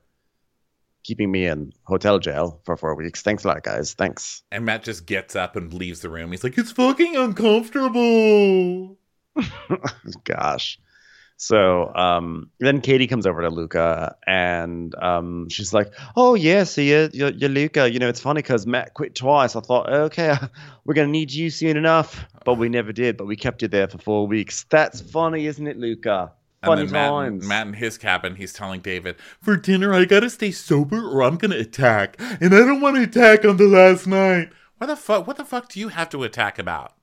keeping 1.07 1.31
me 1.31 1.45
in 1.45 1.71
hotel 1.83 2.19
jail 2.19 2.59
for 2.65 2.75
four 2.75 2.93
weeks. 2.93 3.21
Thanks 3.21 3.45
a 3.45 3.47
lot, 3.47 3.63
guys. 3.63 3.93
Thanks. 3.93 4.43
And 4.51 4.65
Mat 4.65 4.83
just 4.83 5.05
gets 5.05 5.37
up 5.37 5.55
and 5.55 5.73
leaves 5.73 6.01
the 6.01 6.09
room. 6.09 6.31
He's 6.31 6.43
like, 6.43 6.57
it's 6.57 6.73
fucking 6.73 7.15
uncomfortable. 7.15 8.97
Gosh. 10.25 10.77
So 11.37 11.93
um, 11.95 12.49
then 12.59 12.81
Katie 12.81 13.07
comes 13.07 13.25
over 13.25 13.41
to 13.43 13.49
Luca 13.49 14.17
and 14.25 14.93
um, 14.95 15.47
she's 15.49 15.71
like, 15.71 15.93
"Oh 16.15 16.33
yeah, 16.33 16.63
see 16.63 16.89
you, 16.89 17.09
you're, 17.13 17.29
you're 17.29 17.49
Luca. 17.49 17.89
You 17.89 17.99
know, 17.99 18.09
it's 18.09 18.19
funny 18.19 18.41
because 18.41 18.65
Mat 18.65 18.95
quit 18.95 19.13
twice. 19.13 19.55
I 19.55 19.59
thought, 19.59 19.87
okay, 19.87 20.35
we're 20.85 20.95
gonna 20.95 21.09
need 21.09 21.31
you 21.31 21.51
soon 21.51 21.77
enough, 21.77 22.25
but 22.43 22.55
we 22.55 22.69
never 22.69 22.91
did. 22.91 23.17
But 23.17 23.27
we 23.27 23.35
kept 23.35 23.61
you 23.61 23.67
there 23.67 23.87
for 23.87 23.99
four 23.99 24.25
weeks. 24.25 24.65
That's 24.71 24.99
funny, 24.99 25.45
isn't 25.45 25.67
it, 25.67 25.77
Luca? 25.77 26.33
Funny 26.63 26.81
and 26.81 26.89
then 26.89 26.93
Mat, 26.93 27.09
times. 27.09 27.47
Mat 27.47 27.67
in 27.67 27.73
his 27.73 27.97
cabin, 27.97 28.35
he's 28.35 28.53
telling 28.53 28.81
David, 28.81 29.15
"For 29.41 29.55
dinner, 29.55 29.93
I 29.93 30.05
gotta 30.05 30.29
stay 30.29 30.51
sober, 30.51 31.07
or 31.07 31.21
I'm 31.21 31.37
gonna 31.37 31.57
attack, 31.57 32.15
and 32.19 32.53
I 32.53 32.59
don't 32.59 32.81
want 32.81 32.95
to 32.95 33.03
attack 33.03 33.45
on 33.45 33.57
the 33.57 33.67
last 33.67 34.07
night. 34.07 34.49
What 34.77 34.87
the 34.87 34.95
fuck? 34.95 35.27
What 35.27 35.37
the 35.37 35.45
fuck 35.45 35.69
do 35.69 35.79
you 35.79 35.89
have 35.89 36.09
to 36.09 36.23
attack 36.23 36.57
about? 36.57 36.93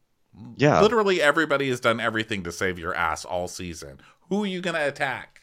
Yeah, 0.56 0.80
literally 0.80 1.22
everybody 1.22 1.68
has 1.68 1.78
done 1.80 2.00
everything 2.00 2.42
to 2.44 2.52
save 2.52 2.78
your 2.78 2.94
ass 2.94 3.24
all 3.24 3.46
season. 3.46 4.00
Who 4.28 4.44
are 4.44 4.46
you 4.46 4.60
gonna 4.60 4.86
attack? 4.86 5.42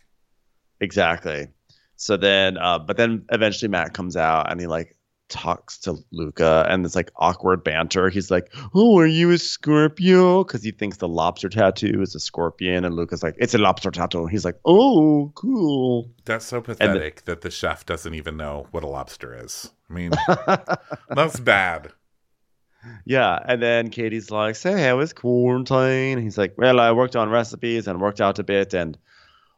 Exactly. 0.81 1.47
So 1.95 2.17
then, 2.17 2.57
uh, 2.57 2.79
but 2.79 2.97
then 2.97 3.25
eventually 3.31 3.69
Mat 3.69 3.93
comes 3.93 4.17
out 4.17 4.51
and 4.51 4.59
he 4.59 4.67
like 4.67 4.97
talks 5.31 5.79
to 5.79 5.95
Luca 6.11 6.65
and 6.69 6.85
it's 6.85 6.95
like 6.95 7.09
awkward 7.15 7.63
banter. 7.63 8.09
He's 8.09 8.29
like, 8.29 8.53
"Oh, 8.75 8.99
are 8.99 9.07
you 9.07 9.31
a 9.31 9.37
Scorpio?" 9.39 10.43
Because 10.43 10.61
he 10.63 10.71
thinks 10.71 10.97
the 10.97 11.07
lobster 11.07 11.49
tattoo 11.49 12.01
is 12.01 12.13
a 12.13 12.19
scorpion, 12.19 12.85
and 12.85 12.93
Luca's 12.95 13.23
like, 13.23 13.35
"It's 13.39 13.55
a 13.55 13.57
lobster 13.57 13.89
tattoo." 13.89 14.27
He's 14.27 14.45
like, 14.45 14.59
"Oh, 14.65 15.31
cool." 15.33 16.11
That's 16.25 16.45
so 16.45 16.61
pathetic 16.61 17.23
the- 17.25 17.31
that 17.31 17.41
the 17.41 17.49
chef 17.49 17.85
doesn't 17.85 18.13
even 18.13 18.37
know 18.37 18.67
what 18.71 18.83
a 18.83 18.87
lobster 18.87 19.33
is. 19.43 19.71
I 19.89 19.93
mean, 19.93 20.11
that's 21.09 21.39
bad. 21.39 21.91
Yeah, 23.05 23.37
and 23.47 23.61
then 23.61 23.89
Katie's 23.89 24.31
like, 24.31 24.55
"Say, 24.55 24.81
how 24.83 24.97
was 24.97 25.13
quarantine?" 25.13 26.17
He's 26.19 26.37
like, 26.37 26.55
"Well, 26.57 26.79
I 26.79 26.91
worked 26.91 27.15
on 27.15 27.29
recipes 27.29 27.87
and 27.87 28.01
worked 28.01 28.21
out 28.21 28.39
a 28.39 28.43
bit 28.43 28.73
and 28.73 28.97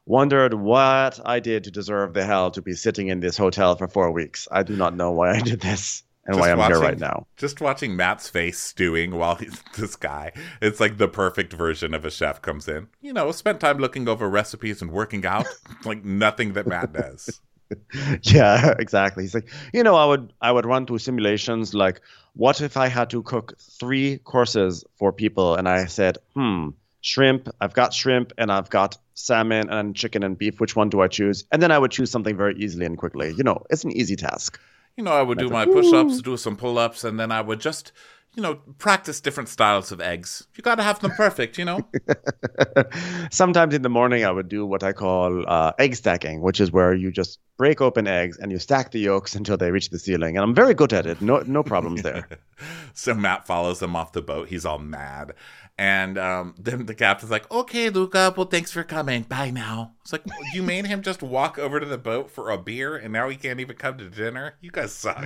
wondered 0.05 0.53
what 0.53 1.19
I 1.25 1.39
did 1.39 1.63
to 1.65 1.71
deserve 1.71 2.13
the 2.13 2.25
hell 2.25 2.51
to 2.51 2.61
be 2.61 2.73
sitting 2.73 3.07
in 3.07 3.19
this 3.19 3.37
hotel 3.37 3.75
for 3.75 3.87
four 3.87 4.11
weeks. 4.11 4.47
I 4.51 4.63
do 4.63 4.75
not 4.75 4.95
know 4.95 5.11
why 5.11 5.31
I 5.35 5.39
did 5.39 5.61
this 5.61 6.03
and 6.25 6.35
Just 6.35 6.41
why 6.41 6.51
I'm 6.51 6.57
watching- 6.57 6.75
here 6.75 6.83
right 6.83 6.99
now." 6.99 7.27
Just 7.37 7.61
watching 7.61 7.95
Mat's 7.95 8.29
face 8.29 8.59
stewing 8.59 9.15
while 9.15 9.35
he's 9.35 9.61
this 9.77 9.95
guy, 9.95 10.31
it's 10.61 10.79
like 10.79 10.97
the 10.97 11.07
perfect 11.07 11.53
version 11.53 11.93
of 11.93 12.05
a 12.05 12.11
chef 12.11 12.41
comes 12.41 12.67
in. 12.67 12.87
You 13.01 13.13
know, 13.13 13.31
spent 13.31 13.59
time 13.59 13.77
looking 13.77 14.07
over 14.07 14.29
recipes 14.29 14.81
and 14.81 14.91
working 14.91 15.25
out, 15.25 15.47
like 15.85 16.03
nothing 16.03 16.53
that 16.53 16.67
Mat 16.67 16.93
does. 16.93 17.41
yeah, 18.23 18.73
exactly. 18.77 19.23
He's 19.23 19.33
like, 19.33 19.49
you 19.73 19.83
know, 19.83 19.95
I 19.95 20.05
would 20.05 20.33
I 20.41 20.51
would 20.51 20.65
run 20.65 20.85
through 20.85 20.99
simulations 20.99 21.73
like, 21.73 22.01
what 22.35 22.61
if 22.61 22.77
I 22.77 22.87
had 22.87 23.09
to 23.11 23.23
cook 23.23 23.53
three 23.59 24.17
courses 24.19 24.83
for 24.97 25.11
people, 25.11 25.55
and 25.55 25.67
I 25.67 25.85
said, 25.85 26.17
hmm, 26.35 26.69
shrimp. 27.01 27.49
I've 27.59 27.73
got 27.73 27.93
shrimp, 27.93 28.31
and 28.37 28.51
I've 28.51 28.69
got 28.69 28.97
salmon 29.13 29.69
and 29.69 29.95
chicken 29.95 30.23
and 30.23 30.37
beef. 30.37 30.59
Which 30.59 30.75
one 30.75 30.89
do 30.89 31.01
I 31.01 31.07
choose? 31.07 31.45
And 31.51 31.61
then 31.61 31.71
I 31.71 31.79
would 31.79 31.91
choose 31.91 32.11
something 32.11 32.35
very 32.35 32.55
easily 32.57 32.85
and 32.85 32.97
quickly. 32.97 33.33
You 33.37 33.43
know, 33.43 33.63
it's 33.69 33.83
an 33.83 33.91
easy 33.91 34.15
task. 34.15 34.59
You 34.97 35.03
know, 35.03 35.11
I 35.11 35.21
would 35.21 35.39
do 35.39 35.49
my 35.49 35.65
push 35.65 35.91
ups, 35.91 36.21
do 36.21 36.37
some 36.37 36.55
pull 36.55 36.77
ups, 36.77 37.03
and 37.03 37.19
then 37.19 37.31
I 37.31 37.41
would 37.41 37.59
just, 37.59 37.91
you 38.35 38.43
know, 38.43 38.55
practice 38.77 39.19
different 39.21 39.49
styles 39.49 39.91
of 39.91 39.99
eggs. 39.99 40.45
You 40.55 40.61
got 40.61 40.75
to 40.75 40.83
have 40.83 40.99
them 40.99 41.11
perfect, 41.11 41.57
you 41.57 41.65
know? 41.65 41.87
Sometimes 43.31 43.73
in 43.73 43.81
the 43.81 43.89
morning, 43.89 44.23
I 44.23 44.29
would 44.29 44.49
do 44.49 44.67
what 44.67 44.83
I 44.83 44.93
call 44.93 45.45
uh, 45.47 45.71
egg 45.79 45.95
stacking, 45.95 46.41
which 46.41 46.59
is 46.59 46.71
where 46.71 46.93
you 46.93 47.11
just 47.11 47.39
break 47.57 47.81
open 47.81 48.07
eggs 48.07 48.37
and 48.37 48.51
you 48.51 48.59
stack 48.59 48.91
the 48.91 48.99
yolks 48.99 49.35
until 49.39 49.57
they 49.57 49.71
reach 49.71 49.89
the 49.89 49.97
ceiling. 49.97 50.37
And 50.37 50.43
I'm 50.43 50.53
very 50.53 50.75
good 50.75 50.93
at 50.93 51.07
it. 51.07 51.21
No, 51.21 51.39
no 51.39 51.63
problems 51.63 52.03
there. 52.03 52.27
so 52.93 53.15
Mat 53.15 53.47
follows 53.47 53.81
him 53.81 53.95
off 53.95 54.11
the 54.11 54.21
boat. 54.21 54.47
He's 54.47 54.65
all 54.65 54.79
mad. 54.79 55.33
And 55.77 56.17
um, 56.17 56.55
then 56.59 56.85
the 56.85 56.95
captain's 56.95 57.31
like, 57.31 57.49
okay, 57.51 57.89
Luca, 57.89 58.33
well, 58.35 58.45
thanks 58.45 58.71
for 58.71 58.83
coming. 58.83 59.23
Bye 59.23 59.51
now. 59.51 59.93
It's 60.01 60.11
like, 60.11 60.23
you 60.53 60.63
made 60.63 60.85
him 60.85 61.01
just 61.01 61.21
walk 61.21 61.57
over 61.57 61.79
to 61.79 61.85
the 61.85 61.97
boat 61.97 62.29
for 62.29 62.49
a 62.49 62.57
beer, 62.57 62.95
and 62.95 63.13
now 63.13 63.29
he 63.29 63.35
can't 63.35 63.59
even 63.59 63.75
come 63.75 63.97
to 63.97 64.09
dinner? 64.09 64.55
You 64.61 64.71
guys 64.71 64.93
suck. 64.93 65.25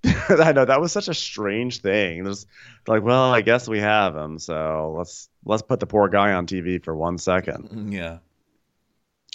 I 0.04 0.52
know 0.52 0.64
that 0.64 0.80
was 0.80 0.92
such 0.92 1.08
a 1.08 1.14
strange 1.14 1.80
thing. 1.80 2.24
There's 2.24 2.46
like, 2.86 3.02
well, 3.02 3.32
I 3.32 3.40
guess 3.40 3.68
we 3.68 3.80
have 3.80 4.14
him, 4.14 4.38
so 4.38 4.94
let's 4.96 5.28
let's 5.44 5.62
put 5.62 5.80
the 5.80 5.86
poor 5.86 6.08
guy 6.08 6.32
on 6.32 6.46
TV 6.46 6.82
for 6.82 6.94
one 6.94 7.18
second. 7.18 7.92
Yeah. 7.92 8.18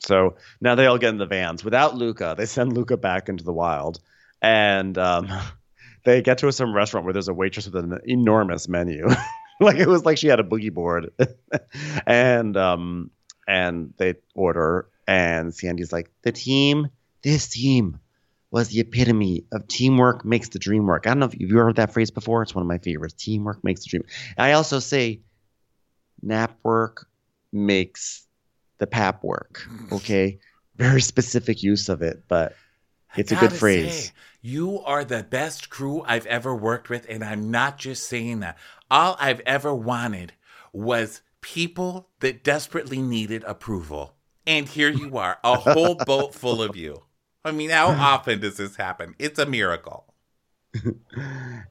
So 0.03 0.35
now 0.61 0.75
they 0.75 0.85
all 0.85 0.97
get 0.97 1.09
in 1.09 1.17
the 1.17 1.25
vans 1.25 1.63
without 1.63 1.95
Luca. 1.95 2.35
They 2.37 2.45
send 2.45 2.73
Luca 2.73 2.97
back 2.97 3.29
into 3.29 3.43
the 3.43 3.53
wild, 3.53 3.99
and 4.41 4.97
um, 4.97 5.29
they 6.05 6.21
get 6.21 6.37
to 6.39 6.51
some 6.51 6.73
restaurant 6.73 7.05
where 7.05 7.13
there's 7.13 7.27
a 7.27 7.33
waitress 7.33 7.65
with 7.65 7.75
an 7.75 7.99
enormous 8.05 8.67
menu. 8.67 9.07
like 9.66 9.78
it 9.78 9.88
was 9.88 10.05
like 10.05 10.18
she 10.18 10.28
had 10.28 10.39
a 10.39 10.43
boogie 10.43 10.74
board, 10.74 11.11
and 12.05 12.55
um, 12.57 13.11
and 13.47 13.93
they 13.97 14.16
order, 14.36 14.88
and 15.07 15.53
Sandy's 15.53 15.91
like, 15.91 16.11
the 16.22 16.32
team, 16.32 16.89
this 17.24 17.47
team 17.47 17.99
was 18.51 18.70
the 18.70 18.80
epitome 18.80 19.45
of 19.51 19.68
teamwork 19.68 20.24
makes 20.24 20.49
the 20.49 20.59
dream 20.59 20.86
work. 20.86 21.07
I 21.07 21.09
don't 21.09 21.20
know 21.20 21.26
if 21.26 21.39
you've 21.39 21.49
heard 21.49 21.78
that 21.78 21.91
phrase 21.91 22.11
before. 22.11 22.43
It's 22.43 22.53
one 22.53 22.61
of 22.61 22.68
my 22.68 22.78
favorites. 22.78 23.16
Teamwork 23.16 23.64
makes 23.64 23.82
the 23.84 23.89
dream. 23.89 24.03
I 24.38 24.51
also 24.51 24.78
say 24.78 25.22
nap 26.22 26.55
work 26.61 27.07
makes 27.51 28.28
the 28.78 28.86
pap 28.86 29.24
work. 29.24 29.68
Okay. 29.91 30.39
Very 30.76 31.01
specific 31.01 31.64
use 31.64 31.89
of 31.89 32.03
it, 32.03 32.26
but 32.28 32.55
it's 33.16 33.32
a 33.32 33.36
good 33.36 33.53
phrase. 33.53 34.05
say, 34.05 34.11
you 34.41 34.82
are 34.82 35.05
the 35.05 35.24
best 35.24 35.70
crew 35.70 36.03
I've 36.05 36.26
ever 36.26 36.55
worked 36.55 36.89
with, 36.89 37.07
and 37.09 37.24
I'm 37.24 37.49
not 37.49 37.78
just 37.78 38.07
saying 38.07 38.41
that. 38.41 38.57
All 38.93 39.17
I've 39.19 39.39
ever 39.39 39.73
wanted 39.73 40.33
was 40.71 41.23
people 41.41 42.09
that 42.19 42.43
desperately 42.43 43.01
needed 43.01 43.43
approval. 43.47 44.13
And 44.45 44.67
here 44.67 44.91
you 44.91 45.17
are, 45.17 45.39
a 45.43 45.55
whole 45.55 45.95
boat 45.95 46.35
full 46.35 46.61
of 46.61 46.75
you. 46.75 47.01
I 47.43 47.53
mean, 47.53 47.71
how 47.71 47.87
often 47.87 48.39
does 48.39 48.57
this 48.57 48.75
happen? 48.75 49.15
It's 49.17 49.39
a 49.39 49.47
miracle. 49.47 50.12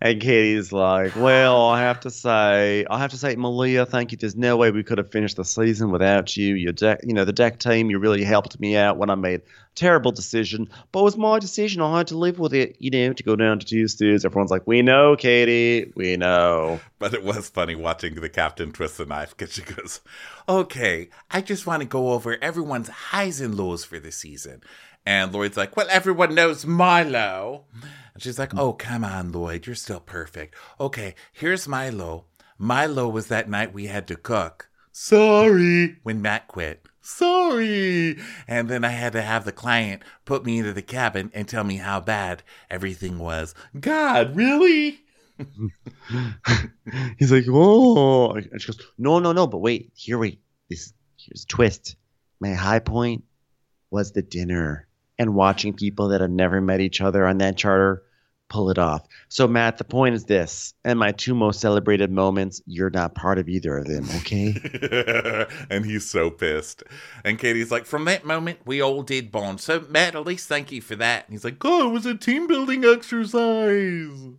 And 0.01 0.21
Katie's 0.21 0.73
like, 0.73 1.15
"Well, 1.15 1.69
I 1.69 1.81
have 1.81 2.01
to 2.01 2.11
say, 2.11 2.85
I 2.91 2.99
have 2.99 3.13
to 3.13 3.17
say, 3.17 3.37
Malia, 3.37 3.87
thank 3.87 4.11
you. 4.11 4.19
There's 4.19 4.35
no 4.35 4.57
way 4.57 4.73
we 4.73 4.83
could 4.83 4.99
have 4.99 5.13
finished 5.13 5.37
the 5.37 5.45
season 5.45 5.93
without 5.93 6.37
you. 6.37 6.55
Your 6.55 6.73
deck, 6.73 7.01
you 7.05 7.15
know, 7.15 7.25
the 7.25 7.33
deck 7.33 7.61
team, 7.61 7.89
you 7.89 8.01
really 8.01 8.25
helped 8.25 8.59
me 8.59 8.77
out 8.77 8.97
when 8.97 9.11
I 9.11 9.15
made 9.15 9.41
a 9.41 9.45
terrible 9.77 10.11
decision, 10.11 10.69
but 10.91 11.01
it 11.01 11.05
was 11.05 11.17
my 11.17 11.39
decision. 11.39 11.83
I 11.83 11.99
had 11.99 12.09
to 12.09 12.19
live 12.19 12.41
with 12.41 12.53
it, 12.53 12.77
you 12.81 12.91
know, 12.91 13.13
to 13.13 13.23
go 13.23 13.37
down 13.37 13.61
to 13.61 13.67
two 13.67 13.87
stews. 13.87 14.25
Everyone's 14.25 14.51
like, 14.51 14.67
"We 14.67 14.83
know, 14.83 15.15
Katie, 15.15 15.93
we 15.95 16.17
know." 16.17 16.81
But 16.99 17.15
it 17.15 17.23
was 17.23 17.49
funny 17.49 17.77
watching 17.77 18.15
the 18.15 18.29
captain 18.29 18.73
twist 18.73 18.99
the 18.99 19.07
knife 19.07 19.37
because 19.37 19.55
she 19.55 19.63
goes, 19.63 20.01
Okay, 20.49 21.09
I 21.31 21.41
just 21.41 21.67
want 21.67 21.83
to 21.83 21.89
go 21.89 22.11
over 22.11 22.37
everyone's 22.43 22.89
highs 22.89 23.41
and 23.41 23.55
lows 23.55 23.85
for 23.85 24.01
the 24.01 24.11
season. 24.11 24.63
And 25.05 25.33
Lloyd's 25.33 25.57
like, 25.57 25.77
Well, 25.77 25.89
everyone 25.91 26.35
knows 26.35 26.65
Milo. 26.67 27.65
And 28.15 28.23
she's 28.23 28.39
like, 28.39 28.55
Oh, 28.55 28.73
come 28.73 29.05
on, 29.05 29.33
Lloyd, 29.33 29.67
you're 29.67 29.75
still 29.75 30.01
perfect. 30.01 30.55
Okay, 30.81 31.15
here's 31.33 31.69
Milo. 31.69 32.27
Milo 32.59 33.09
was 33.09 33.27
that 33.27 33.51
night 33.51 33.75
we 33.75 33.87
had 33.87 34.07
to 34.09 34.17
cook. 34.17 34.69
Sorry. 34.93 35.97
When 36.03 36.23
Mat 36.23 36.47
quit. 36.47 36.87
Sorry. 37.01 38.19
And 38.47 38.69
then 38.69 38.85
I 38.85 38.91
had 38.91 39.13
to 39.15 39.23
have 39.23 39.45
the 39.45 39.53
client 39.53 40.03
put 40.25 40.45
me 40.45 40.59
into 40.59 40.73
the 40.73 40.83
cabin 40.83 41.33
and 41.35 41.49
tell 41.49 41.65
me 41.65 41.77
how 41.77 42.01
bad 42.01 42.45
everything 42.71 43.19
was. 43.19 43.55
God, 43.79 44.37
really? 44.37 45.01
He's 47.19 47.33
like, 47.33 47.45
"Oh," 47.49 48.33
and 48.33 48.61
she 48.61 48.71
goes, 48.71 48.79
"No, 48.99 49.19
no, 49.19 49.33
no, 49.33 49.47
but 49.49 49.59
wait, 49.59 49.91
here, 49.97 50.19
wait. 50.19 50.41
This 50.69 50.93
here's 51.17 51.43
a 51.45 51.47
twist. 51.47 51.97
My 52.39 52.55
high 52.55 52.79
point 52.79 53.25
was 53.91 54.13
the 54.13 54.23
dinner 54.23 54.87
and 55.23 55.35
watching 55.35 55.73
people 55.73 56.09
that 56.09 56.21
have 56.21 56.31
never 56.31 56.61
met 56.61 56.81
each 56.81 57.01
other 57.01 57.27
on 57.27 57.39
that 57.39 57.57
charter 57.57 58.03
pull 58.53 58.71
it 58.71 58.79
off. 58.79 59.07
So, 59.29 59.49
Mat, 59.49 59.79
the 59.79 59.85
point 59.85 60.15
is 60.15 60.27
this 60.27 60.75
and 60.85 60.99
my 60.99 61.11
two 61.11 61.35
most 61.35 61.59
celebrated 61.59 62.13
moments, 62.13 62.61
you're 62.67 62.91
not 62.91 63.15
part 63.15 63.39
of 63.39 63.49
either 63.49 63.79
of 63.79 63.87
them, 63.87 64.07
okay? 64.19 64.55
and 65.71 65.87
he's 65.87 66.09
so 66.09 66.31
pissed. 66.31 66.85
And 67.25 67.39
Katie's 67.39 67.71
like, 67.71 67.87
From 67.87 68.05
that 68.05 68.27
moment, 68.27 68.61
we 68.67 68.83
all 68.83 69.03
did 69.03 69.33
bond. 69.33 69.61
So, 69.61 69.81
Mat, 69.89 70.15
at 70.15 70.27
least 70.27 70.49
thank 70.49 70.71
you 70.71 70.83
for 70.83 70.95
that. 70.97 71.25
And 71.25 71.33
he's 71.33 71.45
like, 71.45 71.57
Oh, 71.65 71.89
it 71.89 71.93
was 71.93 72.07
a 72.07 72.15
team 72.15 72.47
building 72.47 72.85
exercise. 72.85 74.35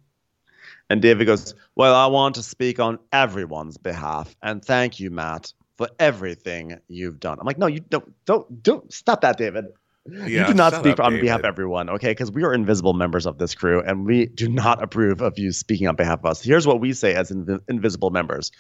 And 0.90 1.02
David 1.02 1.26
goes, 1.26 1.56
Well, 1.76 1.96
I 1.96 2.06
want 2.06 2.36
to 2.36 2.44
speak 2.44 2.80
on 2.80 3.00
everyone's 3.12 3.78
behalf. 3.78 4.36
And 4.44 4.64
thank 4.64 5.00
you, 5.00 5.10
Mat, 5.10 5.52
for 5.76 5.90
everything 5.98 6.78
you've 6.88 7.20
done. 7.20 7.40
I'm 7.40 7.48
like, 7.48 7.58
No, 7.58 7.68
you 7.68 7.80
don't, 7.80 8.14
don't, 8.26 8.62
don't 8.62 8.94
stop 8.94 9.22
that, 9.22 9.38
David. 9.38 9.66
Yeah, 10.06 10.26
you 10.26 10.48
do 10.48 10.54
not 10.54 10.74
speak 10.74 11.00
up, 11.00 11.06
on 11.06 11.12
David. 11.12 11.22
behalf 11.22 11.40
of 11.40 11.46
everyone, 11.46 11.90
okay? 11.90 12.12
Because 12.12 12.30
we 12.30 12.44
are 12.44 12.54
invisible 12.54 12.94
members 12.94 13.26
of 13.26 13.38
this 13.38 13.56
crew, 13.56 13.82
and 13.82 14.06
we 14.06 14.26
do 14.26 14.50
not 14.50 14.84
approve 14.84 15.22
of 15.22 15.40
you 15.40 15.54
speaking 15.54 15.88
on 15.88 15.96
behalf 15.96 16.20
of 16.20 16.26
us. 16.26 16.42
Here's 16.42 16.68
what 16.68 16.82
we 16.82 16.92
say 16.92 17.16
as 17.16 17.32
inv- 17.32 17.62
invisible 17.70 18.10
members. 18.10 18.52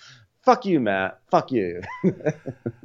Fuck 0.43 0.65
you, 0.65 0.79
Mat. 0.79 1.19
Fuck 1.31 1.51
you. 1.51 1.81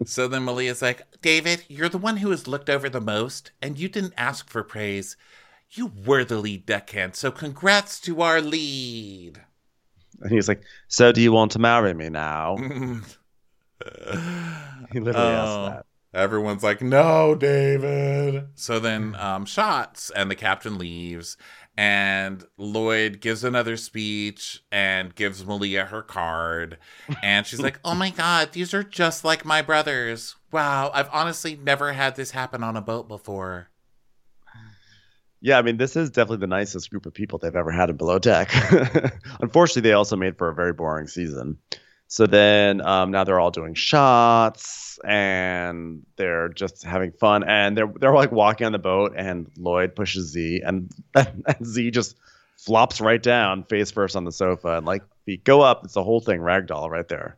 so 0.05 0.27
then 0.27 0.45
Malia's 0.45 0.83
like, 0.83 1.03
David, 1.23 1.65
you're 1.69 1.89
the 1.89 1.99
one 1.99 2.17
who 2.17 2.31
has 2.31 2.49
looked 2.49 2.69
over 2.69 2.89
the 2.89 3.01
most, 3.01 3.53
and 3.63 3.79
you 3.79 3.89
didn't 3.89 4.15
ask 4.17 4.51
for 4.51 4.65
praise. 4.65 5.17
You 5.71 5.93
were 6.05 6.25
the 6.25 6.39
lead 6.39 6.67
deckhand, 6.67 7.15
so 7.15 7.31
congrats 7.31 8.01
to 8.01 8.23
our 8.23 8.41
lead. 8.41 9.41
And 10.21 10.33
he's 10.33 10.49
like, 10.49 10.63
So 10.89 11.13
do 11.13 11.21
you 11.21 11.31
want 11.31 11.53
to 11.53 11.61
marry 11.61 11.95
me 11.95 12.09
now? 12.09 12.57
he 12.59 12.65
literally 15.01 15.15
oh. 15.15 15.67
asked 15.67 15.75
that. 15.75 15.87
Everyone's 16.15 16.63
like, 16.63 16.81
no, 16.81 17.35
David. 17.35 18.49
So 18.55 18.79
then 18.81 19.15
um, 19.17 19.45
shots, 19.45 20.11
and 20.11 20.31
the 20.31 20.35
captain 20.35 20.79
leaves, 20.79 21.37
and 21.77 22.45
Lloyd 22.57 23.21
gives 23.21 23.45
another 23.45 23.77
speech 23.77 24.65
and 24.73 25.15
gives 25.15 25.47
Malia 25.47 25.85
her 25.85 26.03
card. 26.03 26.79
And 27.23 27.47
she's 27.47 27.61
like, 27.61 27.79
oh 27.85 27.95
my 27.95 28.11
God, 28.11 28.51
these 28.53 28.75
are 28.75 28.83
just 28.83 29.25
like 29.25 29.45
my 29.45 29.63
brothers. 29.63 30.35
Wow, 30.51 30.91
I've 30.93 31.09
honestly 31.13 31.57
never 31.57 31.93
had 31.93 32.17
this 32.17 32.33
happen 32.33 32.65
on 32.65 32.77
a 32.77 32.81
boat 32.83 33.07
before. 33.07 33.69
Yeah, 35.41 35.59
I 35.59 35.63
mean, 35.63 35.77
this 35.77 35.95
is 35.95 36.11
definitely 36.11 36.39
the 36.39 36.49
nicest 36.49 36.91
group 36.91 37.07
of 37.07 37.15
people 37.15 37.39
they've 37.39 37.55
ever 37.55 37.71
had 37.71 37.91
in 37.91 37.97
Below 37.97 38.19
Deck. 38.19 38.51
Unfortunately, 39.41 39.83
they 39.83 39.93
also 39.93 40.17
made 40.17 40.37
for 40.37 40.49
a 40.49 40.55
very 40.55 40.73
boring 40.73 41.07
season. 41.07 41.59
So 42.09 42.27
then 42.27 42.81
um, 42.81 43.11
now 43.11 43.25
they're 43.25 43.39
all 43.39 43.51
doing 43.51 43.75
shots 43.75 44.99
and 45.05 46.05
they're 46.17 46.49
just 46.49 46.83
having 46.83 47.13
fun 47.13 47.45
and 47.45 47.77
they're 47.77 47.93
they're 48.01 48.15
like 48.15 48.33
walking 48.33 48.67
on 48.67 48.73
the 48.73 48.79
boat 48.79 49.13
and 49.15 49.51
Lloyd 49.59 49.95
pushes 49.95 50.33
Z 50.33 50.63
and, 50.65 50.91
and 51.15 51.45
Z 51.65 51.91
just 51.91 52.17
flops 52.57 53.01
right 53.01 53.23
down 53.23 53.63
face 53.65 53.91
first 53.91 54.17
on 54.17 54.25
the 54.25 54.33
sofa 54.33 54.79
and 54.79 54.87
like 54.87 55.03
feet 55.27 55.45
go 55.45 55.61
up. 55.61 55.85
It's 55.85 55.95
the 55.95 56.03
whole 56.03 56.21
thing 56.21 56.41
ragdoll 56.41 56.91
right 56.91 57.07
there. 57.09 57.37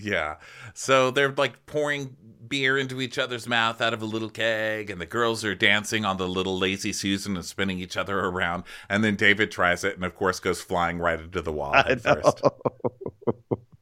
Yeah. 0.00 0.36
So 0.74 1.10
they're 1.10 1.32
like 1.32 1.66
pouring 1.66 2.16
beer 2.48 2.78
into 2.78 3.00
each 3.00 3.18
other's 3.18 3.48
mouth 3.48 3.80
out 3.80 3.94
of 3.94 4.02
a 4.02 4.04
little 4.04 4.28
keg, 4.28 4.90
and 4.90 5.00
the 5.00 5.06
girls 5.06 5.44
are 5.44 5.54
dancing 5.54 6.04
on 6.04 6.18
the 6.18 6.28
little 6.28 6.58
lazy 6.58 6.92
Susan 6.92 7.34
and 7.34 7.44
spinning 7.44 7.78
each 7.78 7.96
other 7.96 8.20
around. 8.20 8.64
And 8.88 9.02
then 9.02 9.16
David 9.16 9.50
tries 9.50 9.82
it, 9.82 9.96
and 9.96 10.04
of 10.04 10.14
course 10.14 10.38
goes 10.38 10.60
flying 10.60 10.98
right 10.98 11.18
into 11.18 11.42
the 11.42 11.52
wall 11.52 11.74
at 11.74 12.00
first. 12.00 12.42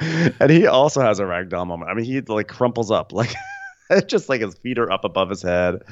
and 0.40 0.50
he 0.50 0.66
also 0.66 1.00
has 1.00 1.18
a 1.18 1.24
ragdoll 1.24 1.66
moment. 1.66 1.90
I 1.90 1.94
mean, 1.94 2.04
he 2.04 2.20
like 2.20 2.48
crumples 2.48 2.90
up, 2.90 3.12
like 3.12 3.34
just 4.06 4.28
like 4.28 4.40
his 4.40 4.54
feet 4.56 4.78
are 4.78 4.90
up 4.90 5.04
above 5.04 5.30
his 5.30 5.42
head. 5.42 5.82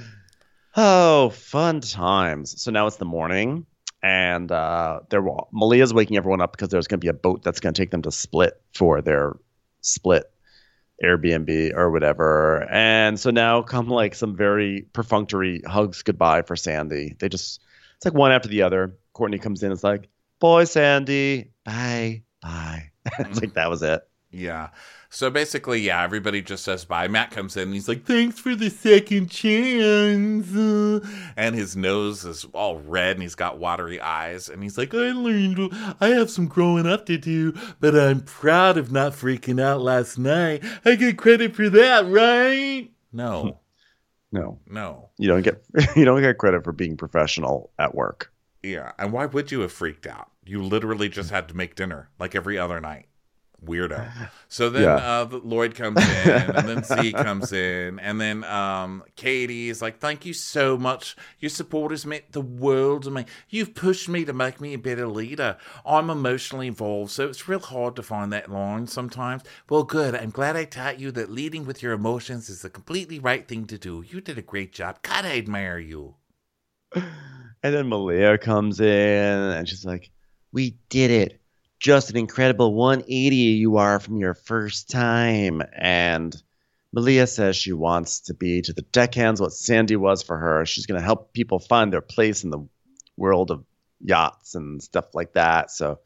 Oh, 0.76 1.30
fun 1.30 1.80
times. 1.80 2.60
So 2.60 2.70
now 2.70 2.86
it's 2.86 2.96
the 2.96 3.04
morning, 3.06 3.66
and 4.02 4.52
uh, 4.52 5.00
Malia's 5.52 5.94
waking 5.94 6.16
everyone 6.16 6.40
up 6.40 6.52
because 6.52 6.68
there's 6.68 6.86
going 6.86 7.00
to 7.00 7.04
be 7.04 7.08
a 7.08 7.14
boat 7.14 7.42
that's 7.42 7.60
going 7.60 7.74
to 7.74 7.80
take 7.80 7.90
them 7.90 8.02
to 8.02 8.10
Split 8.12 8.60
for 8.74 9.00
their 9.00 9.36
Split 9.80 10.30
Airbnb 11.02 11.74
or 11.74 11.90
whatever. 11.90 12.68
And 12.70 13.18
so 13.18 13.30
now 13.30 13.62
come 13.62 13.88
like 13.88 14.14
some 14.14 14.36
very 14.36 14.86
perfunctory 14.92 15.62
hugs 15.66 16.02
goodbye 16.02 16.42
for 16.42 16.56
Sandy. 16.56 17.16
They 17.18 17.28
just 17.28 17.62
it's 17.96 18.04
like 18.04 18.14
one 18.14 18.32
after 18.32 18.48
the 18.48 18.62
other. 18.62 18.96
Courtney 19.12 19.38
comes 19.38 19.62
in. 19.62 19.72
It's 19.72 19.84
like, 19.84 20.08
boy, 20.38 20.64
Sandy, 20.64 21.52
bye, 21.64 22.22
bye. 22.42 22.90
it's 23.18 23.40
like 23.40 23.54
that 23.54 23.70
was 23.70 23.82
it. 23.82 24.02
Yeah. 24.30 24.70
So 25.08 25.30
basically, 25.30 25.80
yeah, 25.80 26.02
everybody 26.02 26.42
just 26.42 26.64
says 26.64 26.84
bye. 26.84 27.08
Mat 27.08 27.30
comes 27.30 27.56
in 27.56 27.64
and 27.64 27.74
he's 27.74 27.88
like, 27.88 28.04
thanks 28.04 28.38
for 28.38 28.54
the 28.54 28.68
second 28.68 29.30
chance. 29.30 30.54
Uh, 30.54 31.00
and 31.36 31.54
his 31.54 31.76
nose 31.76 32.24
is 32.24 32.44
all 32.52 32.80
red 32.80 33.16
and 33.16 33.22
he's 33.22 33.34
got 33.34 33.58
watery 33.58 34.00
eyes. 34.00 34.48
And 34.48 34.62
he's 34.62 34.76
like, 34.76 34.92
I 34.92 35.12
learned, 35.12 35.72
I 36.00 36.08
have 36.08 36.30
some 36.30 36.48
growing 36.48 36.86
up 36.86 37.06
to 37.06 37.16
do, 37.18 37.54
but 37.80 37.98
I'm 37.98 38.20
proud 38.20 38.76
of 38.76 38.92
not 38.92 39.12
freaking 39.12 39.60
out 39.60 39.80
last 39.80 40.18
night. 40.18 40.62
I 40.84 40.96
get 40.96 41.18
credit 41.18 41.54
for 41.54 41.70
that, 41.70 42.06
right? 42.06 42.90
No. 43.12 43.42
Hmm. 43.42 43.48
No. 44.32 44.58
No. 44.66 45.10
You 45.18 45.28
don't 45.28 45.42
get 45.42 45.64
you 45.96 46.04
don't 46.04 46.20
get 46.20 46.36
credit 46.38 46.64
for 46.64 46.72
being 46.72 46.96
professional 46.96 47.70
at 47.78 47.94
work. 47.94 48.32
Yeah. 48.62 48.92
And 48.98 49.12
why 49.12 49.26
would 49.26 49.52
you 49.52 49.60
have 49.60 49.72
freaked 49.72 50.06
out? 50.06 50.30
You 50.46 50.62
literally 50.62 51.08
just 51.08 51.30
had 51.30 51.48
to 51.48 51.56
make 51.56 51.74
dinner 51.74 52.10
like 52.18 52.34
every 52.34 52.58
other 52.58 52.80
night. 52.80 53.06
Weirdo. 53.64 54.10
So 54.48 54.70
then 54.70 54.84
yeah. 54.84 54.94
uh, 54.94 55.40
Lloyd 55.42 55.74
comes 55.74 55.98
in, 55.98 56.30
and 56.30 56.68
then 56.68 56.84
Z 57.02 57.12
comes 57.12 57.52
in, 57.52 57.98
and 57.98 58.20
then 58.20 58.44
um, 58.44 59.02
Katie 59.16 59.68
is 59.68 59.82
like, 59.82 59.98
"Thank 59.98 60.24
you 60.24 60.32
so 60.32 60.78
much. 60.78 61.16
Your 61.40 61.50
support 61.50 61.90
has 61.90 62.06
meant 62.06 62.30
the 62.30 62.40
world 62.40 63.02
to 63.02 63.10
me. 63.10 63.26
You've 63.50 63.74
pushed 63.74 64.08
me 64.08 64.24
to 64.24 64.32
make 64.32 64.60
me 64.60 64.72
a 64.72 64.78
better 64.78 65.08
leader. 65.08 65.58
I'm 65.84 66.10
emotionally 66.10 66.68
involved, 66.68 67.10
so 67.10 67.28
it's 67.28 67.48
real 67.48 67.58
hard 67.58 67.96
to 67.96 68.02
find 68.02 68.32
that 68.32 68.50
line 68.50 68.86
sometimes. 68.86 69.42
Well, 69.68 69.82
good. 69.82 70.14
I'm 70.14 70.30
glad 70.30 70.56
I 70.56 70.64
taught 70.64 71.00
you 71.00 71.10
that 71.12 71.30
leading 71.30 71.66
with 71.66 71.82
your 71.82 71.92
emotions 71.92 72.48
is 72.48 72.62
the 72.62 72.70
completely 72.70 73.18
right 73.18 73.46
thing 73.46 73.66
to 73.66 73.76
do. 73.76 74.04
You 74.08 74.20
did 74.20 74.38
a 74.38 74.42
great 74.42 74.72
job. 74.72 75.02
God, 75.02 75.24
I 75.24 75.36
admire 75.36 75.78
you." 75.78 76.14
And 76.94 77.74
then 77.74 77.88
Malia 77.88 78.38
comes 78.38 78.80
in, 78.80 78.86
and 78.86 79.68
she's 79.68 79.84
like, 79.84 80.10
we 80.56 80.78
did 80.88 81.10
it. 81.10 81.38
Just 81.80 82.08
an 82.08 82.16
incredible 82.16 82.72
180 82.72 83.36
you 83.36 83.76
are 83.76 84.00
from 84.00 84.16
your 84.16 84.32
first 84.32 84.88
time. 84.88 85.62
And 85.76 86.34
Malia 86.94 87.26
says 87.26 87.56
she 87.56 87.74
wants 87.74 88.20
to 88.20 88.34
be 88.34 88.62
to 88.62 88.72
the 88.72 88.80
deckhands 88.80 89.38
what 89.38 89.52
Sandy 89.52 89.96
was 89.96 90.22
for 90.22 90.38
her. 90.38 90.64
She's 90.64 90.86
going 90.86 90.98
to 90.98 91.04
help 91.04 91.34
people 91.34 91.58
find 91.58 91.92
their 91.92 92.00
place 92.00 92.42
in 92.42 92.48
the 92.48 92.66
world 93.18 93.50
of 93.50 93.66
yachts 94.00 94.54
and 94.54 94.82
stuff 94.82 95.14
like 95.14 95.34
that. 95.34 95.70
So, 95.70 95.98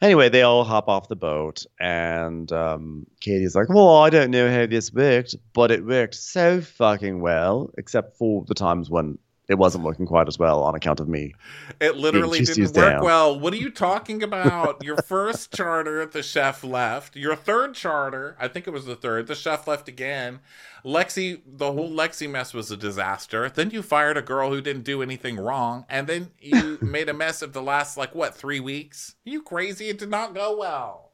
anyway, 0.00 0.30
they 0.30 0.40
all 0.40 0.64
hop 0.64 0.88
off 0.88 1.08
the 1.08 1.14
boat, 1.14 1.66
and 1.78 2.50
um, 2.50 3.06
Katie's 3.20 3.54
like, 3.54 3.68
"Well, 3.68 3.96
I 3.98 4.08
don't 4.08 4.30
know 4.30 4.50
how 4.50 4.64
this 4.64 4.90
worked, 4.90 5.36
but 5.52 5.70
it 5.70 5.84
worked 5.84 6.14
so 6.14 6.62
fucking 6.62 7.20
well, 7.20 7.70
except 7.76 8.16
for 8.16 8.44
the 8.46 8.54
times 8.54 8.88
when 8.88 9.18
it 9.52 9.58
wasn't 9.58 9.84
working 9.84 10.06
quite 10.06 10.26
as 10.28 10.38
well 10.38 10.62
on 10.62 10.74
account 10.74 10.98
of 10.98 11.08
me. 11.08 11.34
It 11.78 11.96
literally 11.96 12.40
didn't 12.40 12.74
work 12.74 12.92
down. 12.92 13.04
well. 13.04 13.38
What 13.38 13.52
are 13.52 13.58
you 13.58 13.70
talking 13.70 14.22
about? 14.22 14.82
Your 14.82 14.96
first 14.96 15.54
charter, 15.54 16.04
the 16.06 16.22
chef 16.22 16.64
left. 16.64 17.14
Your 17.14 17.36
third 17.36 17.74
charter, 17.74 18.34
I 18.40 18.48
think 18.48 18.66
it 18.66 18.70
was 18.70 18.86
the 18.86 18.96
third, 18.96 19.26
the 19.26 19.34
chef 19.34 19.68
left 19.68 19.88
again. 19.88 20.40
Lexi, 20.84 21.42
the 21.46 21.70
whole 21.72 21.90
Lexi 21.90 22.28
mess 22.28 22.54
was 22.54 22.70
a 22.70 22.76
disaster. 22.76 23.48
Then 23.50 23.70
you 23.70 23.82
fired 23.82 24.16
a 24.16 24.22
girl 24.22 24.50
who 24.50 24.60
didn't 24.62 24.84
do 24.84 25.02
anything 25.02 25.36
wrong, 25.36 25.84
and 25.88 26.06
then 26.06 26.30
you 26.40 26.78
made 26.82 27.08
a 27.08 27.14
mess 27.14 27.42
of 27.42 27.52
the 27.52 27.62
last 27.62 27.96
like 27.96 28.14
what 28.14 28.34
three 28.34 28.58
weeks? 28.58 29.14
Are 29.26 29.30
you 29.30 29.42
crazy? 29.42 29.90
It 29.90 29.98
did 29.98 30.10
not 30.10 30.34
go 30.34 30.56
well. 30.56 31.11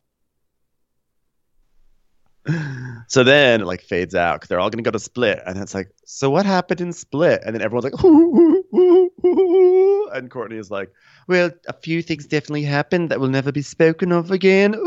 So 3.09 3.25
then 3.25 3.63
it 3.63 3.67
like 3.67 3.83
fades 3.83 4.15
out 4.15 4.37
because 4.37 4.49
they're 4.49 4.61
all 4.61 4.71
gonna 4.71 4.83
go 4.83 4.91
to 4.91 4.99
Split, 4.99 5.43
and 5.47 5.59
it's 5.59 5.75
like, 5.75 5.91
so 6.05 6.31
what 6.31 6.47
happened 6.47 6.81
in 6.81 6.93
Split? 6.93 7.43
And 7.45 7.55
then 7.55 7.63
everyone's 7.63 7.85
like, 7.85 8.05
ooh, 8.05 8.65
ooh, 8.75 9.11
ooh, 9.25 10.09
and 10.13 10.31
Courtney 10.31 10.57
is 10.57 10.71
like, 10.71 10.91
well, 11.27 11.51
a 11.67 11.73
few 11.73 12.03
things 12.03 12.27
definitely 12.27 12.65
happened 12.65 13.11
that 13.11 13.21
will 13.21 13.29
never 13.29 13.53
be 13.53 13.63
spoken 13.63 14.13
of 14.13 14.31
again. 14.31 14.75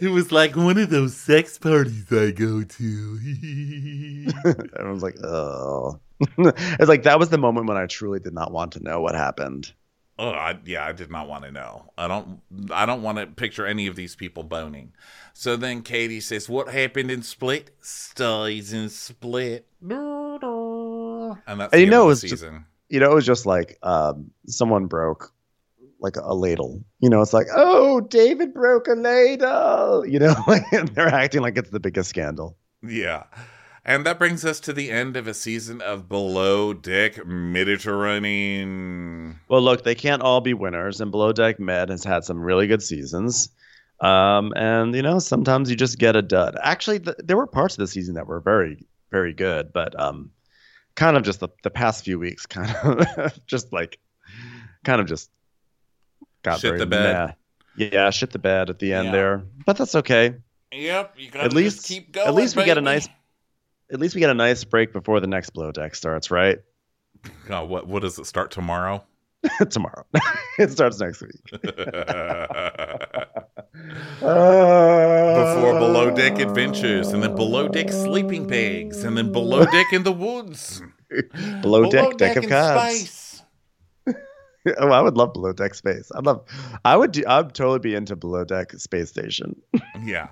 It 0.00 0.10
was 0.10 0.32
like 0.32 0.56
one 0.56 0.76
of 0.76 0.90
those 0.90 1.16
sex 1.16 1.56
parties 1.58 2.12
I 2.12 2.32
go 2.32 2.62
to. 2.62 3.18
Everyone's 4.78 5.02
like, 5.02 5.16
oh. 5.24 6.00
it's 6.38 6.88
like 6.88 7.04
that 7.04 7.18
was 7.18 7.30
the 7.30 7.38
moment 7.38 7.68
when 7.68 7.76
I 7.76 7.86
truly 7.86 8.20
did 8.20 8.34
not 8.34 8.52
want 8.52 8.72
to 8.72 8.82
know 8.82 9.00
what 9.00 9.14
happened. 9.14 9.72
Oh, 10.18 10.30
I, 10.30 10.58
yeah, 10.64 10.86
I 10.86 10.92
did 10.92 11.10
not 11.10 11.28
want 11.28 11.44
to 11.44 11.50
know. 11.50 11.90
I 11.98 12.06
don't. 12.06 12.40
I 12.70 12.86
don't 12.86 13.02
want 13.02 13.18
to 13.18 13.26
picture 13.26 13.66
any 13.66 13.88
of 13.88 13.96
these 13.96 14.14
people 14.14 14.44
boning. 14.44 14.92
So 15.32 15.56
then 15.56 15.82
Katie 15.82 16.20
says, 16.20 16.48
"What 16.48 16.68
happened 16.68 17.10
in 17.10 17.22
Split 17.22 17.74
stays 17.80 18.72
in 18.72 18.88
Split." 18.90 19.66
And 21.46 21.60
that's 21.60 21.72
and 21.72 21.82
you 21.82 21.90
know, 21.90 22.04
it 22.04 22.06
was 22.06 22.20
season. 22.20 22.54
Just, 22.54 22.64
you 22.90 23.00
know, 23.00 23.10
it 23.10 23.14
was 23.14 23.26
just 23.26 23.44
like 23.44 23.76
um, 23.82 24.30
someone 24.46 24.86
broke 24.86 25.32
like 25.98 26.16
a 26.16 26.34
ladle. 26.34 26.84
You 27.00 27.08
know, 27.08 27.20
it's 27.20 27.32
like, 27.32 27.48
oh, 27.54 28.00
David 28.02 28.54
broke 28.54 28.86
a 28.86 28.92
ladle. 28.92 30.06
You 30.06 30.20
know, 30.20 30.36
and 30.72 30.88
they're 30.88 31.08
acting 31.08 31.42
like 31.42 31.56
it's 31.58 31.70
the 31.70 31.80
biggest 31.80 32.10
scandal. 32.10 32.56
Yeah. 32.86 33.24
And 33.86 34.06
that 34.06 34.18
brings 34.18 34.44
us 34.46 34.60
to 34.60 34.72
the 34.72 34.90
end 34.90 35.14
of 35.16 35.26
a 35.26 35.34
season 35.34 35.82
of 35.82 36.08
Below 36.08 36.72
Deck 36.72 37.26
Mediterranean. 37.26 39.38
Well, 39.48 39.62
look, 39.62 39.84
they 39.84 39.94
can't 39.94 40.22
all 40.22 40.40
be 40.40 40.54
winners, 40.54 41.00
and 41.00 41.10
Below 41.10 41.32
Deck 41.32 41.60
Med 41.60 41.88
has 41.90 42.04
had 42.04 42.24
some 42.24 42.40
really 42.40 42.66
good 42.66 42.82
seasons. 42.82 43.50
Um, 44.00 44.52
and 44.56 44.94
you 44.94 45.02
know, 45.02 45.18
sometimes 45.18 45.70
you 45.70 45.76
just 45.76 45.98
get 45.98 46.16
a 46.16 46.22
dud. 46.22 46.56
Actually, 46.62 47.00
th- 47.00 47.16
there 47.22 47.36
were 47.36 47.46
parts 47.46 47.74
of 47.74 47.78
the 47.80 47.86
season 47.86 48.14
that 48.14 48.26
were 48.26 48.40
very, 48.40 48.86
very 49.10 49.32
good, 49.32 49.72
but 49.72 49.98
um, 50.00 50.30
kind 50.94 51.16
of 51.16 51.22
just 51.22 51.40
the, 51.40 51.48
the 51.62 51.70
past 51.70 52.04
few 52.04 52.18
weeks, 52.18 52.46
kind 52.46 52.74
of 52.74 53.38
just 53.46 53.72
like, 53.72 53.98
kind 54.84 55.00
of 55.00 55.06
just 55.06 55.30
got 56.42 56.60
Shit 56.60 56.70
very 56.70 56.78
the 56.80 56.86
bed. 56.86 57.34
meh. 57.76 57.88
Yeah, 57.92 58.10
shit 58.10 58.30
the 58.30 58.38
bed 58.38 58.70
at 58.70 58.78
the 58.78 58.92
end 58.92 59.06
Yeah. 59.06 59.12
there, 59.12 59.44
but 59.66 59.76
that's 59.76 59.94
okay. 59.96 60.34
Yep, 60.72 61.14
you 61.18 61.30
gotta 61.30 61.44
At 61.44 61.52
least, 61.52 61.86
keep 61.86 62.12
going. 62.12 62.26
at 62.28 62.34
least 62.34 62.56
we 62.56 62.64
get 62.64 62.78
a 62.78 62.80
nice, 62.80 63.08
at 63.92 64.00
least 64.00 64.14
we 64.14 64.20
get 64.20 64.30
a 64.30 64.34
nice 64.34 64.64
break 64.64 64.92
before 64.92 65.20
the 65.20 65.26
next 65.26 65.50
Below 65.50 65.72
Deck 65.72 65.94
starts, 65.94 66.30
right? 66.30 66.58
Oh, 67.48 67.64
what 67.64 67.86
what 67.86 68.02
does 68.02 68.18
it 68.18 68.26
start 68.26 68.50
tomorrow? 68.50 69.04
Tomorrow, 69.70 70.06
it 70.58 70.70
starts 70.70 70.98
next 71.00 71.20
week. 71.22 71.42
Uh, 74.22 75.54
before 75.54 75.78
Below 75.78 76.14
Deck 76.14 76.38
Adventures, 76.38 77.08
and 77.08 77.22
then 77.22 77.34
Below 77.34 77.68
Deck 77.68 77.90
Sleeping 77.90 78.46
Bags, 78.46 79.02
and 79.02 79.18
then 79.18 79.32
Below 79.32 79.64
Deck 79.66 79.92
in 79.92 80.04
the 80.04 80.12
Woods. 80.12 80.80
Below 81.60 81.90
Deck, 81.90 82.16
Deck 82.16 82.36
of 82.36 82.44
in 82.44 82.50
Cards. 82.50 83.24
Oh, 84.78 84.88
I 84.88 85.00
would 85.02 85.16
love 85.16 85.34
below 85.34 85.52
deck 85.52 85.74
space. 85.74 86.10
I'd 86.14 86.24
love. 86.24 86.42
I 86.86 86.96
would 86.96 87.12
do. 87.12 87.22
I'd 87.26 87.54
totally 87.54 87.80
be 87.80 87.94
into 87.94 88.16
below 88.16 88.44
deck 88.44 88.72
space 88.72 89.10
station. 89.10 89.60
Yeah, 90.02 90.28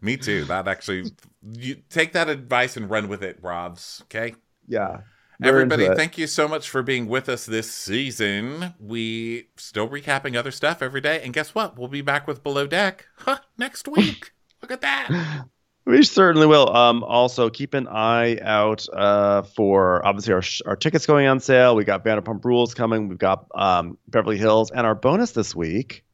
me 0.00 0.16
too. 0.16 0.44
That 0.44 0.68
actually, 0.68 1.10
you 1.42 1.76
take 1.90 2.12
that 2.12 2.28
advice 2.28 2.76
and 2.76 2.88
run 2.90 3.08
with 3.08 3.22
it, 3.22 3.38
Robs. 3.42 4.02
Okay. 4.04 4.34
Yeah. 4.66 5.00
Everybody, 5.40 5.86
thank 5.94 6.18
you 6.18 6.26
so 6.26 6.48
much 6.48 6.68
for 6.68 6.82
being 6.82 7.06
with 7.06 7.28
us 7.28 7.46
this 7.46 7.70
season. 7.70 8.74
We 8.80 9.48
still 9.56 9.88
recapping 9.88 10.36
other 10.36 10.50
stuff 10.50 10.82
every 10.82 11.00
day, 11.00 11.22
and 11.22 11.32
guess 11.32 11.54
what? 11.54 11.78
We'll 11.78 11.86
be 11.86 12.00
back 12.00 12.26
with 12.26 12.42
Below 12.42 12.66
Deck 12.66 13.06
huh, 13.18 13.38
next 13.56 13.86
week. 13.86 14.32
Look 14.62 14.72
at 14.72 14.80
that. 14.80 15.44
We 15.84 16.02
certainly 16.02 16.46
will. 16.48 16.68
Um, 16.76 17.04
also, 17.04 17.50
keep 17.50 17.72
an 17.74 17.86
eye 17.86 18.38
out 18.42 18.86
uh, 18.92 19.42
for 19.42 20.04
obviously 20.04 20.34
our, 20.34 20.42
sh- 20.42 20.60
our 20.66 20.74
tickets 20.74 21.06
going 21.06 21.28
on 21.28 21.38
sale. 21.38 21.76
We 21.76 21.84
got 21.84 22.04
Vanderpump 22.04 22.44
Rules 22.44 22.74
coming. 22.74 23.08
We've 23.08 23.16
got 23.16 23.46
um, 23.54 23.96
Beverly 24.08 24.38
Hills, 24.38 24.72
and 24.72 24.84
our 24.84 24.96
bonus 24.96 25.30
this 25.32 25.54
week, 25.54 26.04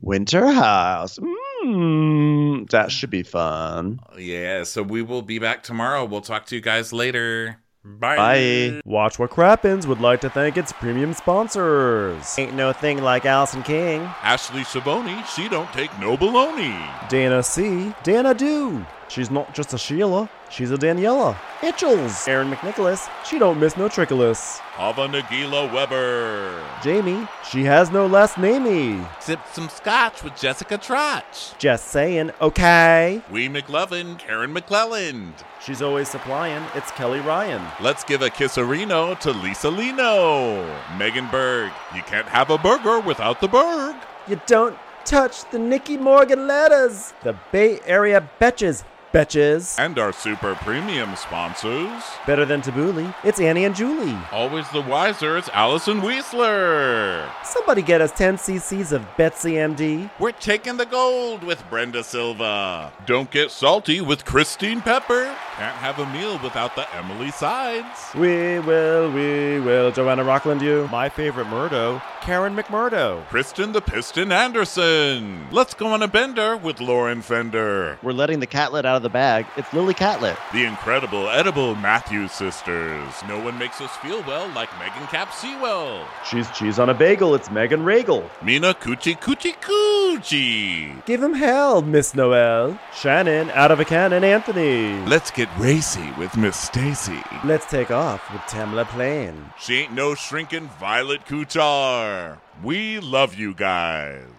Winter 0.00 0.46
House. 0.52 1.18
Mm, 1.66 2.70
that 2.70 2.92
should 2.92 3.10
be 3.10 3.22
fun. 3.22 4.00
Yeah, 4.16 4.62
so 4.62 4.82
we 4.82 5.02
will 5.02 5.22
be 5.22 5.38
back 5.38 5.62
tomorrow. 5.62 6.04
We'll 6.04 6.20
talk 6.20 6.46
to 6.46 6.54
you 6.54 6.60
guys 6.60 6.92
later. 6.92 7.58
Bye. 7.84 8.16
Bye. 8.16 8.80
Watch 8.84 9.18
What 9.18 9.30
Crappens 9.30 9.86
would 9.86 10.00
like 10.00 10.20
to 10.22 10.30
thank 10.30 10.56
its 10.56 10.72
premium 10.72 11.12
sponsors. 11.12 12.36
Ain't 12.38 12.54
no 12.54 12.72
thing 12.72 13.02
like 13.02 13.24
Allison 13.24 13.62
King. 13.62 14.02
Ashley 14.22 14.62
Savoni, 14.62 15.24
she 15.26 15.48
don't 15.48 15.72
take 15.72 15.96
no 16.00 16.16
baloney. 16.16 17.08
Dana 17.08 17.42
C. 17.42 17.92
Dana 18.02 18.34
Do. 18.34 18.84
She's 19.08 19.30
not 19.30 19.54
just 19.54 19.72
a 19.72 19.78
Sheila, 19.78 20.28
she's 20.50 20.70
a 20.70 20.76
Daniela. 20.76 21.36
Itchels. 21.60 22.28
Aaron 22.28 22.50
McNicholas. 22.50 23.08
She 23.24 23.38
don't 23.38 23.58
miss 23.58 23.76
no 23.76 23.88
trickolas. 23.88 24.60
Ava 24.78 25.08
Nagila 25.08 25.72
Weber. 25.72 26.62
Jamie. 26.82 27.26
She 27.50 27.64
has 27.64 27.90
no 27.90 28.06
last 28.06 28.34
namey. 28.34 29.06
Sip 29.22 29.40
some 29.52 29.68
scotch 29.68 30.22
with 30.22 30.36
Jessica 30.36 30.76
Trotch. 30.76 31.56
Just 31.58 31.88
saying, 31.88 32.30
okay. 32.40 33.22
Wee 33.30 33.48
McLevin, 33.48 34.18
Karen 34.18 34.54
McClelland. 34.54 35.32
She's 35.64 35.80
always 35.80 36.08
supplying. 36.08 36.62
It's 36.74 36.90
Kelly 36.92 37.20
Ryan. 37.20 37.62
Let's 37.80 38.04
give 38.04 38.22
a 38.22 38.28
kisserino 38.28 39.18
to 39.20 39.32
Lisa 39.32 39.70
Lino. 39.70 40.62
Megan 40.98 41.28
Berg, 41.30 41.72
you 41.94 42.02
can't 42.02 42.28
have 42.28 42.50
a 42.50 42.58
burger 42.58 43.00
without 43.00 43.40
the 43.40 43.48
Berg. 43.48 43.96
You 44.28 44.40
don't 44.46 44.76
touch 45.04 45.48
the 45.50 45.58
Nikki 45.58 45.96
Morgan 45.96 46.46
letters. 46.46 47.14
The 47.22 47.36
Bay 47.52 47.80
Area 47.86 48.28
Betches. 48.40 48.84
Betches. 49.12 49.78
And 49.78 49.98
our 49.98 50.12
super 50.12 50.54
premium 50.56 51.14
sponsors. 51.16 52.02
Better 52.26 52.44
than 52.44 52.60
Tabbouleh. 52.60 53.14
It's 53.24 53.40
Annie 53.40 53.64
and 53.64 53.74
Julie. 53.74 54.16
Always 54.32 54.68
the 54.70 54.82
wiser, 54.82 55.36
it's 55.38 55.48
Allison 55.52 56.00
Weisler. 56.00 57.28
Somebody 57.44 57.82
get 57.82 58.00
us 58.00 58.12
10 58.12 58.36
cc's 58.36 58.92
of 58.92 59.06
Betsy 59.16 59.52
MD. 59.52 60.10
We're 60.18 60.32
taking 60.32 60.76
the 60.76 60.86
gold 60.86 61.44
with 61.44 61.62
Brenda 61.70 62.02
Silva. 62.02 62.92
Don't 63.06 63.30
get 63.30 63.50
salty 63.50 64.00
with 64.00 64.24
Christine 64.24 64.80
Pepper. 64.80 65.24
Can't 65.56 65.76
have 65.76 65.98
a 65.98 66.06
meal 66.12 66.38
without 66.42 66.74
the 66.76 66.86
Emily 66.94 67.30
Sides. 67.30 68.10
We 68.14 68.58
will, 68.58 69.10
we 69.12 69.60
will. 69.60 69.92
Joanna 69.92 70.24
Rockland, 70.24 70.60
you. 70.60 70.88
My 70.90 71.08
favorite 71.08 71.46
Murdo, 71.46 72.02
Karen 72.20 72.54
McMurdo. 72.56 73.24
Kristen 73.28 73.72
the 73.72 73.80
Piston 73.80 74.32
Anderson. 74.32 75.46
Let's 75.50 75.74
go 75.74 75.86
on 75.88 76.02
a 76.02 76.08
bender 76.08 76.56
with 76.56 76.80
Lauren 76.80 77.22
Fender. 77.22 77.98
We're 78.02 78.12
letting 78.12 78.40
the 78.40 78.46
catlet 78.46 78.84
out 78.84 78.95
of 78.96 79.02
the 79.02 79.08
bag. 79.08 79.46
It's 79.56 79.72
Lily 79.72 79.94
Catlet. 79.94 80.36
The 80.52 80.64
incredible 80.64 81.28
edible 81.28 81.74
Matthews 81.76 82.32
sisters. 82.32 83.12
No 83.28 83.38
one 83.38 83.58
makes 83.58 83.80
us 83.80 83.94
feel 83.98 84.22
well 84.22 84.48
like 84.54 84.68
Megan 84.78 85.06
Cap 85.08 85.32
Sewell. 85.32 86.04
She's 86.28 86.50
cheese 86.50 86.78
on 86.78 86.90
a 86.90 86.94
bagel. 86.94 87.34
It's 87.34 87.50
Megan 87.50 87.84
Regal. 87.84 88.28
Mina 88.42 88.74
Coochie 88.74 89.18
Coochie 89.20 89.54
Coochie. 89.60 91.04
Give 91.04 91.22
him 91.22 91.34
hell, 91.34 91.82
Miss 91.82 92.14
Noel. 92.14 92.78
Shannon, 92.94 93.50
out 93.50 93.70
of 93.70 93.80
a 93.80 93.84
cannon, 93.84 94.24
Anthony. 94.24 94.98
Let's 95.06 95.30
get 95.30 95.48
racy 95.58 96.10
with 96.18 96.36
Miss 96.36 96.56
Stacy. 96.56 97.22
Let's 97.44 97.66
take 97.66 97.90
off 97.90 98.32
with 98.32 98.40
Tamla 98.42 98.86
Plain. 98.88 99.50
She 99.58 99.80
ain't 99.80 99.92
no 99.92 100.14
shrinking 100.14 100.68
Violet 100.80 101.24
Kuchar. 101.26 102.38
We 102.62 103.00
love 103.00 103.34
you 103.34 103.52
guys. 103.52 104.35